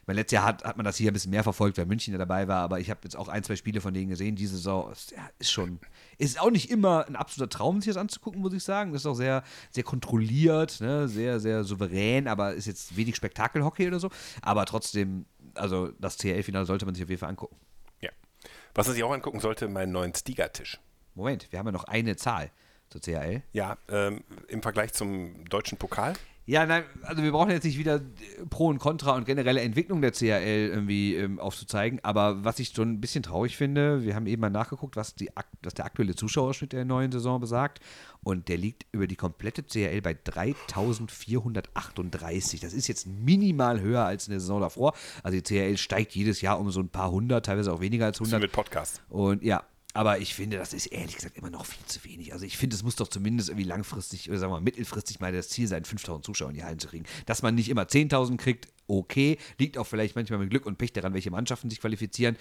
[0.07, 2.17] Mein letztes Jahr hat, hat man das hier ein bisschen mehr verfolgt, weil München ja
[2.17, 4.35] dabei war, aber ich habe jetzt auch ein, zwei Spiele von denen gesehen.
[4.35, 5.79] Diese Saison ist, ja, ist schon,
[6.17, 8.91] ist auch nicht immer ein absoluter Traum, sich das anzugucken, muss ich sagen.
[8.91, 11.07] Das ist auch sehr, sehr kontrolliert, ne?
[11.07, 14.09] sehr, sehr souverän, aber ist jetzt wenig Spektakelhockey oder so.
[14.41, 17.55] Aber trotzdem, also das CL-Finale sollte man sich auf jeden Fall angucken.
[18.79, 20.79] Was man sich auch angucken sollte, meinen neuen Stiga-Tisch.
[21.13, 22.49] Moment, wir haben ja noch eine Zahl
[22.87, 23.43] zur CHL.
[23.51, 26.13] Ja, ähm, im Vergleich zum deutschen Pokal.
[26.49, 28.01] Ja, nein, also wir brauchen jetzt nicht wieder äh,
[28.49, 32.93] Pro und Contra und generelle Entwicklung der CHL irgendwie ähm, aufzuzeigen, aber was ich schon
[32.93, 35.29] ein bisschen traurig finde, wir haben eben mal nachgeguckt, was, die,
[35.61, 37.81] was der aktuelle Zuschauerschnitt der neuen Saison besagt
[38.23, 42.61] und der liegt über die komplette CHL bei 3438.
[42.61, 44.95] Das ist jetzt minimal höher als in der Saison davor.
[45.21, 48.19] Also die CHL steigt jedes Jahr um so ein paar hundert, teilweise auch weniger als
[48.19, 48.41] 100.
[48.41, 49.03] mit Podcast.
[49.09, 52.31] Und ja, aber ich finde, das ist ehrlich gesagt immer noch viel zu wenig.
[52.33, 55.31] Also ich finde, es muss doch zumindest irgendwie langfristig oder sagen wir mal mittelfristig mal
[55.31, 57.05] das Ziel sein, 5000 Zuschauer in die Hallen zu kriegen.
[57.25, 59.37] Dass man nicht immer 10.000 kriegt, okay.
[59.57, 62.37] Liegt auch vielleicht manchmal mit Glück und Pech daran, welche Mannschaften sich qualifizieren.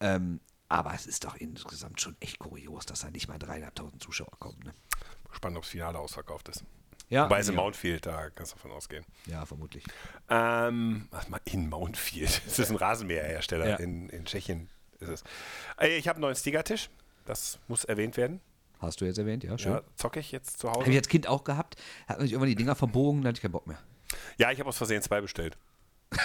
[0.00, 4.32] Ähm, aber es ist doch insgesamt schon echt kurios, dass da nicht mal 3.500 Zuschauer
[4.38, 4.58] kommen.
[4.64, 4.72] Ne?
[5.30, 6.64] Spannend, ob das Finale ausverkauft ist.
[7.10, 7.60] Ja, Wobei es in ja.
[7.60, 9.04] Mountfield, da kannst du davon ausgehen.
[9.26, 9.84] ja, vermutlich.
[10.30, 12.40] Ähm, warte mal, in Mountfield.
[12.46, 13.76] Das ist ein Rasenmäherhersteller Ja.
[13.76, 14.68] in, in Tschechien.
[15.02, 15.24] Ist es.
[15.78, 16.90] Äh, Ich habe einen neuen Stiga-Tisch.
[17.26, 18.40] Das muss erwähnt werden.
[18.80, 19.72] Hast du jetzt erwähnt, ja, schön.
[19.72, 20.98] Ja, zocke ich jetzt zu Habe ich Hause.
[20.98, 21.76] als Kind auch gehabt,
[22.08, 23.78] hat man sich irgendwann die Dinger verbogen, dann hatte ich keinen Bock mehr.
[24.38, 25.56] Ja, ich habe aus Versehen zwei bestellt.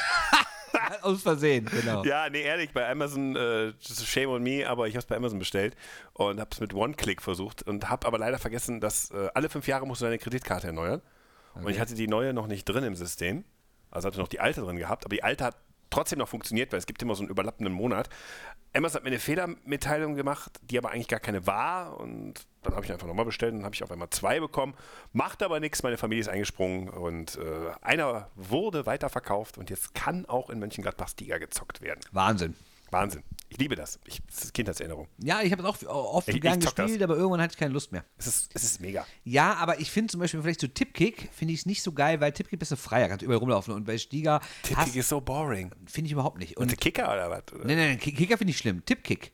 [1.02, 2.04] Aus Versehen, genau.
[2.04, 5.38] Ja, nee, ehrlich, bei Amazon, äh, shame on me, aber ich habe es bei Amazon
[5.40, 5.76] bestellt
[6.14, 9.68] und habe es mit One-Click versucht und habe aber leider vergessen, dass äh, alle fünf
[9.68, 11.02] Jahre musst du deine Kreditkarte erneuern.
[11.56, 13.44] Und ich hatte die neue noch nicht drin im System.
[13.92, 15.58] Also hatte noch die alte drin gehabt, aber die alte hat
[15.90, 18.10] trotzdem noch funktioniert, weil es gibt immer so einen überlappenden Monat.
[18.74, 22.86] Amazon hat mir eine Fehlermitteilung gemacht, die aber eigentlich gar keine war und dann habe
[22.86, 24.76] ich einfach nochmal bestellt und habe ich auf einmal zwei bekommen.
[25.14, 30.26] Macht aber nichts, meine Familie ist eingesprungen und äh, einer wurde weiterverkauft und jetzt kann
[30.26, 32.02] auch in Mönchengladbach Stiga gezockt werden.
[32.12, 32.56] Wahnsinn.
[32.92, 33.24] Wahnsinn.
[33.50, 34.00] Ich liebe das.
[34.06, 35.08] Ich, das ist Kindheitserinnerung.
[35.24, 36.86] Ja, ich habe es auch oft Ich- gern ich zock das.
[36.88, 38.04] gespielt, aber irgendwann hatte ich keine Lust mehr.
[38.18, 39.06] Es ist, es ist mega.
[39.24, 42.20] Ja, aber ich finde zum Beispiel vielleicht so Tipkick, finde ich es nicht so geil,
[42.20, 45.72] weil Tipkick bist du freier, kannst überall rumlaufen und bei Stiga Tippkick ist so boring.
[45.86, 46.58] finde ich überhaupt nicht.
[46.58, 47.44] Und Und der Kicker oder was?
[47.64, 48.84] nein, nein, nein, Kicker finde ich schlimm.
[48.86, 49.32] Tipkick.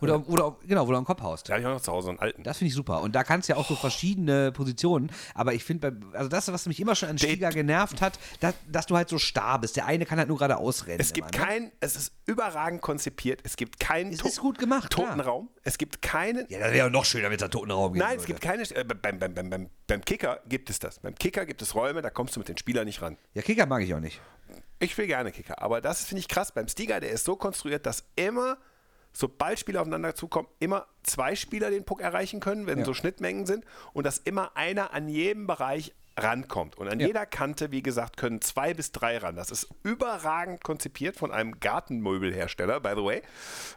[0.00, 1.48] Oder, oder, genau, wo du am Kopf haust.
[1.48, 2.42] Da habe ich auch noch zu Hause einen alten.
[2.42, 3.00] Das finde ich super.
[3.00, 5.10] Und da kannst du ja auch so verschiedene Positionen.
[5.34, 8.84] Aber ich finde, also das, was mich immer schon an Stiga genervt hat, dass, dass
[8.84, 9.76] du halt so starr bist.
[9.76, 11.00] Der eine kann halt nur gerade ausrennen.
[11.00, 11.50] Es gibt immer, ne?
[11.50, 13.40] kein, es ist überragend konzipiert.
[13.44, 15.08] Es gibt keinen Es ist gut gemacht, klar.
[15.08, 15.48] toten Raum.
[15.62, 16.46] Es gibt keinen.
[16.50, 18.62] Ja, das wäre noch schöner, wenn es einen toten Raum geben Nein, es gibt keine.
[18.62, 20.98] Äh, beim, beim, beim, beim, Kicker gibt es das.
[20.98, 23.16] Beim Kicker gibt es Räume, da kommst du mit den Spielern nicht ran.
[23.32, 24.20] Ja, Kicker mag ich auch nicht.
[24.78, 26.52] Ich will gerne Kicker, aber das finde ich krass.
[26.52, 28.58] Beim Stiga, der ist so konstruiert, dass immer,
[29.16, 32.84] sobald Spieler aufeinander zukommen, immer zwei Spieler den Puck erreichen können, wenn Ja.
[32.84, 33.64] so Schnittmengen sind
[33.94, 36.76] und dass immer einer an jedem Bereich rankommt.
[36.78, 37.06] Und an Ja.
[37.08, 39.36] jeder Kante, wie gesagt, können zwei bis drei ran.
[39.36, 43.22] Das ist überragend konzipiert von einem Gartenmöbelhersteller, by the way.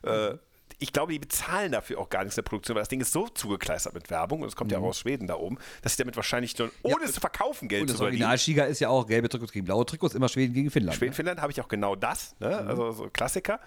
[0.04, 0.38] Äh,
[0.82, 3.12] ich glaube, die bezahlen dafür auch gar nichts in der Produktion, weil das Ding ist
[3.12, 6.04] so zugekleistert mit Werbung und es kommt ja auch aus Schweden da oben, dass sie
[6.04, 8.22] damit wahrscheinlich nur, ohne es zu verkaufen, Geld Und zu das verdienen.
[8.24, 10.96] Original-Stiga ist ja auch gelbe Trikots gegen blaue Trikots, immer Schweden gegen Finnland.
[10.98, 11.16] Schweden, ne?
[11.16, 12.62] Finnland habe ich auch genau das, ne?
[12.64, 12.70] Mhm.
[12.70, 13.60] also so Klassiker.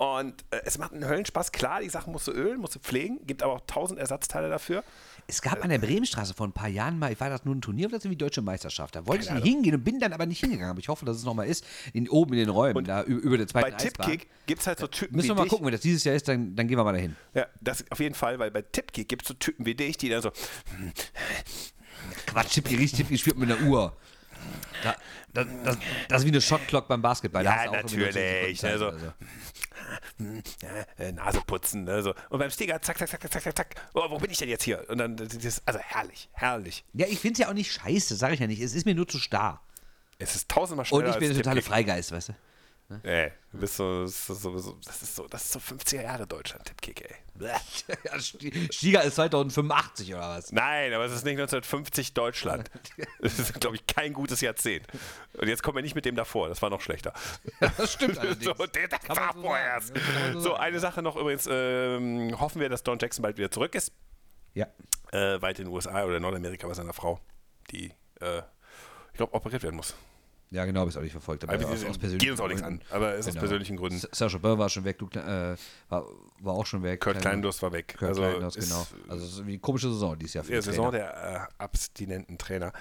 [0.00, 1.52] Und äh, es macht einen Höllenspaß.
[1.52, 4.82] Klar, die Sachen musst du ölen, musst du pflegen, gibt aber auch tausend Ersatzteile dafür.
[5.26, 7.86] Es gab an der Bremenstraße vor ein paar Jahren mal, war das nur ein Turnier
[7.88, 8.96] oder das irgendwie Deutsche Meisterschaft?
[8.96, 10.70] Da wollte ich nicht hingehen und bin dann aber nicht hingegangen.
[10.70, 13.20] Aber ich hoffe, dass es nochmal ist, in, oben in den Räumen, Und da über,
[13.20, 13.76] über der zweiten Bei.
[13.76, 15.50] Tipkick gibt es halt so Typen Müssen wir mal dich.
[15.50, 17.14] gucken, wenn das dieses Jahr ist, dann, dann gehen wir mal dahin.
[17.34, 20.08] Ja, das auf jeden Fall, weil bei Tipkick gibt es so Typen wie dich, die
[20.08, 20.32] dann so,
[22.26, 23.94] Quatsch, Tipki riecht, Tipki spielt mit einer Uhr.
[24.82, 24.96] Da,
[25.34, 25.76] da, das,
[26.08, 27.44] das ist wie eine Shotclock beim Basketball.
[27.44, 29.12] Da Ja, natürlich, 90 Sekunden also-
[30.20, 31.84] Zeit ja, äh, Nase putzen.
[31.84, 32.14] Ne, so.
[32.28, 33.74] Und beim Stiger, zack, zack, zack, zack, zack, zack.
[33.94, 34.84] Oh, wo bin ich denn jetzt hier?
[34.88, 36.84] Und dann, das also herrlich, herrlich.
[36.92, 38.60] Ja, ich finde es ja auch nicht scheiße, sage ich ja nicht.
[38.60, 39.62] Es ist mir nur zu starr.
[40.18, 41.62] Es ist tausendmal schneller Und ich bin der totale.
[41.62, 42.32] Freigeist, weißt du?
[43.04, 46.26] Ey, du bist so, das ist so, das ist so, das ist so 50er Jahre
[46.26, 47.16] Deutschland, Tipkick, ey.
[48.04, 50.52] Ja, Sti- Stiga ist 2085 oder was?
[50.52, 52.70] Nein, aber es ist nicht 1950 Deutschland.
[53.20, 54.86] Das ist, glaube ich, kein gutes Jahrzehnt.
[55.38, 57.12] Und jetzt kommen wir nicht mit dem davor, das war noch schlechter.
[57.60, 58.44] Das stimmt allerdings.
[58.44, 59.96] So, der, das war so vorher sagen.
[59.96, 59.96] erst.
[59.96, 63.22] Ja, kann man so So, eine Sache noch übrigens, ähm, hoffen wir, dass Don Jackson
[63.22, 63.92] bald wieder zurück ist.
[64.54, 64.66] Ja.
[65.12, 67.20] Äh, weit in den USA oder Nordamerika bei seiner Frau,
[67.70, 68.38] die, äh,
[69.12, 69.94] ich glaube, operiert werden muss.
[70.52, 71.44] Ja, genau, habe ich auch nicht verfolgt.
[71.44, 73.40] Aber Aber aus, die- aus persönlichen gehen uns auch nichts an, aber ist aus Genau.
[73.40, 73.98] persönlichen Gründen.
[73.98, 75.56] S- Serge Böll war schon weg, Luke, äh,
[75.90, 76.06] war,
[76.40, 77.00] war auch schon weg.
[77.00, 77.94] Kurt Kleindurst war weg.
[77.96, 78.86] Kurt also Kleindurst, genau.
[79.08, 81.12] Also es ist wie eine komische Saison dieses Jahr für die Saison Trainer.
[81.12, 82.72] der äh, abstinenten Trainer.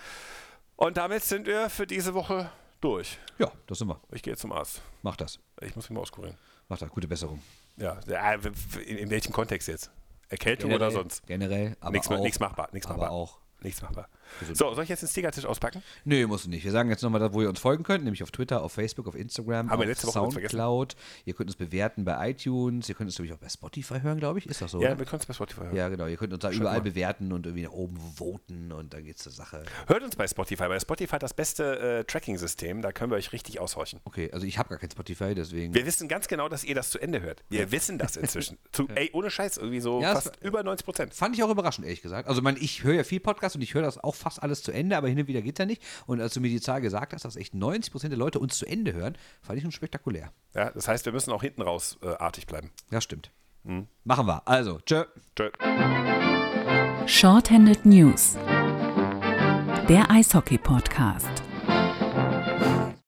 [0.78, 2.50] Und damit sind wir für diese Woche
[2.82, 3.20] durch.
[3.38, 4.00] Ja, das sind wir.
[4.14, 4.82] Ich gehe jetzt zum Arzt.
[5.04, 5.38] Mach das.
[5.62, 6.38] Ich muss mich mal auskurieren.
[6.70, 6.90] Mach das.
[6.90, 7.42] Gute Besserung.
[7.78, 9.92] Ja, ja, in, in welchem Kontext jetzt?
[10.30, 11.26] Erkältung oder sonst?
[11.28, 13.12] Generell, aber Nichts auch, nichts machbar, nichts aber machbar.
[13.12, 13.40] auch.
[13.62, 14.08] Nichts machbar.
[14.54, 15.84] So, soll ich jetzt den Stickertisch auspacken?
[16.06, 16.64] Nee, musst du nicht.
[16.64, 19.16] Wir sagen jetzt nochmal, wo ihr uns folgen könnt, nämlich auf Twitter, auf Facebook, auf
[19.16, 20.58] Instagram, Haben wir auf letzte Woche vergessen.
[20.58, 20.96] Soundcloud.
[21.26, 22.88] Ihr könnt uns bewerten bei iTunes.
[22.90, 24.46] Ihr könnt uns, glaube ich, auch bei Spotify hören, glaube ich.
[24.46, 24.82] Ist das so?
[24.82, 25.00] Ja, oder?
[25.00, 25.76] wir können es bei Spotify hören.
[25.76, 26.08] ja, genau.
[26.08, 26.84] Ihr könnt uns da Schaut überall mal.
[26.84, 29.64] bewerten und irgendwie nach oben voten und dann geht's zur Sache.
[29.88, 30.68] Hört uns bei Spotify.
[30.68, 32.82] Bei Spotify hat das beste äh, Tracking-System.
[32.82, 34.00] Da können wir euch richtig aushorchen.
[34.04, 35.74] Okay, also ich habe gar kein Spotify, deswegen.
[35.74, 37.44] Wir wissen ganz genau, dass ihr das zu Ende hört.
[37.50, 38.58] Wir wissen das inzwischen.
[38.72, 41.14] Zu, ey, ohne Scheiß, irgendwie so Ja, fast über 90 Prozent.
[41.14, 42.28] Fand ich auch überraschend, ehrlich gesagt.
[42.28, 44.72] Also, mein, ich höre ja viel Podcast und ich höre das auch fast alles zu
[44.72, 45.82] Ende, aber hin und wieder geht es ja nicht.
[46.06, 48.66] Und als du mir die Zahl gesagt hast, dass echt 90% der Leute uns zu
[48.66, 50.32] Ende hören, fand ich schon spektakulär.
[50.54, 52.72] Ja, das heißt, wir müssen auch hinten raus äh, artig bleiben.
[52.92, 53.32] Ja, stimmt.
[54.04, 54.48] Machen wir.
[54.48, 55.04] Also, tschö.
[55.36, 55.50] Tschö.
[57.06, 58.36] Shorthanded News.
[59.88, 61.39] Der Eishockey-Podcast.